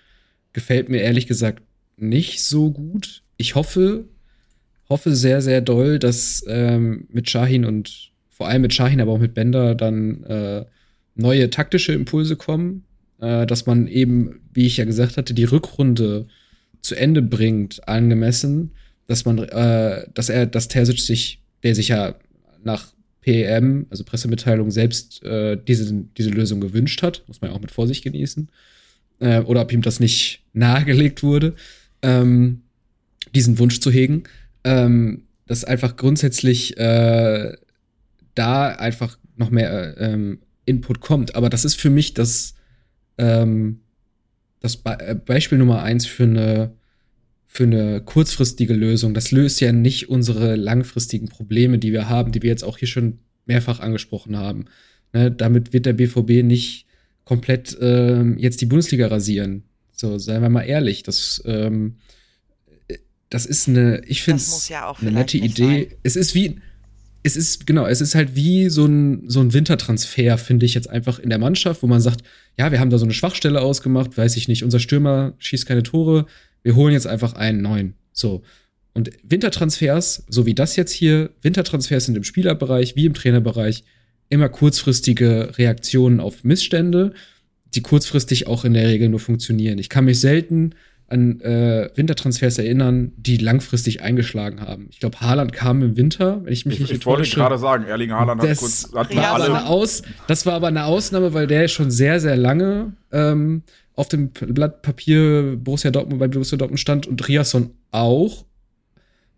[0.53, 1.63] gefällt mir ehrlich gesagt
[1.97, 3.23] nicht so gut.
[3.37, 4.05] Ich hoffe,
[4.87, 9.19] hoffe sehr, sehr doll, dass ähm, mit Shahin und vor allem mit Shahin, aber auch
[9.19, 10.65] mit Bender dann äh,
[11.15, 12.85] neue taktische Impulse kommen,
[13.19, 16.27] äh, dass man eben, wie ich ja gesagt hatte, die Rückrunde
[16.81, 18.71] zu Ende bringt, angemessen,
[19.07, 22.15] dass man, äh, dass er, dass Terzic sich, der sich ja
[22.63, 27.61] nach PM, also Pressemitteilung, selbst äh, diese, diese Lösung gewünscht hat, muss man ja auch
[27.61, 28.49] mit Vorsicht genießen,
[29.19, 31.55] äh, oder ob ihm das nicht nahegelegt wurde,
[32.01, 32.61] ähm,
[33.35, 34.23] diesen Wunsch zu hegen,
[34.63, 37.55] ähm, dass einfach grundsätzlich äh,
[38.35, 41.35] da einfach noch mehr äh, ähm, Input kommt.
[41.35, 42.53] Aber das ist für mich das,
[43.17, 43.81] ähm,
[44.59, 46.71] das Be äh, Beispiel Nummer eins für eine,
[47.51, 49.13] für eine kurzfristige Lösung.
[49.13, 52.87] Das löst ja nicht unsere langfristigen Probleme, die wir haben, die wir jetzt auch hier
[52.87, 54.65] schon mehrfach angesprochen haben.
[55.13, 56.85] Ne, damit wird der BVB nicht
[57.25, 59.63] komplett äh, jetzt die Bundesliga rasieren.
[59.91, 61.01] So, seien wir mal ehrlich.
[61.01, 61.95] Das ähm,
[63.29, 65.89] das ist eine, ich finde es ja eine nette Idee.
[65.89, 65.97] Sein.
[66.03, 66.59] Es ist wie,
[67.23, 70.89] es ist, genau, es ist halt wie so ein, so ein Wintertransfer, finde ich jetzt
[70.89, 72.21] einfach in der Mannschaft, wo man sagt,
[72.57, 75.83] ja, wir haben da so eine Schwachstelle ausgemacht, weiß ich nicht, unser Stürmer schießt keine
[75.83, 76.25] Tore,
[76.63, 77.93] wir holen jetzt einfach einen neuen.
[78.11, 78.43] So.
[78.93, 83.83] Und Wintertransfers, so wie das jetzt hier, Wintertransfers sind im Spielerbereich wie im Trainerbereich
[84.29, 87.13] immer kurzfristige Reaktionen auf Missstände,
[87.75, 89.77] die kurzfristig auch in der Regel nur funktionieren.
[89.77, 90.75] Ich kann mich selten
[91.09, 94.87] an äh, Wintertransfers erinnern, die langfristig eingeschlagen haben.
[94.91, 97.85] Ich glaube, Haaland kam im Winter, wenn ich mich ich, nicht Ich wollte gerade sagen,
[97.85, 101.67] Erling Haaland hat kurz hat ja, alle Aus, Das war aber eine Ausnahme, weil der
[101.67, 103.63] schon sehr, sehr lange ähm,
[103.99, 108.45] auf dem Blatt Papier Borussia Dortmund bei Borussia Dortmund stand und Riasson auch.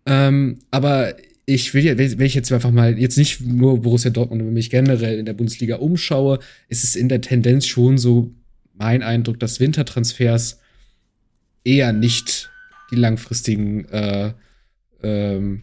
[0.06, 1.16] Ähm, aber
[1.46, 5.18] ich will, wenn ich jetzt einfach mal, jetzt nicht nur Borussia Dortmund, wenn ich generell
[5.18, 8.32] in der Bundesliga umschaue, ist es in der Tendenz schon so
[8.74, 10.60] mein Eindruck, dass Wintertransfers
[11.64, 12.48] eher nicht
[12.92, 14.32] die langfristigen äh,
[15.02, 15.62] ähm,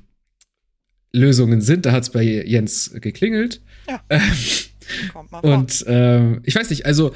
[1.13, 1.85] Lösungen sind.
[1.85, 3.61] Da hat es bei Jens geklingelt.
[3.88, 4.01] Ja.
[5.13, 7.13] Kommt mal Und äh, ich weiß nicht, also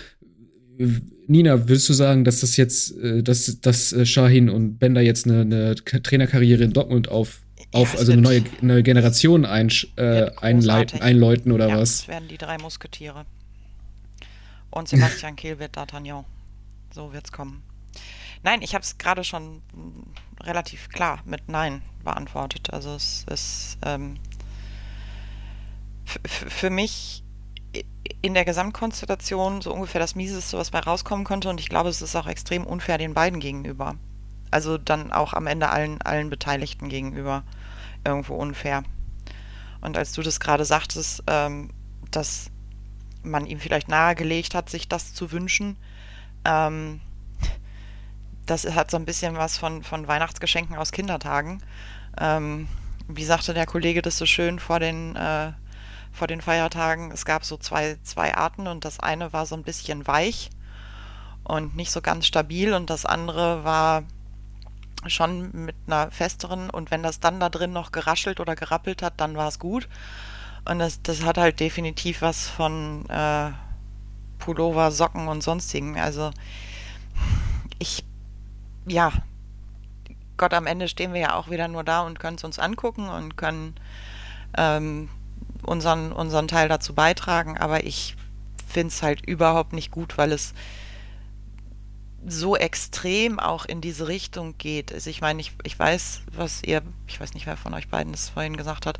[1.27, 5.25] Nina, würdest du sagen, dass das jetzt, äh, dass, dass äh, Shahin und Bender jetzt
[5.25, 7.41] eine, eine Trainerkarriere in Dortmund auf,
[7.71, 11.99] auf also eine neue, neue Generation ein, äh, einleiten, einläuten oder ja, was?
[11.99, 13.25] Das werden die drei Musketiere.
[14.69, 16.25] Und Sebastian Kehl wird D'Artagnan.
[16.93, 17.63] So wird's kommen.
[18.43, 19.61] Nein, ich habe es gerade schon
[20.41, 22.73] relativ klar mit Nein beantwortet.
[22.73, 24.17] Also es ist ähm,
[26.05, 27.22] für mich
[28.21, 31.49] in der Gesamtkonstellation so ungefähr das Mieseste, was bei rauskommen könnte.
[31.49, 33.95] Und ich glaube, es ist auch extrem unfair den beiden gegenüber.
[34.51, 37.43] Also dann auch am Ende allen, allen Beteiligten gegenüber
[38.05, 38.83] irgendwo unfair.
[39.81, 41.69] Und als du das gerade sagtest, ähm,
[42.11, 42.49] dass
[43.23, 45.77] man ihm vielleicht nahegelegt hat, sich das zu wünschen,
[46.45, 47.01] ähm,
[48.45, 51.63] das hat so ein bisschen was von, von Weihnachtsgeschenken aus Kindertagen.
[52.19, 52.67] Ähm,
[53.07, 55.53] wie sagte der Kollege das so schön vor den, äh,
[56.13, 57.11] vor den Feiertagen?
[57.11, 60.49] Es gab so zwei, zwei Arten und das eine war so ein bisschen weich
[61.43, 64.03] und nicht so ganz stabil und das andere war
[65.07, 69.15] schon mit einer festeren und wenn das dann da drin noch geraschelt oder gerappelt hat,
[69.17, 69.89] dann war es gut.
[70.65, 73.51] Und das, das hat halt definitiv was von äh,
[74.39, 75.99] Pullover, Socken und sonstigen.
[75.99, 76.31] Also
[77.79, 78.05] ich,
[78.85, 79.11] ja,
[80.37, 83.09] Gott, am Ende stehen wir ja auch wieder nur da und können es uns angucken
[83.09, 83.75] und können
[84.57, 85.09] ähm,
[85.65, 87.57] unseren, unseren Teil dazu beitragen.
[87.57, 88.15] Aber ich
[88.67, 90.53] finde es halt überhaupt nicht gut, weil es
[92.25, 94.93] so extrem auch in diese Richtung geht.
[94.93, 98.13] Also ich meine, ich, ich weiß, was ihr, ich weiß nicht, wer von euch beiden
[98.13, 98.97] das vorhin gesagt hat,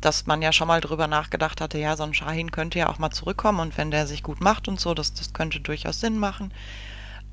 [0.00, 2.98] dass man ja schon mal drüber nachgedacht hatte, ja, so ein Shahin könnte ja auch
[2.98, 6.18] mal zurückkommen und wenn der sich gut macht und so, das, das könnte durchaus Sinn
[6.18, 6.52] machen.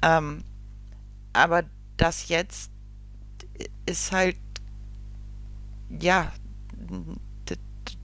[0.01, 0.43] Ähm,
[1.33, 1.63] aber
[1.97, 2.71] das jetzt
[3.85, 4.37] ist halt,
[5.89, 6.31] ja,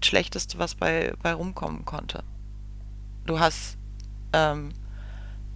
[0.05, 2.23] Schlechteste, was bei, bei rumkommen konnte.
[3.25, 3.77] Du hast
[4.33, 4.69] ähm,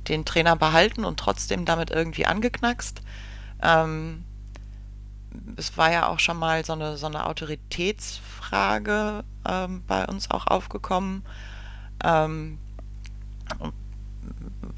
[0.07, 3.01] den Trainer behalten und trotzdem damit irgendwie angeknackst.
[3.61, 4.25] Ähm,
[5.55, 10.47] es war ja auch schon mal so eine, so eine Autoritätsfrage ähm, bei uns auch
[10.47, 11.23] aufgekommen,
[12.03, 12.57] ähm,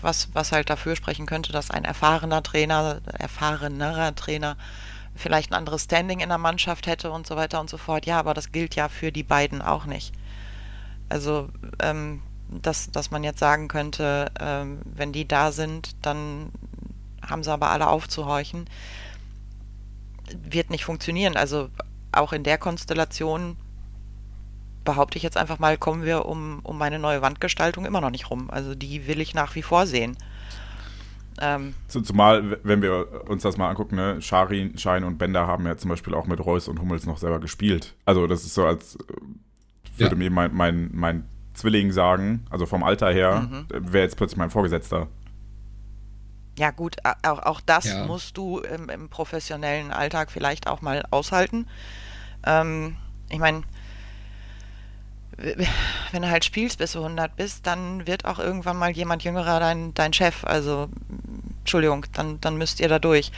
[0.01, 4.57] was, was halt dafür sprechen könnte, dass ein erfahrener Trainer, erfahrenerer Trainer
[5.21, 8.05] vielleicht ein anderes Standing in der Mannschaft hätte und so weiter und so fort.
[8.05, 10.13] Ja, aber das gilt ja für die beiden auch nicht.
[11.09, 11.49] Also,
[11.81, 16.51] ähm, dass, dass man jetzt sagen könnte, ähm, wenn die da sind, dann
[17.21, 18.65] haben sie aber alle aufzuhorchen
[20.33, 21.35] wird nicht funktionieren.
[21.35, 21.69] Also
[22.11, 23.57] auch in der Konstellation
[24.83, 28.29] behaupte ich jetzt einfach mal, kommen wir um, um meine neue Wandgestaltung immer noch nicht
[28.29, 28.49] rum.
[28.49, 30.17] Also die will ich nach wie vor sehen.
[31.39, 35.77] Ähm, Zumal, wenn wir uns das mal angucken, ne, Scharin, Schein und Bender haben ja
[35.77, 37.95] zum Beispiel auch mit Reus und Hummels noch selber gespielt.
[38.05, 38.99] Also das ist so, als äh,
[39.97, 40.19] würde ja.
[40.19, 43.65] mir mein, mein, mein Zwilling sagen, also vom Alter her, mhm.
[43.69, 45.07] wäre jetzt plötzlich mein Vorgesetzter.
[46.57, 48.05] Ja gut, auch, auch das ja.
[48.05, 51.67] musst du im, im, professionellen Alltag vielleicht auch mal aushalten.
[52.45, 52.97] Ähm,
[53.29, 53.63] ich meine,
[56.11, 59.59] wenn du halt spielst, bis du 100 bist, dann wird auch irgendwann mal jemand jüngerer
[59.59, 60.43] dein, dein Chef.
[60.43, 60.89] Also,
[61.59, 63.31] Entschuldigung, dann, dann müsst ihr da durch.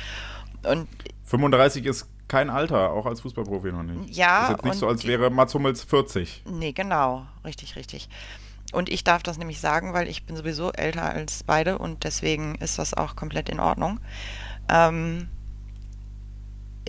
[0.63, 0.87] Und
[1.25, 4.15] 35 ist kein Alter, auch als Fußballprofi noch nicht.
[4.15, 4.43] Ja.
[4.43, 6.43] Ist jetzt nicht so, als wäre Mats Hummels 40.
[6.45, 7.25] Nee, genau.
[7.45, 8.09] Richtig, richtig.
[8.71, 12.55] Und ich darf das nämlich sagen, weil ich bin sowieso älter als beide und deswegen
[12.55, 13.99] ist das auch komplett in Ordnung.
[14.67, 15.29] Ähm,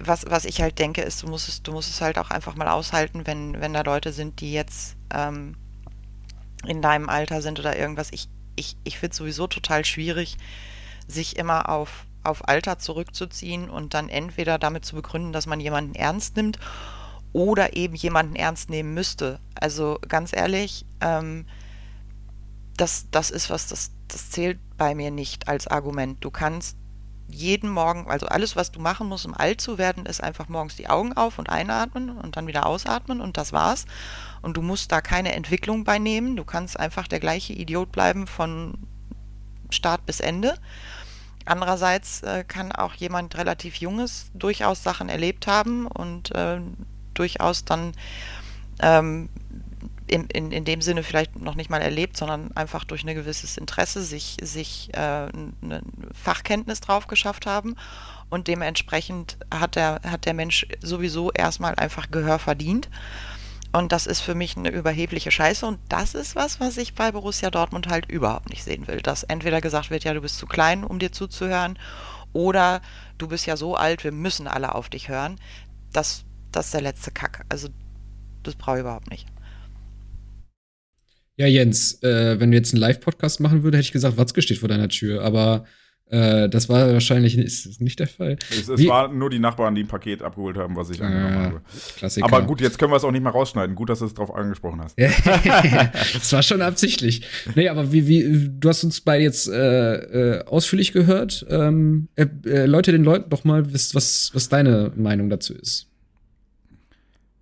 [0.03, 2.57] was, was ich halt denke, ist, du musst es, du musst es halt auch einfach
[2.57, 5.57] mal aushalten, wenn, wenn da Leute sind, die jetzt ähm,
[6.66, 8.09] in deinem Alter sind oder irgendwas.
[8.11, 10.37] Ich, ich, ich finde es sowieso total schwierig,
[11.07, 15.95] sich immer auf, auf Alter zurückzuziehen und dann entweder damit zu begründen, dass man jemanden
[15.95, 16.59] ernst nimmt
[17.33, 19.41] oder eben jemanden ernst nehmen müsste.
[19.55, 21.47] Also ganz ehrlich, ähm,
[22.77, 26.25] das, das ist was, das, das zählt bei mir nicht als Argument.
[26.25, 26.77] Du kannst
[27.28, 30.76] jeden Morgen, also alles, was du machen musst, um alt zu werden, ist einfach morgens
[30.76, 33.86] die Augen auf und einatmen und dann wieder ausatmen und das war's.
[34.42, 36.36] Und du musst da keine Entwicklung bei nehmen.
[36.36, 38.74] Du kannst einfach der gleiche Idiot bleiben von
[39.70, 40.55] Start bis Ende.
[41.46, 46.60] Andererseits äh, kann auch jemand relativ Junges durchaus Sachen erlebt haben und äh,
[47.14, 47.92] durchaus dann
[48.80, 49.28] ähm,
[50.06, 53.56] in, in, in dem Sinne vielleicht noch nicht mal erlebt, sondern einfach durch ein gewisses
[53.56, 55.82] Interesse sich, sich äh, eine
[56.12, 57.76] Fachkenntnis drauf geschafft haben.
[58.28, 62.90] Und dementsprechend hat der, hat der Mensch sowieso erstmal einfach Gehör verdient.
[63.72, 65.66] Und das ist für mich eine überhebliche Scheiße.
[65.66, 69.01] Und das ist was, was ich bei Borussia Dortmund halt überhaupt nicht sehen will.
[69.01, 71.78] Dass entweder gesagt wird, ja, du bist zu klein, um dir zuzuhören,
[72.32, 72.82] oder
[73.16, 75.40] du bist ja so alt, wir müssen alle auf dich hören.
[75.93, 77.47] Das, das ist der letzte Kack.
[77.48, 77.68] Also,
[78.43, 79.26] das brauche ich überhaupt nicht.
[81.36, 84.59] Ja, Jens, äh, wenn du jetzt einen Live-Podcast machen würdest, hätte ich gesagt, Watzke steht
[84.59, 85.65] vor deiner Tür, aber
[86.11, 88.36] äh, das war wahrscheinlich nicht, nicht der Fall.
[88.51, 91.35] Es, es waren nur die Nachbarn, die ein Paket abgeholt haben, was ich äh, angenommen
[91.35, 91.62] habe.
[91.97, 92.27] Klassiker.
[92.27, 93.74] Aber gut, jetzt können wir es auch nicht mehr rausschneiden.
[93.74, 94.97] Gut, dass du es drauf angesprochen hast.
[96.15, 97.27] das war schon absichtlich.
[97.55, 101.47] Nee, aber wie, wie, du hast uns beide jetzt äh, äh, ausführlich gehört.
[101.48, 105.90] Ähm, äh, Leute, den Leuten doch mal, was, was deine Meinung dazu ist.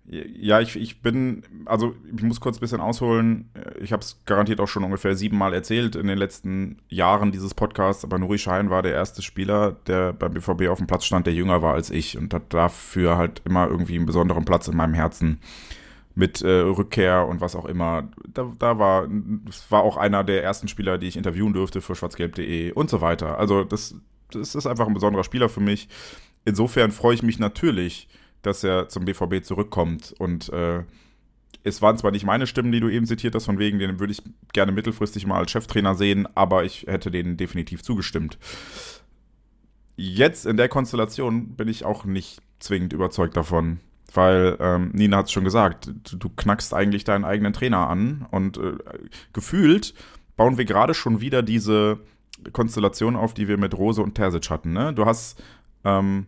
[0.05, 3.49] Ja, ich, ich bin, also ich muss kurz ein bisschen ausholen.
[3.79, 8.03] Ich habe es garantiert auch schon ungefähr siebenmal erzählt in den letzten Jahren dieses Podcasts,
[8.03, 11.33] aber Nuri Schein war der erste Spieler, der beim BVB auf dem Platz stand, der
[11.33, 14.93] jünger war als ich und hat dafür halt immer irgendwie einen besonderen Platz in meinem
[14.93, 15.39] Herzen
[16.15, 18.09] mit äh, Rückkehr und was auch immer.
[18.27, 19.07] Da, da war,
[19.47, 22.99] es war auch einer der ersten Spieler, die ich interviewen durfte für schwarzgelb.de und so
[22.99, 23.37] weiter.
[23.39, 23.95] Also das,
[24.31, 25.87] das ist einfach ein besonderer Spieler für mich.
[26.45, 28.09] Insofern freue ich mich natürlich,
[28.43, 30.13] dass er zum BVB zurückkommt.
[30.19, 30.83] Und äh,
[31.63, 34.13] es waren zwar nicht meine Stimmen, die du eben zitiert hast, von wegen, den würde
[34.13, 34.21] ich
[34.51, 38.37] gerne mittelfristig mal als Cheftrainer sehen, aber ich hätte denen definitiv zugestimmt.
[39.95, 43.79] Jetzt in der Konstellation bin ich auch nicht zwingend überzeugt davon,
[44.13, 48.25] weil ähm, Nina hat es schon gesagt, du, du, knackst eigentlich deinen eigenen Trainer an
[48.31, 48.73] und äh,
[49.33, 49.93] gefühlt
[50.35, 51.99] bauen wir gerade schon wieder diese
[52.51, 54.73] Konstellation auf, die wir mit Rose und Terzic hatten.
[54.73, 54.93] Ne?
[54.93, 55.41] Du hast
[55.83, 56.27] ähm,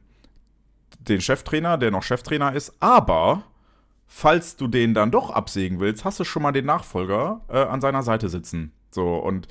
[1.09, 3.43] den Cheftrainer, der noch Cheftrainer ist, aber
[4.07, 7.81] falls du den dann doch absägen willst, hast du schon mal den Nachfolger äh, an
[7.81, 8.71] seiner Seite sitzen.
[8.91, 9.47] So, und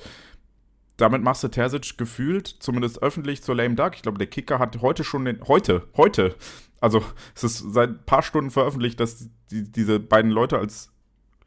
[0.97, 3.95] damit machst du Terzic gefühlt, zumindest öffentlich zur Lame Duck.
[3.95, 6.35] Ich glaube, der Kicker hat heute schon den, heute, heute,
[6.79, 7.03] also
[7.35, 10.91] es ist seit ein paar Stunden veröffentlicht, dass die, diese beiden Leute als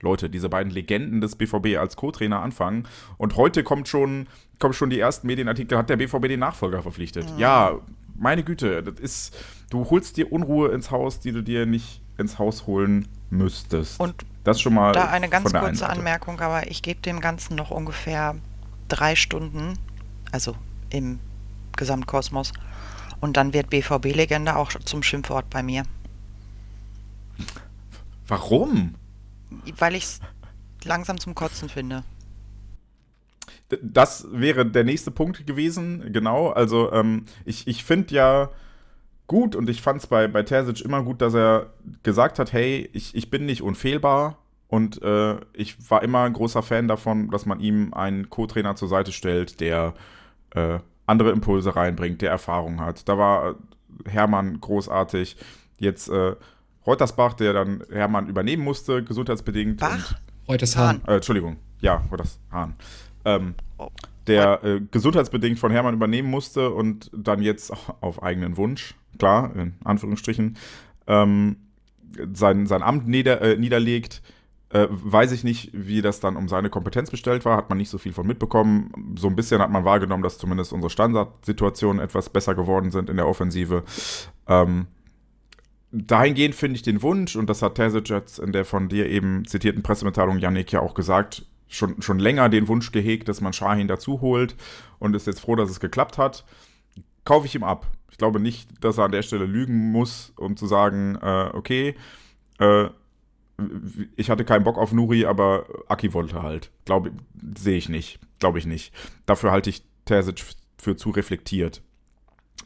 [0.01, 2.87] Leute, diese beiden Legenden des BVB als Co-Trainer anfangen.
[3.17, 4.29] Und heute kommt schon,
[4.59, 7.33] kommen schon die ersten Medienartikel, hat der BVB den Nachfolger verpflichtet.
[7.33, 7.39] Mhm.
[7.39, 7.81] Ja,
[8.19, 9.37] meine Güte, das ist,
[9.71, 14.01] du holst dir Unruhe ins Haus, die du dir nicht ins Haus holen müsstest.
[14.01, 14.93] Und das schon mal.
[14.93, 18.35] Da eine ganz kurze Anmerkung, aber ich gebe dem Ganzen noch ungefähr
[18.89, 19.75] drei Stunden,
[20.33, 20.57] also
[20.91, 21.21] im
[21.77, 22.53] Gesamtkosmos.
[23.21, 25.85] Und dann wird BVB-Legende auch zum Schimpfwort bei mir.
[28.27, 28.95] Warum?
[29.77, 30.21] Weil ich es
[30.85, 32.05] langsam zum Kotzen finde.
[33.83, 36.49] Das wäre der nächste Punkt gewesen, genau.
[36.49, 38.51] Also ähm, ich, ich finde ja
[39.27, 41.67] gut und ich fand es bei, bei Terzic immer gut, dass er
[42.03, 44.39] gesagt hat, hey, ich, ich bin nicht unfehlbar
[44.69, 48.89] und äh, ich war immer ein großer Fan davon, dass man ihm einen Co-Trainer zur
[48.89, 49.93] Seite stellt, der
[50.55, 53.07] äh, andere Impulse reinbringt, der Erfahrung hat.
[53.07, 53.57] Da war
[54.07, 55.37] Hermann großartig.
[55.79, 56.37] Jetzt äh,
[56.87, 59.81] Reutersbach, der dann Hermann übernehmen musste, gesundheitsbedingt.
[59.81, 60.15] Bach?
[60.49, 61.03] Reuters Hahn.
[61.07, 62.75] Äh, Entschuldigung, ja, Reuters Hahn
[63.29, 63.55] ähm,
[64.27, 69.75] der äh, gesundheitsbedingt von Hermann übernehmen musste und dann jetzt auf eigenen Wunsch, klar, in
[69.85, 70.57] Anführungsstrichen,
[71.07, 71.57] ähm,
[72.33, 74.23] sein, sein Amt nieder, äh, niederlegt.
[74.71, 77.89] Äh, weiß ich nicht, wie das dann um seine Kompetenz bestellt war, hat man nicht
[77.89, 79.15] so viel von mitbekommen.
[79.19, 83.17] So ein bisschen hat man wahrgenommen, dass zumindest unsere Standardsituationen etwas besser geworden sind in
[83.17, 83.85] der Offensive.
[84.47, 84.89] Ähm,
[85.91, 89.83] dahingehend finde ich den Wunsch, und das hat jetzt in der von dir eben zitierten
[89.83, 94.21] Pressemitteilung Janik ja auch gesagt, schon, schon länger den Wunsch gehegt, dass man Shahin dazu
[94.21, 94.57] holt
[94.99, 96.45] und ist jetzt froh, dass es geklappt hat.
[97.25, 97.87] Kaufe ich ihm ab.
[98.11, 101.95] Ich glaube nicht, dass er an der Stelle lügen muss, um zu sagen, äh, okay,
[102.59, 102.89] äh,
[104.17, 106.71] ich hatte keinen Bock auf Nuri, aber Aki wollte halt.
[106.85, 107.13] Glaube,
[107.57, 108.21] sehe ich nicht.
[108.39, 108.95] Glaube ich nicht.
[109.27, 110.45] Dafür halte ich Terzic
[110.79, 111.83] für zu reflektiert.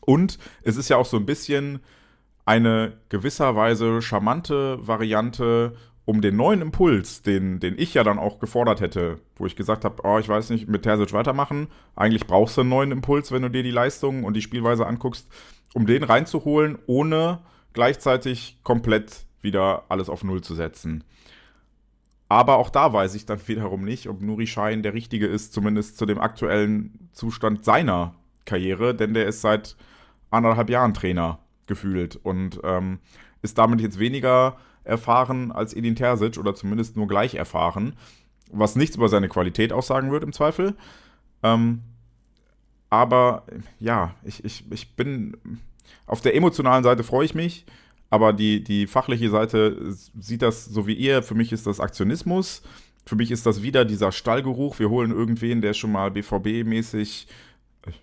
[0.01, 1.81] Und es ist ja auch so ein bisschen
[2.45, 5.77] eine gewisserweise charmante Variante,
[6.13, 9.83] um den neuen Impuls, den, den ich ja dann auch gefordert hätte, wo ich gesagt
[9.87, 13.41] habe, oh, ich weiß nicht, mit Terzic weitermachen, eigentlich brauchst du einen neuen Impuls, wenn
[13.41, 15.27] du dir die Leistung und die Spielweise anguckst,
[15.73, 17.39] um den reinzuholen, ohne
[17.73, 21.03] gleichzeitig komplett wieder alles auf Null zu setzen.
[22.29, 25.97] Aber auch da weiß ich dann wiederum nicht, ob Nuri Schein der Richtige ist, zumindest
[25.97, 29.77] zu dem aktuellen Zustand seiner Karriere, denn der ist seit
[30.31, 32.99] anderthalb Jahren Trainer gefühlt und ähm,
[33.41, 37.95] ist damit jetzt weniger erfahren als Edin Terzic oder zumindest nur gleich erfahren,
[38.51, 40.75] was nichts über seine Qualität aussagen wird im Zweifel.
[41.43, 41.83] Ähm,
[42.91, 43.45] aber
[43.79, 45.37] ja, ich, ich, ich bin
[46.07, 47.65] auf der emotionalen Seite freue ich mich,
[48.11, 51.23] aber die, die fachliche Seite sieht das so wie ihr.
[51.23, 52.63] Für mich ist das Aktionismus.
[53.07, 54.79] Für mich ist das wieder dieser Stallgeruch.
[54.79, 57.27] Wir holen irgendwen, der schon mal BVB-mäßig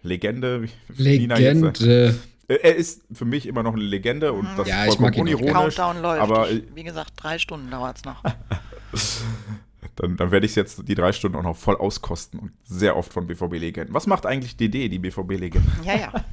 [0.01, 0.67] Legende.
[0.97, 1.67] Legende.
[1.79, 2.13] Äh,
[2.55, 5.75] er ist für mich immer noch eine Legende und das ja, ist vollkommen unironisch.
[5.75, 6.21] Countdown läuft.
[6.21, 8.23] Aber ich, wie gesagt, drei Stunden dauert es noch.
[9.95, 13.13] dann, dann werde ich jetzt die drei Stunden auch noch voll auskosten und sehr oft
[13.13, 13.93] von BVB-Legenden.
[13.93, 15.71] Was macht eigentlich DD, die BVB-Legende?
[15.83, 16.13] Ja, ja.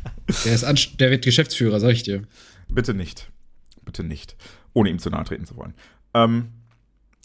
[0.45, 2.23] Der, ist der wird Geschäftsführer, sag ich dir.
[2.69, 3.31] Bitte nicht.
[3.85, 4.35] Bitte nicht.
[4.73, 5.73] Ohne ihm zu nahe treten zu wollen.
[6.15, 6.49] Ähm,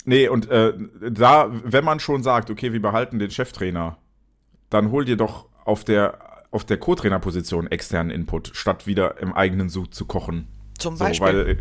[0.05, 0.73] nee, und äh,
[1.09, 3.97] da, wenn man schon sagt, okay, wir behalten den Cheftrainer,
[4.69, 9.69] dann hol dir doch auf der auf der Co-Trainer-Position externen Input, statt wieder im eigenen
[9.69, 10.48] Sud zu kochen.
[10.78, 11.28] Zum Beispiel.
[11.28, 11.57] So, weil, äh,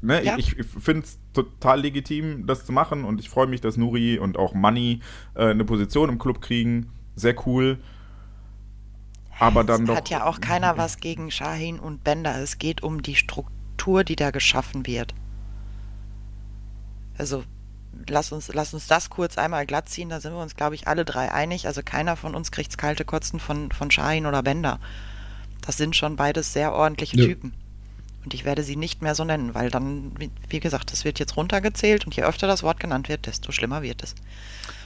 [0.00, 0.38] ne, ja.
[0.38, 4.18] ich, ich finde es total legitim, das zu machen und ich freue mich, dass Nuri
[4.18, 5.00] und auch Money
[5.34, 6.90] äh, eine Position im Club kriegen.
[7.14, 7.78] Sehr cool.
[9.38, 9.96] Aber dann es doch.
[9.96, 12.40] Hat ja auch keiner was gegen Shahin und Bender.
[12.40, 15.14] Es geht um die Struktur, die da geschaffen wird.
[17.18, 17.44] Also
[18.08, 20.86] lass uns, lass uns das kurz einmal glatt ziehen, da sind wir uns, glaube ich,
[20.88, 21.66] alle drei einig.
[21.66, 24.78] Also keiner von uns kriegt's kalte Kotzen von, von Shahin oder Bender.
[25.66, 27.26] Das sind schon beides sehr ordentliche Nö.
[27.26, 27.52] Typen.
[28.24, 30.10] Und ich werde sie nicht mehr so nennen, weil dann,
[30.48, 33.82] wie- gesagt, das wird jetzt runtergezählt und je öfter das Wort genannt wird, desto schlimmer
[33.82, 34.16] wird es.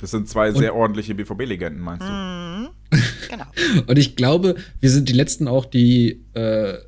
[0.02, 2.70] Das sind zwei sehr ordentliche BVB-Legenden, meinst du?
[3.30, 3.44] Genau.
[3.86, 6.78] Und ich glaube, wir sind die Letzten auch, die äh,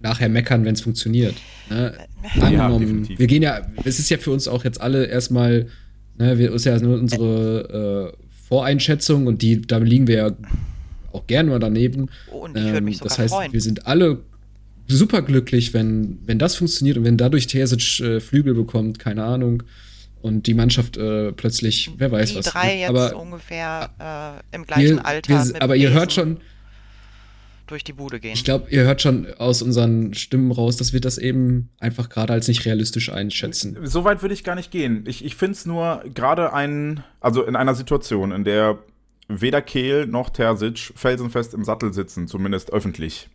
[0.00, 1.34] nachher meckern, wenn es funktioniert.
[1.68, 1.94] Ne?
[2.40, 3.18] Angenommen, definitiv.
[3.18, 5.68] wir gehen ja, es ist ja für uns auch jetzt alle erstmal,
[6.18, 10.30] ne, wir ist ja nur unsere äh, Voreinschätzung und die, da liegen wir ja
[11.12, 12.08] auch gerne mal daneben.
[12.30, 13.52] Und ich würde mich sogar Ähm, das heißt, freuen.
[13.52, 14.22] wir sind alle
[14.88, 19.62] super glücklich, wenn, wenn das funktioniert und wenn dadurch Terzic äh, Flügel bekommt, keine Ahnung,
[20.22, 22.46] und die Mannschaft äh, plötzlich, wer weiß die was.
[22.46, 22.80] drei ne?
[22.80, 25.46] jetzt aber ungefähr äh, im gleichen wir, Alter.
[25.48, 26.38] wir, aber ihr hört schon,
[27.70, 28.32] durch die Bude gehen.
[28.32, 32.32] ich glaube, ihr hört schon aus unseren Stimmen raus, dass wir das eben einfach gerade
[32.32, 33.78] als nicht realistisch einschätzen.
[33.82, 35.04] So weit würde ich gar nicht gehen.
[35.06, 38.78] Ich, ich finde es nur gerade ein, also in einer Situation, in der
[39.28, 43.28] weder Kehl noch Terzic felsenfest im Sattel sitzen, zumindest öffentlich.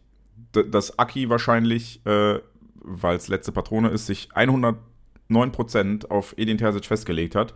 [0.53, 2.39] D dass Aki wahrscheinlich, äh,
[2.75, 7.53] weil es letzte Patrone ist, sich 109% auf Edin Terzic festgelegt hat,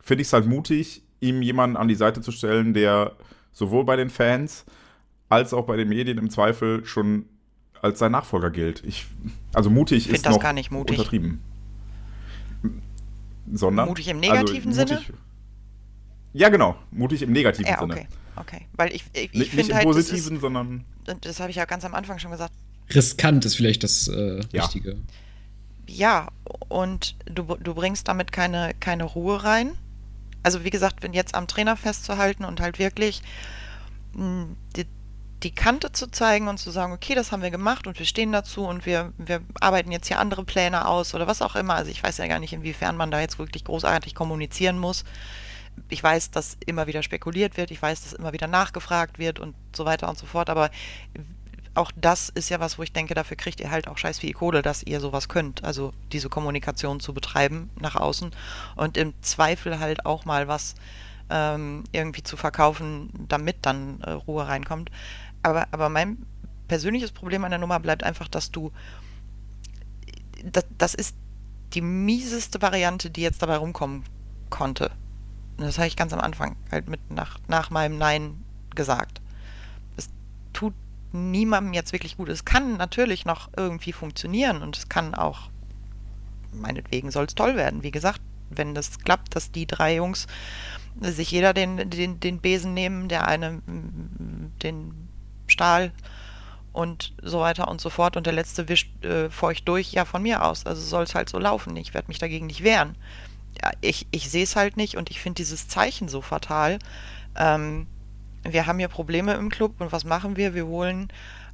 [0.00, 3.12] finde ich es halt mutig, ihm jemanden an die Seite zu stellen, der
[3.52, 4.66] sowohl bei den Fans
[5.28, 7.26] als auch bei den Medien im Zweifel schon
[7.82, 8.82] als sein Nachfolger gilt.
[8.84, 9.06] Ich,
[9.52, 10.98] also mutig Find ist das noch gar nicht mutig.
[10.98, 11.42] untertrieben.
[13.52, 15.00] Sondern Mutig im negativen Sinne?
[16.32, 16.76] Ja, genau.
[16.90, 17.92] Mutig im negativen ja, Sinne.
[17.94, 18.06] okay.
[18.36, 18.66] Okay.
[18.74, 20.84] Weil ich, ich, ich Nicht, nicht finde im halt, das, positiven, ist, sondern
[21.22, 22.52] das habe ich ja ganz am Anfang schon gesagt,
[22.94, 24.64] Riskant ist vielleicht das äh, Ja.
[24.64, 24.96] Richtige.
[25.88, 26.28] Ja,
[26.68, 29.72] und du, du bringst damit keine, keine Ruhe rein.
[30.42, 33.22] Also wie gesagt, wenn jetzt am Trainer festzuhalten und halt wirklich
[34.14, 34.48] mh,
[35.46, 38.32] die, Kante zu zeigen und zu sagen, okay, das haben wir gemacht und wir stehen
[38.32, 41.74] dazu und wir, wir arbeiten jetzt hier andere Pläne aus oder was auch immer.
[41.74, 45.04] Also ich weiß ja gar nicht, inwiefern man da jetzt wirklich großartig kommunizieren muss.
[45.88, 49.54] Ich weiß, dass immer wieder spekuliert wird, ich weiß, dass immer wieder nachgefragt wird und
[49.74, 50.70] so weiter und so fort, aber
[51.74, 54.32] auch das ist ja was, wo ich denke, dafür kriegt ihr halt auch scheiß viel
[54.32, 55.62] Kohle, dass ihr sowas könnt.
[55.62, 58.32] Also diese Kommunikation zu betreiben nach außen
[58.76, 60.74] und im Zweifel halt auch mal was
[61.28, 64.90] ähm, irgendwie zu verkaufen, damit dann äh, Ruhe reinkommt.
[65.46, 66.26] Aber, aber mein
[66.66, 68.72] persönliches Problem an der Nummer bleibt einfach, dass du,
[70.42, 71.14] das, das ist
[71.72, 74.02] die mieseste Variante, die jetzt dabei rumkommen
[74.50, 74.90] konnte.
[75.56, 78.42] Und das habe ich ganz am Anfang halt mit nach, nach meinem Nein
[78.74, 79.20] gesagt.
[79.96, 80.08] Es
[80.52, 80.74] tut
[81.12, 82.28] niemandem jetzt wirklich gut.
[82.28, 85.50] Es kann natürlich noch irgendwie funktionieren und es kann auch,
[86.50, 87.84] meinetwegen soll es toll werden.
[87.84, 88.20] Wie gesagt,
[88.50, 90.26] wenn das klappt, dass die drei Jungs
[91.00, 93.62] sich jeder den, den, den Besen nehmen, der eine
[94.64, 95.05] den
[95.46, 95.92] Stahl
[96.72, 100.22] und so weiter und so fort und der letzte wischt äh, feucht durch, ja von
[100.22, 100.66] mir aus.
[100.66, 101.76] Also soll es halt so laufen.
[101.76, 102.96] Ich werde mich dagegen nicht wehren.
[103.62, 106.78] Ja, ich ich sehe es halt nicht und ich finde dieses Zeichen so fatal.
[107.36, 107.86] Ähm,
[108.42, 110.54] wir haben hier Probleme im Club und was machen wir?
[110.54, 111.08] Wir holen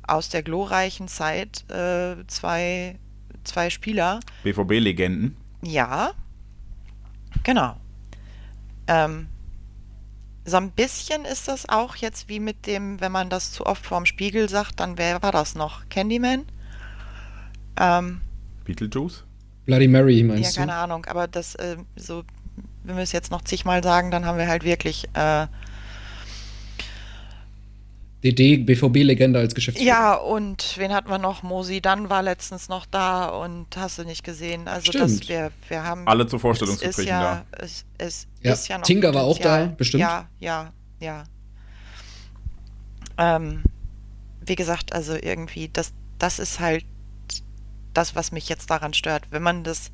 [0.07, 2.99] aus der glorreichen Zeit äh, zwei,
[3.45, 4.21] zwei Spieler.
[4.43, 5.37] BVB-Legenden.
[5.63, 6.13] Ja,
[7.45, 7.77] genau.
[8.89, 9.29] Ähm,
[10.45, 13.87] so ein bisschen ist das auch jetzt wie mit dem, wenn man das zu oft
[13.87, 15.89] vorm Spiegel sagt, dann wer war das noch?
[15.89, 16.45] Candyman?
[17.79, 18.21] Ähm,
[18.65, 19.25] Beetlejuice?
[19.67, 20.79] Bloody Mary, ja, meinst keine du?
[20.79, 22.25] Ahnung, aber das, äh, so,
[22.83, 25.47] wenn wir es jetzt noch zigmal sagen, dann haben wir halt wirklich, äh,
[28.25, 29.89] DD, BVB-Legende als Geschäftsführer.
[29.89, 31.43] ja, und wen hatten wir noch?
[31.43, 34.69] Mosi Dann war letztens noch da und hast du nicht gesehen.
[34.69, 35.29] Also das, Stimmt.
[35.29, 36.07] wir, wir haben.
[36.07, 37.65] Alle zu Vorstellungsgesprächen ja, da.
[37.65, 40.03] Es, es Ja, ist ja noch Tinga war auch da, bestimmt.
[40.03, 41.25] Ja, ja, ja.
[43.19, 43.63] Ähm,
[44.41, 46.85] wie gesagt, also irgendwie, das, das ist halt
[47.93, 49.25] das, was mich jetzt daran stört.
[49.31, 49.91] Wenn man das,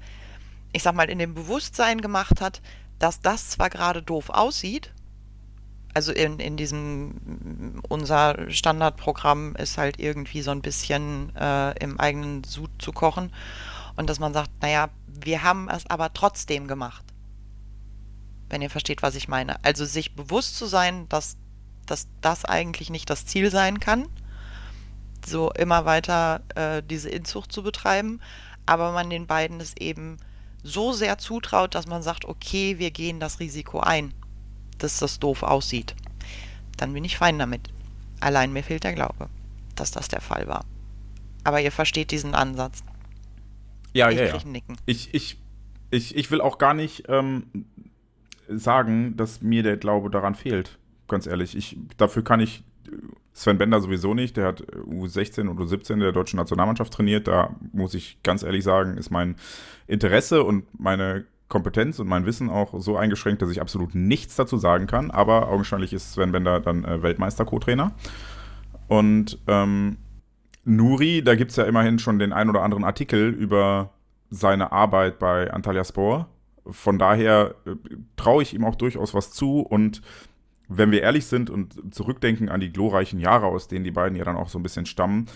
[0.72, 2.60] ich sag mal, in dem Bewusstsein gemacht hat,
[2.98, 4.92] dass das zwar gerade doof aussieht,
[5.98, 12.44] also in, in diesem, unser Standardprogramm ist halt irgendwie so ein bisschen äh, im eigenen
[12.44, 13.32] Sud zu kochen
[13.96, 17.04] und dass man sagt, naja, wir haben es aber trotzdem gemacht.
[18.48, 19.56] Wenn ihr versteht, was ich meine.
[19.64, 21.36] Also sich bewusst zu sein, dass,
[21.84, 24.06] dass das eigentlich nicht das Ziel sein kann,
[25.26, 28.20] so immer weiter äh, diese Inzucht zu betreiben,
[28.66, 30.18] aber man den beiden es eben
[30.62, 34.14] so sehr zutraut, dass man sagt, okay, wir gehen das Risiko ein,
[34.78, 35.94] dass das doof aussieht.
[36.76, 37.68] Dann bin ich fein damit.
[38.20, 39.28] Allein mir fehlt der Glaube,
[39.74, 40.64] dass das der Fall war.
[41.44, 42.82] Aber ihr versteht diesen Ansatz.
[43.92, 44.44] Ja, ich ja, ja.
[44.44, 44.76] Nicken.
[44.86, 45.38] Ich, ich,
[45.90, 47.44] ich, ich will auch gar nicht ähm,
[48.48, 50.78] sagen, dass mir der Glaube daran fehlt.
[51.06, 51.56] Ganz ehrlich.
[51.56, 52.90] Ich, dafür kann ich äh,
[53.32, 54.36] Sven Bender sowieso nicht.
[54.36, 57.28] Der hat U16 oder U17 der deutschen Nationalmannschaft trainiert.
[57.28, 59.36] Da muss ich ganz ehrlich sagen, ist mein
[59.86, 64.58] Interesse und meine Kompetenz und mein Wissen auch so eingeschränkt, dass ich absolut nichts dazu
[64.58, 65.10] sagen kann.
[65.10, 67.92] Aber augenscheinlich ist Sven Bender dann äh, Weltmeister-Co-Trainer.
[68.86, 69.96] Und ähm,
[70.64, 73.90] Nuri, da gibt es ja immerhin schon den ein oder anderen Artikel über
[74.30, 76.28] seine Arbeit bei Antalya Spor.
[76.66, 77.76] Von daher äh,
[78.16, 79.60] traue ich ihm auch durchaus was zu.
[79.60, 80.02] Und
[80.68, 84.24] wenn wir ehrlich sind und zurückdenken an die glorreichen Jahre, aus denen die beiden ja
[84.24, 85.26] dann auch so ein bisschen stammen,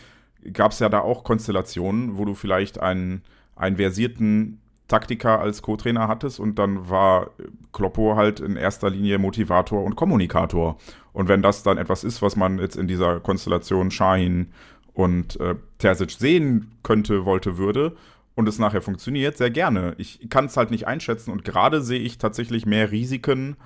[0.52, 3.22] gab es ja da auch Konstellationen, wo du vielleicht einen,
[3.56, 4.61] einen versierten
[4.92, 7.30] Taktiker als Co-Trainer hattest und dann war
[7.72, 10.76] Kloppo halt in erster Linie Motivator und Kommunikator.
[11.14, 14.48] Und wenn das dann etwas ist, was man jetzt in dieser Konstellation Shahin
[14.92, 17.96] und äh, Terzic sehen könnte, wollte, würde
[18.34, 19.94] und es nachher funktioniert, sehr gerne.
[19.96, 23.56] Ich kann es halt nicht einschätzen und gerade sehe ich tatsächlich mehr Risiken,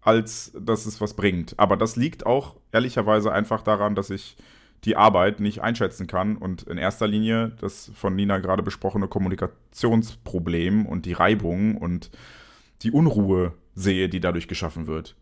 [0.00, 1.54] als dass es was bringt.
[1.56, 4.36] Aber das liegt auch ehrlicherweise einfach daran, dass ich
[4.84, 10.86] die Arbeit nicht einschätzen kann und in erster Linie das von Nina gerade besprochene Kommunikationsproblem
[10.86, 12.10] und die Reibung und
[12.82, 15.14] die Unruhe sehe, die dadurch geschaffen wird.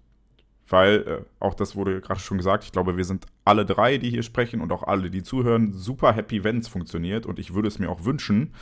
[0.66, 4.08] Weil, äh, auch das wurde gerade schon gesagt, ich glaube, wir sind alle drei, die
[4.08, 7.68] hier sprechen und auch alle, die zuhören, super happy, wenn es funktioniert und ich würde
[7.68, 8.54] es mir auch wünschen.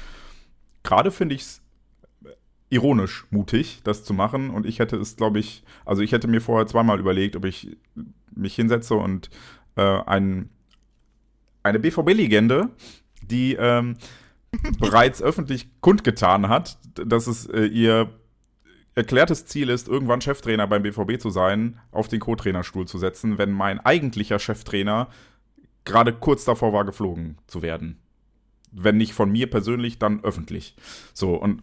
[0.82, 1.62] Gerade finde ich es
[2.70, 6.40] ironisch mutig, das zu machen und ich hätte es, glaube ich, also ich hätte mir
[6.40, 7.76] vorher zweimal überlegt, ob ich
[8.34, 9.30] mich hinsetze und
[9.76, 10.50] äh, einen
[11.62, 12.70] eine BVB-Legende,
[13.22, 13.96] die ähm,
[14.78, 18.10] bereits öffentlich kundgetan hat, dass es äh, ihr
[18.94, 23.52] erklärtes Ziel ist, irgendwann Cheftrainer beim BVB zu sein, auf den Co-Trainerstuhl zu setzen, wenn
[23.52, 25.08] mein eigentlicher Cheftrainer
[25.84, 27.98] gerade kurz davor war, geflogen zu werden.
[28.72, 30.74] Wenn nicht von mir persönlich, dann öffentlich.
[31.14, 31.62] So, und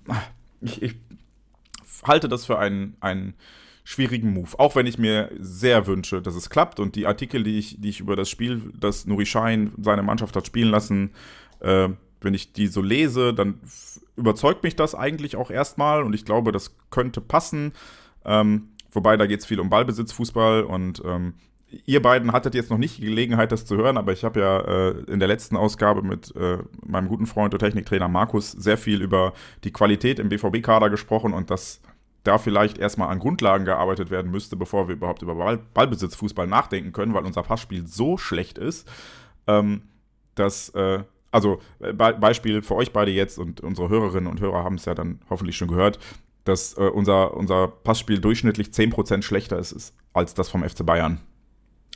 [0.61, 0.95] ich, ich
[2.03, 3.35] halte das für einen, einen
[3.85, 4.49] schwierigen Move.
[4.57, 7.89] Auch wenn ich mir sehr wünsche, dass es klappt und die Artikel, die ich, die
[7.89, 11.11] ich über das Spiel, das Nuri Schein seine Mannschaft hat spielen lassen,
[11.59, 11.89] äh,
[12.19, 13.59] wenn ich die so lese, dann
[14.17, 17.73] überzeugt mich das eigentlich auch erstmal und ich glaube, das könnte passen.
[18.25, 21.35] Ähm, wobei da geht es viel um Ballbesitzfußball und ähm,
[21.85, 24.59] ihr beiden hattet jetzt noch nicht die Gelegenheit, das zu hören, aber ich habe ja
[24.61, 29.03] äh, in der letzten Ausgabe mit äh, meinem guten Freund und Techniktrainer Markus sehr viel
[29.03, 29.33] über
[29.63, 31.81] die Qualität im BVB-Kader gesprochen und das
[32.25, 36.91] da vielleicht erstmal an Grundlagen gearbeitet werden müsste, bevor wir überhaupt über Ball Ballbesitzfußball nachdenken
[36.91, 38.87] können, weil unser Passspiel so schlecht ist,
[39.47, 39.83] ähm,
[40.33, 44.75] dass, äh, also Be Beispiel für euch beide jetzt und unsere Hörerinnen und Hörer haben
[44.75, 45.99] es ja dann hoffentlich schon gehört,
[46.45, 51.21] dass äh, unser, unser Passspiel durchschnittlich 10% schlechter ist, ist als das vom FC Bayern.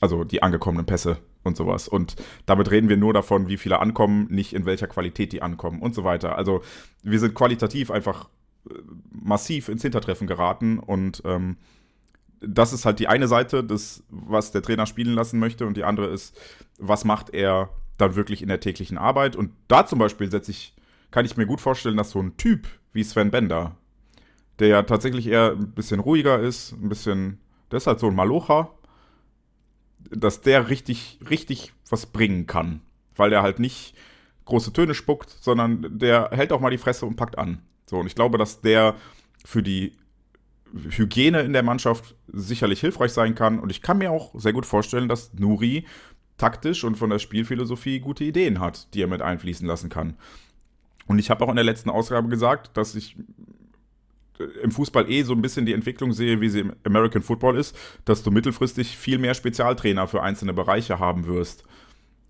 [0.02, 1.88] Also die angekommenen Pässe und sowas.
[1.88, 2.16] Und
[2.46, 5.96] damit reden wir nur davon, wie viele ankommen, nicht in welcher Qualität die ankommen und
[5.96, 6.38] so weiter.
[6.38, 6.62] Also
[7.04, 8.30] wir sind qualitativ einfach
[9.12, 11.58] massiv ins Hintertreffen geraten und ähm,
[12.42, 15.84] das ist halt die eine Seite, des, was der Trainer spielen lassen möchte und die
[15.84, 16.40] andere ist,
[16.78, 20.74] was macht er dann wirklich in der täglichen Arbeit und da zum Beispiel setze ich,
[21.12, 23.76] kann ich mir gut vorstellen, dass so ein Typ wie Sven Bender,
[24.60, 27.40] der ja tatsächlich eher ein bisschen ruhiger ist, ein bisschen,
[27.72, 28.74] der ist halt so ein Malocher,
[30.10, 32.82] dass der richtig, richtig was bringen kann,
[33.16, 33.96] weil der halt nicht
[34.46, 37.62] große Töne spuckt, sondern der hält auch mal die Fresse und packt an.
[37.90, 38.96] So, und ich glaube, dass der
[39.44, 39.94] für die
[40.74, 43.60] Hygiene in der Mannschaft sicherlich hilfreich sein kann.
[43.60, 45.86] Und ich kann mir auch sehr gut vorstellen, dass Nuri
[46.38, 50.16] taktisch und von der Spielphilosophie gute Ideen hat, die er mit einfließen lassen kann.
[51.08, 53.18] Und ich habe auch in der letzten Ausgabe gesagt, dass ich
[54.62, 57.76] im Fußball eh so ein bisschen die Entwicklung sehe, wie sie im American Football ist,
[58.06, 61.64] dass du mittelfristig viel mehr Spezialtrainer für einzelne Bereiche haben wirst.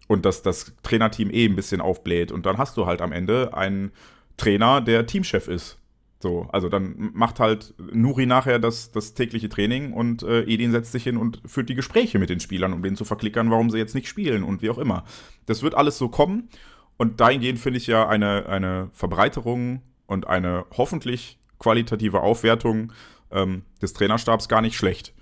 [0.07, 2.31] Und dass das Trainerteam eh ein bisschen aufbläht.
[2.31, 3.91] Und dann hast du halt am Ende einen
[4.39, 5.77] Trainer, der Teamchef ist.
[6.21, 10.91] So, also dann macht halt Nuri nachher das, das tägliche Training und äh, Edin setzt
[10.91, 13.77] sich hin und führt die Gespräche mit den Spielern, um denen zu verklickern, warum sie
[13.77, 15.05] jetzt nicht spielen und wie auch immer.
[15.45, 16.49] Das wird alles so kommen
[16.97, 22.91] und dahingehend finde ich ja eine, eine Verbreiterung und eine hoffentlich qualitative Aufwertung
[23.31, 25.13] ähm, des Trainerstabs gar nicht schlecht.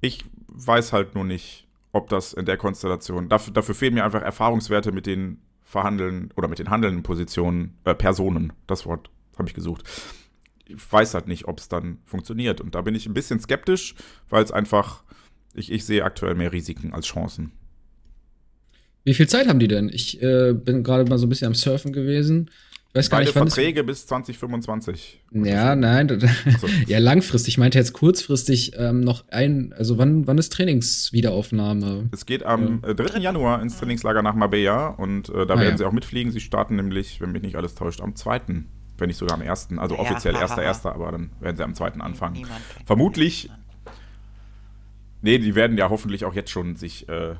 [0.00, 4.22] Ich weiß halt nur nicht, ob das in der Konstellation, dafür, dafür fehlen mir einfach
[4.22, 5.40] Erfahrungswerte mit den
[5.72, 9.82] verhandeln oder mit den handelnden Positionen, äh, Personen, das Wort habe ich gesucht.
[10.66, 12.60] Ich weiß halt nicht, ob es dann funktioniert.
[12.60, 13.94] Und da bin ich ein bisschen skeptisch,
[14.28, 15.02] weil es einfach,
[15.54, 17.52] ich, ich sehe aktuell mehr Risiken als Chancen.
[19.04, 19.88] Wie viel Zeit haben die denn?
[19.88, 22.50] Ich äh, bin gerade mal so ein bisschen am Surfen gewesen.
[22.94, 25.22] Weiß gar Beide nicht, Verträge bis 2025.
[25.30, 26.08] Ja, nein.
[26.60, 26.66] So.
[26.86, 27.54] ja, langfristig.
[27.54, 32.10] Ich meinte jetzt kurzfristig ähm, noch ein, also wann, wann ist Trainingswiederaufnahme?
[32.12, 32.92] Es geht am ja.
[32.92, 33.16] 3.
[33.16, 35.78] Äh, Januar ins Trainingslager nach Marbella und äh, da ah, werden ja.
[35.78, 36.32] sie auch mitfliegen.
[36.32, 38.40] Sie starten nämlich, wenn mich nicht alles täuscht, am 2.
[38.98, 39.68] Wenn nicht sogar am 1.
[39.78, 41.92] Also ja, offiziell 1.1., aber dann werden sie am 2.
[41.92, 42.46] anfangen.
[42.84, 43.48] Vermutlich.
[45.22, 47.36] Nee, die werden ja hoffentlich auch jetzt schon sich äh,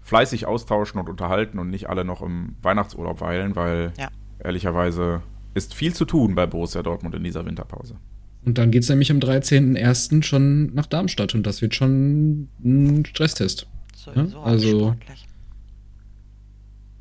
[0.00, 3.92] fleißig austauschen und unterhalten und nicht alle noch im Weihnachtsurlaub weilen, weil.
[3.98, 4.08] Ja
[4.38, 5.22] ehrlicherweise
[5.54, 7.96] ist viel zu tun bei Borussia Dortmund in dieser Winterpause.
[8.44, 10.22] Und dann geht es nämlich am 13.01.
[10.22, 13.66] schon nach Darmstadt und das wird schon ein Stresstest.
[13.94, 14.26] So, ja?
[14.26, 14.96] so also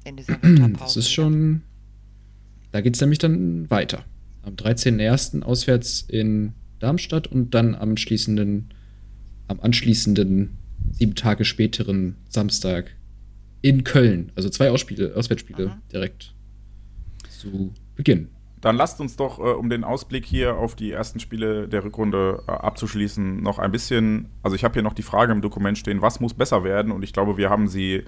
[0.06, 0.80] in dieser Winterpause.
[0.80, 1.62] Das ist schon.
[2.72, 4.06] Da geht es nämlich dann weiter.
[4.42, 5.44] Am 13.01.
[5.44, 8.70] auswärts in Darmstadt und dann am schließenden,
[9.48, 10.58] am anschließenden
[10.92, 12.92] sieben Tage späteren Samstag
[13.62, 14.32] in Köln.
[14.36, 15.82] Also zwei Ausspiele, Auswärtsspiele Aha.
[15.92, 16.35] direkt
[17.46, 18.30] zu Beginn.
[18.62, 22.44] Dann lasst uns doch, äh, um den Ausblick hier auf die ersten Spiele der Rückrunde
[22.48, 26.02] äh, abzuschließen, noch ein bisschen, also ich habe hier noch die Frage im Dokument stehen,
[26.02, 26.92] was muss besser werden?
[26.92, 28.04] Und ich glaube, wir haben sie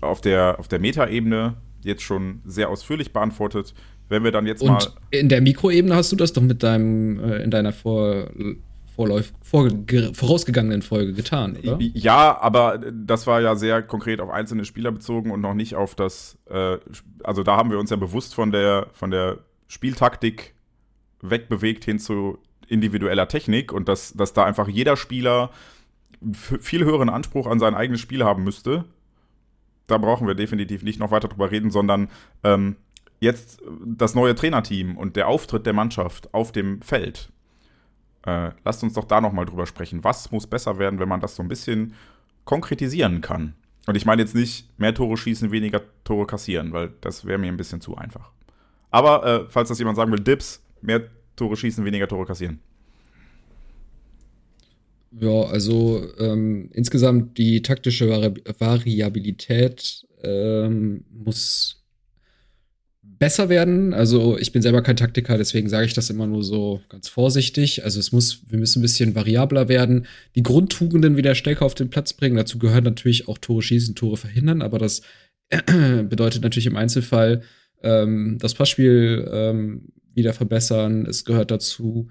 [0.00, 3.74] auf der, auf der Metaebene jetzt schon sehr ausführlich beantwortet.
[4.08, 4.86] Wenn wir dann jetzt Und mal.
[5.10, 8.30] In der Mikroebene hast du das doch mit deinem, äh, in deiner Vor
[10.12, 11.78] Vorausgegangenen Folge getan, oder?
[11.80, 15.94] Ja, aber das war ja sehr konkret auf einzelne Spieler bezogen und noch nicht auf
[15.94, 16.78] das, äh,
[17.22, 19.38] also da haben wir uns ja bewusst von der, von der
[19.68, 20.54] Spieltaktik
[21.22, 25.50] wegbewegt hin zu individueller Technik und dass, dass da einfach jeder Spieler
[26.32, 28.84] viel höheren Anspruch an sein eigenes Spiel haben müsste.
[29.86, 32.08] Da brauchen wir definitiv nicht noch weiter drüber reden, sondern
[32.42, 32.76] ähm,
[33.20, 37.30] jetzt das neue Trainerteam und der Auftritt der Mannschaft auf dem Feld.
[38.28, 40.04] Äh, lasst uns doch da nochmal drüber sprechen.
[40.04, 41.94] Was muss besser werden, wenn man das so ein bisschen
[42.44, 43.54] konkretisieren kann?
[43.86, 47.48] Und ich meine jetzt nicht mehr Tore schießen, weniger Tore kassieren, weil das wäre mir
[47.48, 48.30] ein bisschen zu einfach.
[48.90, 51.04] Aber äh, falls das jemand sagen will, Dips, mehr
[51.36, 52.60] Tore schießen, weniger Tore kassieren.
[55.12, 61.82] Ja, also ähm, insgesamt die taktische Vari Variabilität ähm, muss
[63.18, 63.94] besser werden.
[63.94, 67.84] Also ich bin selber kein Taktiker, deswegen sage ich das immer nur so ganz vorsichtig.
[67.84, 71.90] Also es muss, wir müssen ein bisschen variabler werden, die Grundtugenden wieder stärker auf den
[71.90, 72.36] Platz bringen.
[72.36, 75.02] Dazu gehört natürlich auch Tore schießen, Tore verhindern, aber das
[75.68, 77.42] bedeutet natürlich im Einzelfall
[77.82, 81.06] ähm, das Passspiel ähm, wieder verbessern.
[81.06, 82.10] Es gehört dazu,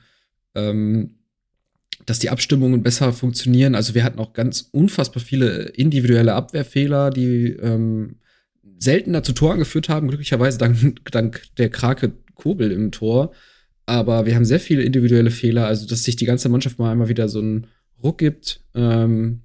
[0.55, 1.15] ähm,
[2.05, 3.75] dass die Abstimmungen besser funktionieren.
[3.75, 8.17] Also wir hatten auch ganz unfassbar viele individuelle Abwehrfehler, die ähm,
[8.79, 13.31] seltener zu Toren geführt haben, glücklicherweise dank, dank der Krake Kobel im Tor.
[13.85, 17.09] Aber wir haben sehr viele individuelle Fehler, also dass sich die ganze Mannschaft mal einmal
[17.09, 17.67] wieder so einen
[18.03, 18.61] Ruck gibt.
[18.75, 19.41] Ähm,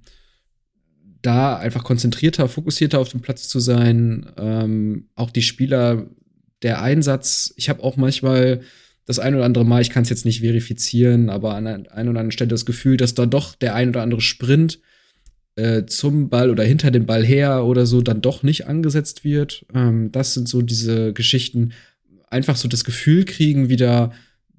[1.21, 4.29] da einfach konzentrierter, fokussierter auf dem Platz zu sein.
[4.37, 6.05] Ähm, auch die Spieler,
[6.61, 8.61] der Einsatz, ich habe auch manchmal
[9.05, 12.09] das ein oder andere Mal, ich kann es jetzt nicht verifizieren, aber an einer ein
[12.09, 14.79] oder anderen Stelle das Gefühl, dass da doch der ein oder andere Sprint
[15.55, 19.65] äh, zum Ball oder hinter dem Ball her oder so dann doch nicht angesetzt wird.
[19.73, 21.73] Ähm, das sind so diese Geschichten.
[22.29, 24.11] Einfach so das Gefühl kriegen, wieder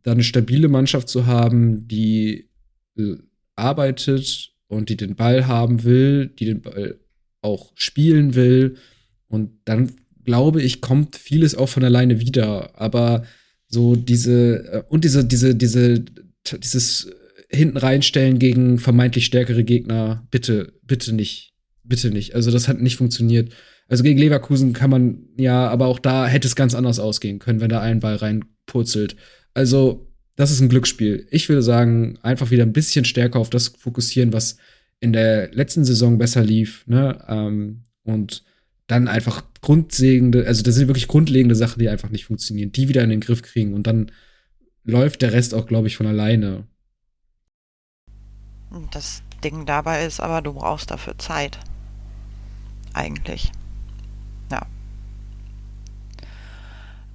[0.02, 2.48] da eine stabile Mannschaft zu haben, die
[2.96, 3.16] äh,
[3.56, 7.00] arbeitet und die den Ball haben will, die den Ball
[7.40, 8.76] auch spielen will.
[9.28, 9.92] Und dann
[10.24, 12.78] glaube ich, kommt vieles auch von alleine wieder.
[12.80, 13.24] Aber
[13.66, 16.04] so diese, äh, und diese, diese, diese,
[16.62, 17.10] dieses
[17.50, 21.52] hinten reinstellen gegen vermeintlich stärkere Gegner, bitte, bitte nicht.
[21.82, 22.34] Bitte nicht.
[22.34, 23.52] Also das hat nicht funktioniert.
[23.88, 27.60] Also gegen Leverkusen kann man, ja, aber auch da hätte es ganz anders ausgehen können,
[27.60, 29.16] wenn da ein Ball reinpurzelt.
[29.52, 31.26] Also das ist ein Glücksspiel.
[31.30, 34.56] Ich würde sagen, einfach wieder ein bisschen stärker auf das fokussieren, was
[35.00, 36.86] in der letzten Saison besser lief.
[36.86, 37.22] Ne?
[37.28, 38.42] Ähm, und
[38.86, 43.02] dann einfach grundlegende, also das sind wirklich grundlegende Sachen, die einfach nicht funktionieren, die wieder
[43.02, 44.10] in den Griff kriegen und dann
[44.82, 46.66] läuft der Rest auch, glaube ich, von alleine.
[48.90, 51.58] Das Ding dabei ist aber, du brauchst dafür Zeit.
[52.94, 53.52] Eigentlich.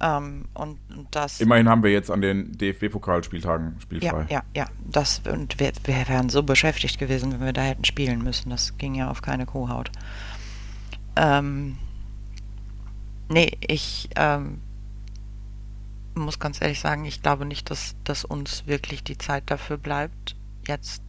[0.00, 0.78] Ähm, und,
[1.10, 1.40] das.
[1.40, 4.26] Immerhin haben wir jetzt an den DFB-Pokalspieltagen spielfrei.
[4.30, 4.66] Ja, ja, ja.
[4.90, 8.48] Das, und wir, wir wären so beschäftigt gewesen, wenn wir da hätten spielen müssen.
[8.50, 9.90] Das ging ja auf keine Kuhhaut.
[11.16, 11.76] Ähm,
[13.28, 14.60] nee, ich ähm,
[16.14, 20.34] muss ganz ehrlich sagen, ich glaube nicht, dass, dass uns wirklich die Zeit dafür bleibt,
[20.66, 21.02] jetzt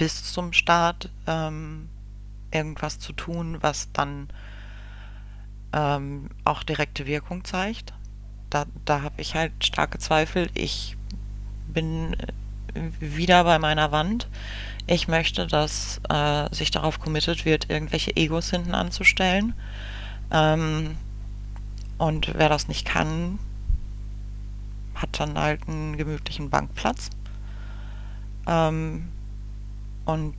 [0.00, 1.90] bis zum Start ähm,
[2.50, 4.28] irgendwas zu tun, was dann
[5.74, 7.92] ähm, auch direkte Wirkung zeigt.
[8.48, 10.48] Da, da habe ich halt starke Zweifel.
[10.54, 10.96] Ich
[11.68, 14.26] bin äh, wieder bei meiner Wand.
[14.86, 19.52] Ich möchte, dass äh, sich darauf committed wird, irgendwelche Egos hinten anzustellen.
[20.30, 20.96] Ähm,
[21.98, 23.38] und wer das nicht kann,
[24.94, 27.10] hat dann halt einen gemütlichen Bankplatz.
[28.46, 29.10] Ähm,
[30.12, 30.34] und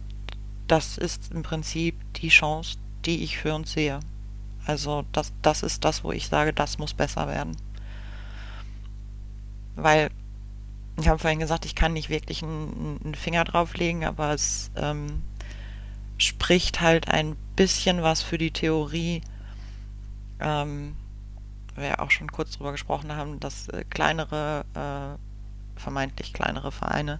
[0.67, 3.99] das ist im Prinzip die Chance, die ich für uns sehe.
[4.65, 7.57] Also das, das ist das, wo ich sage, das muss besser werden.
[9.75, 10.11] Weil,
[10.99, 15.23] ich habe vorhin gesagt, ich kann nicht wirklich einen, einen Finger drauflegen, aber es ähm,
[16.17, 19.21] spricht halt ein bisschen was für die Theorie,
[20.39, 20.95] ähm,
[21.75, 27.19] wir ja auch schon kurz drüber gesprochen haben, dass äh, kleinere, äh, vermeintlich kleinere Vereine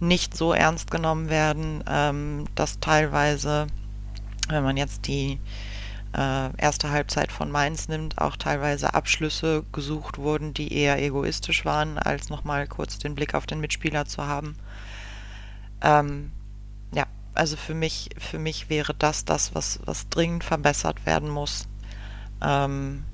[0.00, 3.66] nicht so ernst genommen werden, ähm, dass teilweise,
[4.48, 5.40] wenn man jetzt die
[6.16, 11.98] äh, erste Halbzeit von Mainz nimmt, auch teilweise Abschlüsse gesucht wurden, die eher egoistisch waren,
[11.98, 14.56] als nochmal kurz den Blick auf den Mitspieler zu haben.
[15.82, 16.32] Ähm,
[16.94, 21.68] ja, also für mich, für mich wäre das das, was, was dringend verbessert werden muss.
[22.42, 23.04] Ähm,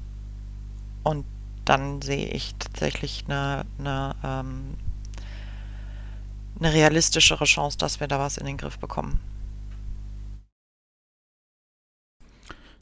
[1.02, 1.26] und
[1.64, 4.76] dann sehe ich tatsächlich eine, eine, ähm,
[6.58, 9.20] eine realistischere Chance, dass wir da was in den Griff bekommen.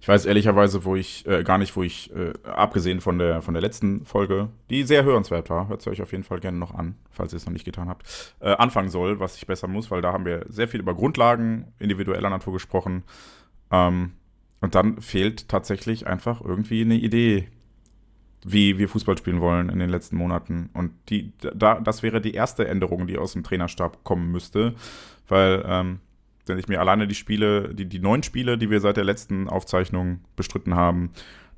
[0.01, 3.53] Ich weiß ehrlicherweise, wo ich äh, gar nicht, wo ich, äh, abgesehen von der, von
[3.53, 6.73] der letzten Folge, die sehr hörenswert war, hört sie euch auf jeden Fall gerne noch
[6.73, 9.91] an, falls ihr es noch nicht getan habt, äh, anfangen soll, was ich besser muss,
[9.91, 13.05] weil da haben wir sehr viel über Grundlagen individueller Natur gesprochen.
[13.71, 14.13] Ähm,
[14.63, 17.49] und dann fehlt tatsächlich einfach irgendwie eine Idee,
[18.45, 20.71] wie wir Fußball spielen wollen in den letzten Monaten.
[20.73, 24.75] Und die, da, das wäre die erste Änderung, die aus dem Trainerstab kommen müsste,
[25.29, 26.01] weil ähm,
[26.47, 29.49] wenn ich mir alleine die Spiele, die, die neun Spiele, die wir seit der letzten
[29.49, 31.11] Aufzeichnung bestritten haben,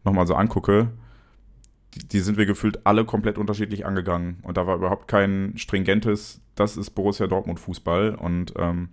[0.05, 0.91] nochmal so angucke,
[1.95, 4.39] die, die, sind wir gefühlt alle komplett unterschiedlich angegangen.
[4.43, 8.15] Und da war überhaupt kein stringentes, das ist Borussia Dortmund Fußball.
[8.15, 8.91] Und ähm,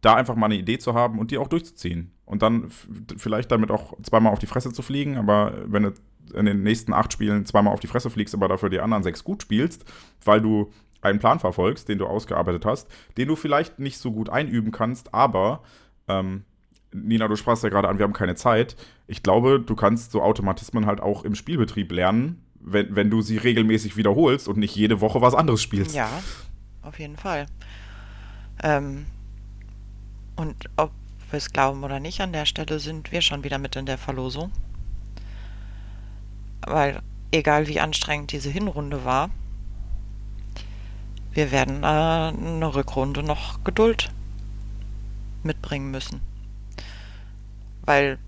[0.00, 2.12] da einfach mal eine Idee zu haben und die auch durchzuziehen.
[2.24, 2.70] Und dann
[3.16, 5.92] vielleicht damit auch zweimal auf die Fresse zu fliegen, aber wenn du
[6.30, 9.24] in den nächsten acht Spielen zweimal auf die Fresse fliegst, aber dafür die anderen sechs
[9.24, 9.84] gut spielst,
[10.24, 14.28] weil du einen Plan verfolgst, den du ausgearbeitet hast, den du vielleicht nicht so gut
[14.28, 15.62] einüben kannst, aber
[16.08, 16.44] ähm,
[16.92, 18.76] Nina, du sprachst ja gerade an, wir haben keine Zeit.
[19.06, 23.36] Ich glaube, du kannst so Automatismen halt auch im Spielbetrieb lernen, wenn, wenn du sie
[23.36, 25.94] regelmäßig wiederholst und nicht jede Woche was anderes spielst.
[25.94, 26.10] Ja,
[26.82, 27.46] auf jeden Fall.
[28.62, 29.06] Ähm,
[30.36, 30.90] und ob
[31.30, 33.98] wir es glauben oder nicht, an der Stelle sind wir schon wieder mit in der
[33.98, 34.50] Verlosung.
[36.66, 37.00] Weil,
[37.32, 39.30] egal wie anstrengend diese Hinrunde war,
[41.32, 44.10] wir werden äh, eine Rückrunde noch Geduld
[45.42, 46.20] mitbringen müssen.
[47.82, 48.18] Weil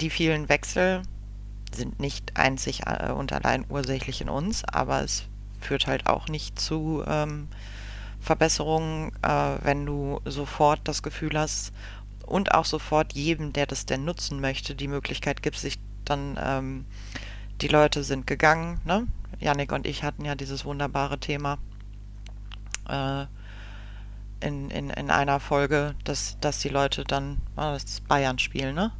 [0.00, 1.02] die vielen Wechsel
[1.72, 5.24] sind nicht einzig äh, und allein ursächlich in uns, aber es
[5.60, 7.48] führt halt auch nicht zu ähm,
[8.20, 11.72] Verbesserungen, äh, wenn du sofort das Gefühl hast
[12.26, 16.86] und auch sofort jedem, der das denn nutzen möchte, die Möglichkeit gibt, sich dann, ähm,
[17.60, 19.06] die Leute sind gegangen, ne?
[19.40, 21.58] Janik und ich hatten ja dieses wunderbare Thema
[22.88, 23.26] äh,
[24.40, 28.92] in, in, in einer Folge, dass, dass die Leute dann, oh, das Bayern spielen, ne?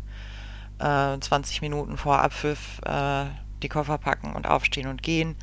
[0.78, 3.26] Äh, 20 Minuten vor Abpfiff äh,
[3.62, 5.36] die Koffer packen und aufstehen und gehen.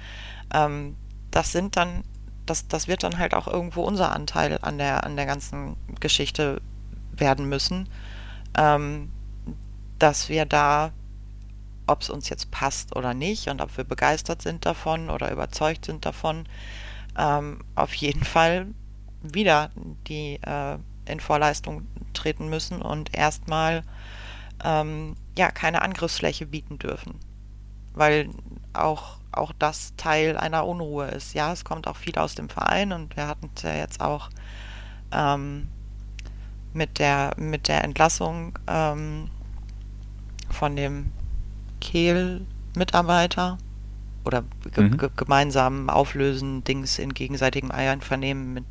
[0.53, 0.95] Ähm,
[1.31, 2.03] das sind dann,
[2.45, 6.61] das, das wird dann halt auch irgendwo unser Anteil an der, an der ganzen Geschichte
[7.15, 7.88] werden müssen.
[8.57, 9.11] Ähm,
[9.99, 10.91] dass wir da
[11.91, 15.85] ob es uns jetzt passt oder nicht und ob wir begeistert sind davon oder überzeugt
[15.85, 16.45] sind davon,
[17.18, 18.68] ähm, auf jeden Fall
[19.22, 19.72] wieder
[20.07, 23.84] die äh, in Vorleistung treten müssen und erstmal
[24.63, 27.19] ähm, ja keine Angriffsfläche bieten dürfen,
[27.93, 28.30] weil
[28.73, 31.34] auch auch das Teil einer Unruhe ist.
[31.34, 34.30] Ja, es kommt auch viel aus dem Verein und wir hatten ja jetzt auch
[35.13, 35.69] ähm,
[36.73, 39.30] mit der mit der Entlassung ähm,
[40.49, 41.11] von dem
[41.81, 43.57] Kehl-Mitarbeiter
[44.23, 44.43] oder
[44.73, 45.09] ge mhm.
[45.15, 48.65] gemeinsam auflösen, Dings in gegenseitigem Einvernehmen mit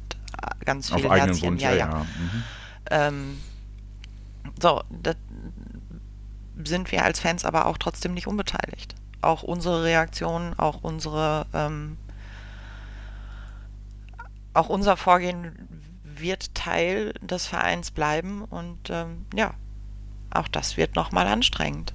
[0.65, 1.51] ganz vielen Auf Herzchen.
[1.51, 1.91] Wunsch, ja, ja.
[1.91, 1.99] ja.
[1.99, 2.43] Mhm.
[2.91, 3.39] Ähm,
[4.61, 5.13] so, da
[6.65, 8.95] sind wir als Fans aber auch trotzdem nicht unbeteiligt.
[9.23, 11.97] Auch unsere Reaktionen, auch unsere, ähm,
[14.55, 15.69] auch unser Vorgehen
[16.05, 19.55] wird Teil des Vereins bleiben und ähm, ja,
[20.31, 21.93] auch das wird nochmal anstrengend.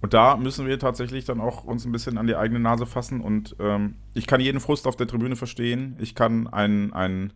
[0.00, 3.20] Und da müssen wir tatsächlich dann auch uns ein bisschen an die eigene Nase fassen.
[3.20, 5.96] Und ähm, ich kann jeden Frust auf der Tribüne verstehen.
[5.98, 7.32] Ich kann einen, einen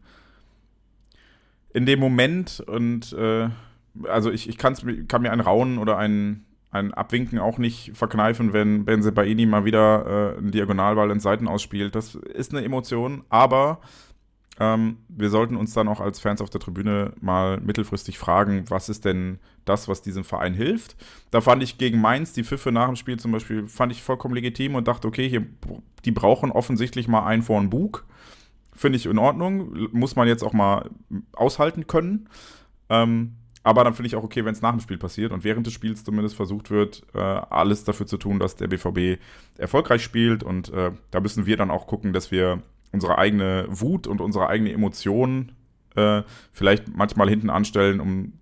[1.72, 3.48] in dem Moment und äh,
[4.05, 8.84] also ich, ich kann mir ein Raunen oder ein, ein Abwinken auch nicht verkneifen, wenn
[8.84, 11.94] Benzebaini mal wieder äh, einen Diagonalball in Seiten ausspielt.
[11.94, 13.80] Das ist eine Emotion, aber
[14.60, 18.88] ähm, wir sollten uns dann auch als Fans auf der Tribüne mal mittelfristig fragen, was
[18.88, 20.96] ist denn das, was diesem Verein hilft.
[21.30, 24.34] Da fand ich gegen Mainz die Pfiffe nach dem Spiel zum Beispiel, fand ich vollkommen
[24.34, 25.46] legitim und dachte, okay, hier,
[26.04, 28.04] die brauchen offensichtlich mal einen vor den Bug.
[28.74, 30.90] Finde ich in Ordnung, muss man jetzt auch mal
[31.32, 32.28] aushalten können.
[32.88, 35.66] Ähm, aber dann finde ich auch okay, wenn es nach dem Spiel passiert und während
[35.66, 39.20] des Spiels zumindest versucht wird, äh, alles dafür zu tun, dass der BVB
[39.56, 40.42] erfolgreich spielt.
[40.42, 42.62] Und äh, da müssen wir dann auch gucken, dass wir
[42.93, 45.52] unsere eigene Wut und unsere eigene Emotion
[45.97, 48.35] äh, vielleicht manchmal hinten anstellen, um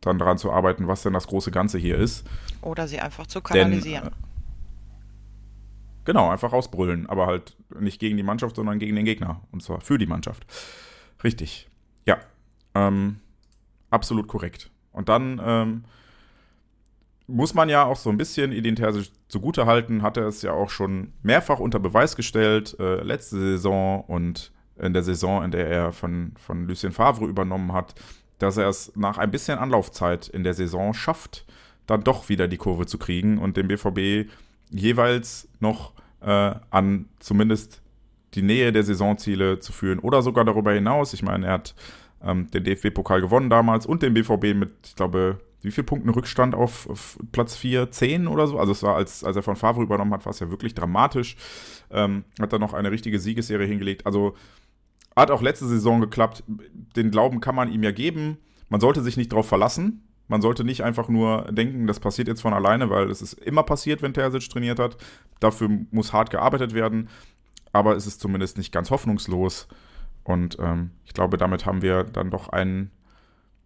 [0.00, 2.26] dann daran zu arbeiten, was denn das große Ganze hier ist.
[2.62, 4.04] Oder sie einfach zu kanalisieren.
[4.04, 4.16] Denn, äh,
[6.04, 9.42] genau, einfach rausbrüllen, aber halt nicht gegen die Mannschaft, sondern gegen den Gegner.
[9.52, 10.46] Und zwar für die Mannschaft.
[11.22, 11.68] Richtig.
[12.06, 12.18] Ja.
[12.74, 13.20] Ähm,
[13.90, 14.70] absolut korrekt.
[14.92, 15.84] Und dann ähm,
[17.26, 20.52] muss man ja auch so ein bisschen Edin Terzic zugute halten, hat er es ja
[20.52, 25.66] auch schon mehrfach unter Beweis gestellt, äh, letzte Saison und in der Saison, in der
[25.66, 27.94] er von, von Lucien Favre übernommen hat,
[28.38, 31.46] dass er es nach ein bisschen Anlaufzeit in der Saison schafft,
[31.86, 34.30] dann doch wieder die Kurve zu kriegen und den BVB
[34.70, 37.80] jeweils noch äh, an zumindest
[38.34, 41.14] die Nähe der Saisonziele zu führen oder sogar darüber hinaus.
[41.14, 41.74] Ich meine, er hat
[42.22, 46.54] ähm, den DFB-Pokal gewonnen damals und den BVB mit, ich glaube, wie viele Punkte Rückstand
[46.54, 48.58] auf, auf, Platz 4, 10 oder so.
[48.58, 51.36] Also es war, als, als er von Favre übernommen hat, war es ja wirklich dramatisch.
[51.90, 54.06] Ähm, hat dann noch eine richtige Siegesserie hingelegt.
[54.06, 54.34] Also
[55.16, 56.44] hat auch letzte Saison geklappt.
[56.46, 58.38] Den Glauben kann man ihm ja geben.
[58.68, 60.02] Man sollte sich nicht darauf verlassen.
[60.28, 63.62] Man sollte nicht einfach nur denken, das passiert jetzt von alleine, weil es ist immer
[63.62, 64.96] passiert, wenn Terzic trainiert hat.
[65.38, 67.08] Dafür muss hart gearbeitet werden.
[67.72, 69.68] Aber es ist zumindest nicht ganz hoffnungslos.
[70.24, 72.90] Und ähm, ich glaube, damit haben wir dann doch einen,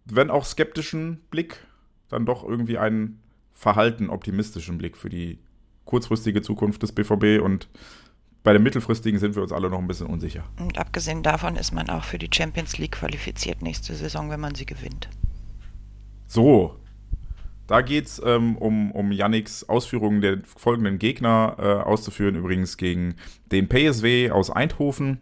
[0.05, 1.65] wenn auch skeptischen Blick,
[2.11, 3.21] dann doch irgendwie einen
[3.51, 5.39] verhalten optimistischen Blick für die
[5.85, 7.67] kurzfristige Zukunft des BVB und
[8.43, 10.43] bei den mittelfristigen sind wir uns alle noch ein bisschen unsicher.
[10.59, 14.55] Und abgesehen davon ist man auch für die Champions League qualifiziert nächste Saison, wenn man
[14.55, 15.09] sie gewinnt.
[16.25, 16.75] So,
[17.67, 23.15] da geht es ähm, um, um Yannicks Ausführungen der folgenden Gegner äh, auszuführen, übrigens gegen
[23.51, 25.19] den PSW aus Eindhoven.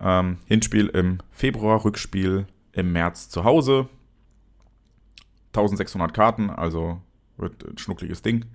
[0.00, 3.88] Ähm, Hinspiel im Februar, Rückspiel im März zu Hause.
[5.56, 7.00] 1600 Karten, also
[7.36, 8.46] wird ein schnuckliges Ding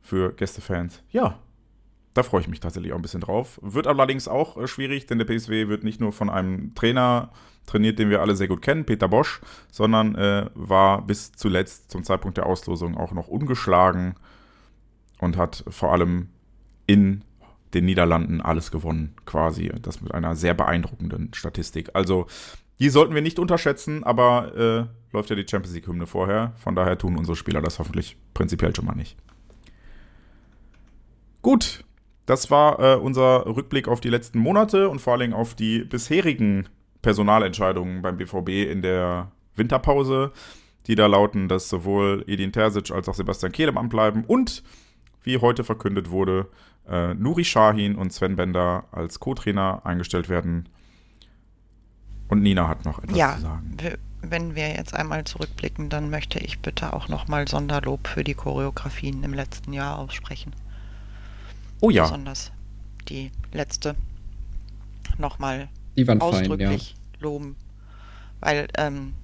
[0.00, 1.02] für Gästefans.
[1.10, 1.38] Ja,
[2.14, 3.60] da freue ich mich tatsächlich auch ein bisschen drauf.
[3.62, 7.30] Wird allerdings auch äh, schwierig, denn der PSW wird nicht nur von einem Trainer
[7.66, 9.40] trainiert, den wir alle sehr gut kennen, Peter Bosch,
[9.70, 14.16] sondern äh, war bis zuletzt zum Zeitpunkt der Auslosung auch noch ungeschlagen
[15.20, 16.30] und hat vor allem
[16.86, 17.22] in
[17.74, 19.72] den Niederlanden alles gewonnen, quasi.
[19.80, 21.90] Das mit einer sehr beeindruckenden Statistik.
[21.94, 22.26] Also,
[22.80, 26.54] die sollten wir nicht unterschätzen, aber äh, läuft ja die Champions League-Hymne vorher.
[26.56, 29.16] Von daher tun unsere Spieler das hoffentlich prinzipiell schon mal nicht.
[31.42, 31.84] Gut,
[32.26, 36.68] das war äh, unser Rückblick auf die letzten Monate und vor allem auf die bisherigen
[37.02, 40.32] Personalentscheidungen beim BVB in der Winterpause,
[40.86, 44.62] die da lauten, dass sowohl Edin Terzic als auch Sebastian Kehl im Amt bleiben und,
[45.22, 46.48] wie heute verkündet wurde,
[46.88, 50.68] äh, Nuri Shahin und Sven Bender als Co-Trainer eingestellt werden.
[52.30, 53.76] Und Nina hat noch etwas ja, zu sagen.
[54.22, 59.24] Wenn wir jetzt einmal zurückblicken, dann möchte ich bitte auch nochmal Sonderlob für die Choreografien
[59.24, 60.52] im letzten Jahr aussprechen.
[61.80, 62.04] Oh ja.
[62.04, 62.52] Besonders
[63.08, 63.96] die letzte
[65.18, 65.68] nochmal
[66.20, 67.20] ausdrücklich fein, ja.
[67.20, 67.56] loben.
[68.40, 69.14] Weil ähm,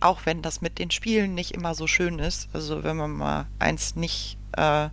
[0.00, 3.46] auch wenn das mit den Spielen nicht immer so schön ist, also wenn man mal
[3.58, 4.88] eins nicht äh,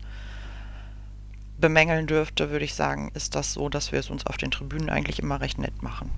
[1.57, 4.89] bemängeln dürfte, würde ich sagen, ist das so, dass wir es uns auf den Tribünen
[4.89, 6.11] eigentlich immer recht nett machen.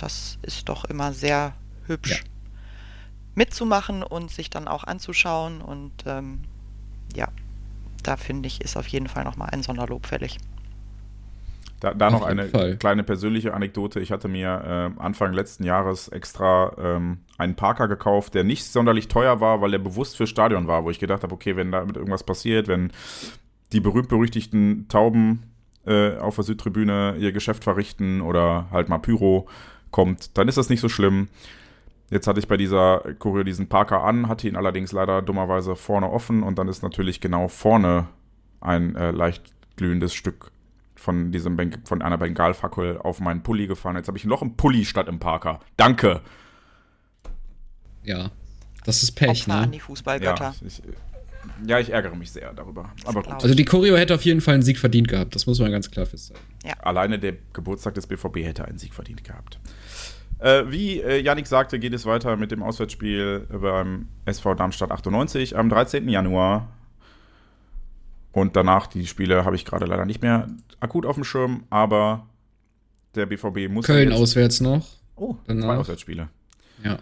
[0.00, 1.52] Das ist doch immer sehr
[1.86, 2.30] hübsch ja.
[3.34, 6.40] mitzumachen und sich dann auch anzuschauen und ähm,
[7.14, 7.28] ja,
[8.02, 10.38] da finde ich, ist auf jeden Fall nochmal ein Sonderlob fällig.
[11.80, 12.76] Da, da noch eine Fall.
[12.76, 14.00] kleine persönliche Anekdote.
[14.00, 19.08] Ich hatte mir äh, Anfang letzten Jahres extra ähm, einen Parker gekauft, der nicht sonderlich
[19.08, 21.96] teuer war, weil der bewusst für Stadion war, wo ich gedacht habe, okay, wenn damit
[21.96, 22.92] irgendwas passiert, wenn
[23.72, 25.42] die berühmt-berüchtigten Tauben
[25.86, 29.48] äh, auf der Südtribüne ihr Geschäft verrichten oder halt mal Pyro
[29.90, 31.28] kommt, dann ist das nicht so schlimm.
[32.10, 36.10] Jetzt hatte ich bei dieser Choreo diesen Parker an, hatte ihn allerdings leider dummerweise vorne
[36.10, 38.08] offen und dann ist natürlich genau vorne
[38.60, 39.44] ein äh, leicht
[39.76, 40.50] glühendes Stück
[40.96, 43.96] von diesem ben von einer Bengalfackel auf meinen Pulli gefallen.
[43.96, 45.60] Jetzt habe ich noch einen Pulli statt im Parker.
[45.76, 46.20] Danke.
[48.02, 48.30] Ja,
[48.84, 49.62] das ist Pech, Opfer ne?
[49.62, 50.54] an die Fußballgötter.
[50.60, 50.82] Ja ich,
[51.66, 52.90] ja, ich ärgere mich sehr darüber.
[53.04, 53.42] Aber gut.
[53.42, 55.34] Also die Choreo hätte auf jeden Fall einen Sieg verdient gehabt.
[55.34, 56.42] Das muss man ganz klar feststellen.
[56.64, 56.74] Ja.
[56.80, 59.58] Alleine der Geburtstag des BVB hätte einen Sieg verdient gehabt.
[60.38, 65.56] Äh, wie äh, Yannick sagte, geht es weiter mit dem Auswärtsspiel beim SV Darmstadt 98
[65.56, 66.08] am 13.
[66.08, 66.68] Januar.
[68.32, 70.48] Und danach, die Spiele habe ich gerade leider nicht mehr
[70.78, 72.26] akut auf dem Schirm, aber
[73.14, 73.86] der BVB muss.
[73.86, 74.86] Köln auswärts noch.
[75.16, 75.64] Oh, danach.
[75.64, 76.28] zwei Auswärtsspiele.
[76.84, 76.98] Ja.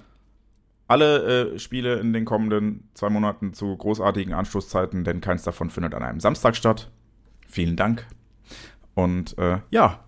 [0.88, 5.94] Alle äh, Spiele in den kommenden zwei Monaten zu großartigen Anstoßzeiten, denn keins davon findet
[5.94, 6.90] an einem Samstag statt.
[7.46, 8.06] Vielen Dank.
[8.94, 10.00] Und äh, ja,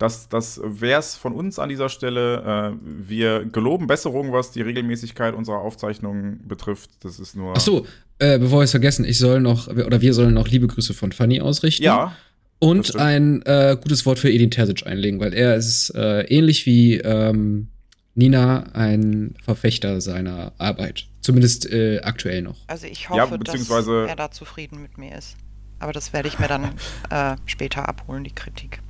[0.00, 2.72] das, das wäre es von uns an dieser Stelle.
[2.72, 6.90] Äh, wir geloben Besserung, was die Regelmäßigkeit unserer Aufzeichnungen betrifft.
[7.00, 7.52] Das ist nur.
[7.54, 7.86] Ach so,
[8.18, 11.12] äh, bevor ich es vergessen, ich soll noch, oder wir sollen noch liebe Grüße von
[11.12, 11.84] Fanny ausrichten.
[11.84, 12.16] Ja.
[12.60, 16.96] Und ein äh, gutes Wort für Edin Terzic einlegen, weil er ist äh, ähnlich wie
[16.96, 17.68] ähm,
[18.14, 21.06] Nina ein Verfechter seiner Arbeit.
[21.20, 22.56] Zumindest äh, aktuell noch.
[22.66, 25.36] Also ich hoffe, Ja, beziehungsweise- dass er da zufrieden mit mir ist.
[25.78, 26.74] Aber das werde ich mir dann
[27.10, 28.80] äh, später abholen, die Kritik.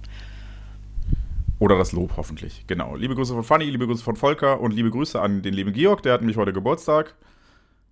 [1.58, 2.64] Oder das Lob hoffentlich.
[2.66, 2.96] Genau.
[2.96, 6.02] Liebe Grüße von Fanny, liebe Grüße von Volker und liebe Grüße an den lieben Georg,
[6.02, 7.14] der hat nämlich heute Geburtstag.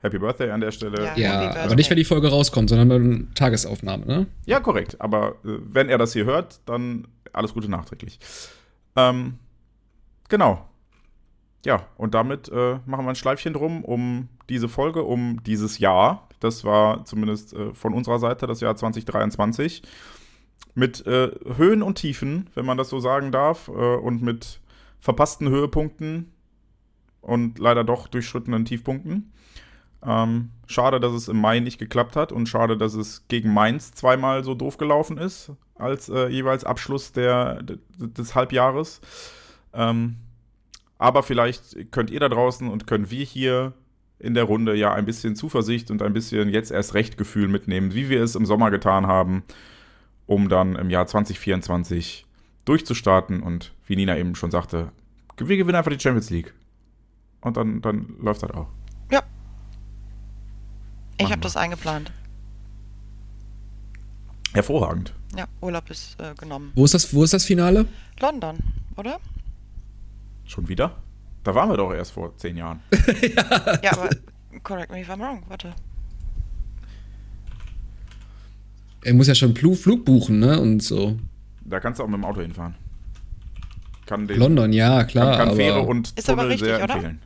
[0.01, 1.05] Happy Birthday an der Stelle.
[1.05, 1.17] Ja.
[1.17, 4.27] Ja, aber nicht, wenn die Folge rauskommt, sondern bei einer Tagesaufnahme, ne?
[4.47, 4.97] Ja, korrekt.
[5.01, 8.19] Aber äh, wenn er das hier hört, dann alles Gute nachträglich.
[8.97, 9.35] Ähm,
[10.29, 10.65] genau.
[11.69, 16.27] Ja, und damit äh, machen wir ein Schleifchen drum um diese Folge, um dieses Jahr.
[16.41, 19.83] Das war zumindest äh, von unserer Seite das Jahr 2023.
[20.75, 24.61] Mit äh, Höhen und Tiefen, wenn man das so sagen darf, äh, und mit
[24.99, 26.33] verpassten Höhepunkten
[27.21, 29.31] und leider doch durchschrittenen Tiefpunkten.
[30.03, 33.93] Ähm, schade, dass es im Mai nicht geklappt hat und schade, dass es gegen Mainz
[33.93, 37.63] zweimal so doof gelaufen ist, als äh, jeweils Abschluss der,
[37.99, 39.03] des Halbjahres.
[39.75, 40.17] Ähm,
[40.99, 43.73] aber vielleicht könnt ihr da draußen und können wir hier
[44.19, 47.95] in der Runde ja ein bisschen Zuversicht und ein bisschen jetzt erst recht Gefühl mitnehmen,
[47.95, 49.45] wie wir es im Sommer getan haben,
[50.27, 52.27] um dann im Jahr 2024
[52.65, 54.93] durchzustarten und wie Nina eben schon sagte,
[55.37, 56.53] wir gewinnen einfach die Champions League.
[57.41, 58.67] Und dann, dann läuft das auch.
[59.13, 59.23] Ja.
[61.19, 62.13] Ich habe das eingeplant.
[64.53, 65.15] Hervorragend.
[65.37, 66.73] Ja, Urlaub ist äh, genommen.
[66.75, 67.87] Wo ist das, wo ist das Finale?
[68.19, 68.59] London,
[68.97, 69.21] oder?
[70.49, 70.97] Schon wieder?
[71.45, 72.81] Da waren wir doch erst vor zehn Jahren.
[73.83, 74.09] Ja, aber
[74.65, 75.43] correct me if I'm wrong.
[75.49, 75.73] Warte.
[79.05, 80.59] Er muss ja schon Flug buchen, ne?
[80.59, 81.17] Und so.
[81.65, 82.75] Da kannst du auch mit dem Auto hinfahren.
[84.07, 85.27] Kann den, London, ja, klar.
[85.33, 86.95] kann, kann aber Fähre und Ist aber Tunnel richtig, sehr oder?
[86.95, 87.23] empfehlen.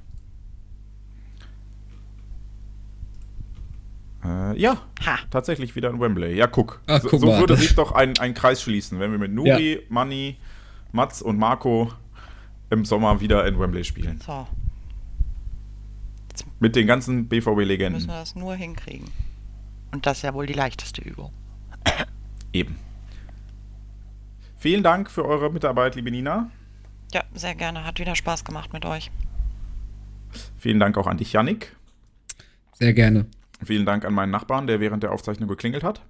[4.24, 5.18] Äh, ja, Ha.
[5.30, 6.34] tatsächlich wieder in Wembley.
[6.36, 6.80] Ja, guck.
[6.86, 7.40] Ach, so guck so mal.
[7.40, 10.36] würde sich doch ein, ein Kreis schließen, wenn wir mit Nuri, Manni,
[10.92, 11.92] Mats und Marco
[12.72, 14.18] im Sommer wieder in Wembley spielen.
[14.24, 14.46] So,
[16.58, 18.06] Mit den ganzen müssen BVB-Legenden.
[18.06, 19.10] wir das nur hinkriegen.
[19.92, 21.30] Und das ist ja wohl die leichteste Übung.
[22.54, 22.78] Eben.
[24.56, 26.50] Vielen Dank für eure Mitarbeit, liebe Nina.
[27.12, 27.84] Ja, sehr gerne.
[27.84, 29.10] Hat wieder Spaß gemacht mit euch.
[30.56, 31.76] Vielen Dank auch an dich, Yannick.
[32.72, 33.26] Sehr gerne.
[33.62, 36.00] Vielen Dank an meinen Nachbarn, der während der Aufzeichnung geklingelt hat.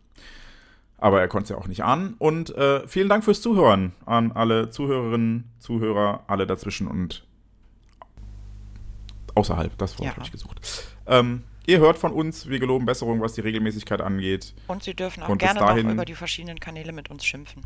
[1.03, 2.15] Aber er konnte es ja auch nicht ahnen.
[2.19, 7.27] Und äh, vielen Dank fürs Zuhören an alle Zuhörerinnen, Zuhörer, alle dazwischen und
[9.35, 9.77] außerhalb.
[9.79, 10.13] Das Wort Ja.
[10.13, 10.61] habe ich gesucht.
[11.07, 14.55] Ähm, ihr hört von uns, wir geloben Besserung, was die Regelmäßigkeit angeht.
[14.67, 17.63] Und Sie dürfen auch Und gerne dahin- noch über die verschiedenen Kanäle mit uns schimpfen.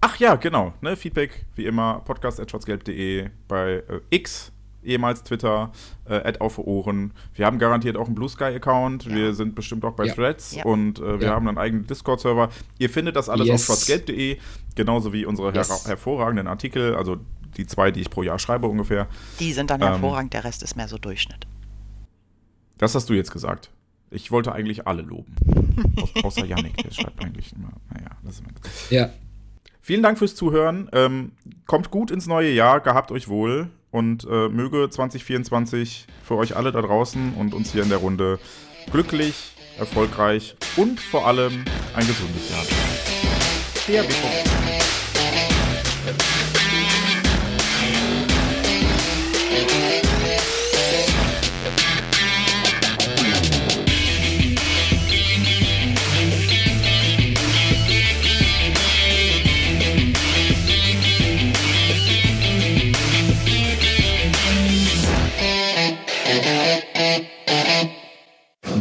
[0.00, 0.74] Ach ja, genau.
[0.80, 4.51] Ne, Feedback wie immer podcast.schwarzgelb.de bei äh, X,
[4.82, 5.72] ehemals Twitter,
[6.04, 7.12] äh, auf Ohren.
[7.34, 9.04] Wir haben garantiert auch einen Blue Sky Account.
[9.06, 9.14] Ja.
[9.14, 10.14] Wir sind bestimmt auch bei Ja.
[10.14, 10.64] Threads Ja.
[10.64, 12.48] und äh, wir haben einen eigenen Discord-Server.
[12.78, 13.68] Ihr findet das alles Yes.
[13.70, 14.38] auf schwarzgelb.de,
[14.74, 15.68] genauso wie unsere Yes.
[15.70, 17.16] her hervorragenden Artikel, also
[17.56, 19.08] die zwei, die ich pro Jahr schreibe ungefähr.
[19.38, 19.88] Die sind dann Ähm.
[19.88, 21.46] hervorragend, der Rest ist mehr so Durchschnitt.
[22.78, 23.70] Das hast du jetzt gesagt.
[24.10, 25.34] Ich wollte eigentlich alle loben.
[26.22, 27.72] Au außer Yannick, der schreibt eigentlich immer.
[27.94, 29.10] Naja, das ist Ja.
[29.80, 30.88] Vielen Dank fürs Zuhören.
[30.92, 31.32] Ähm,
[31.66, 36.72] kommt gut ins neue Jahr, gehabt euch wohl und äh, möge 2024 für euch alle
[36.72, 38.40] da draußen und uns hier in der Runde
[38.90, 41.64] glücklich, erfolgreich und vor allem
[41.94, 44.81] ein gesundes Jahr sein.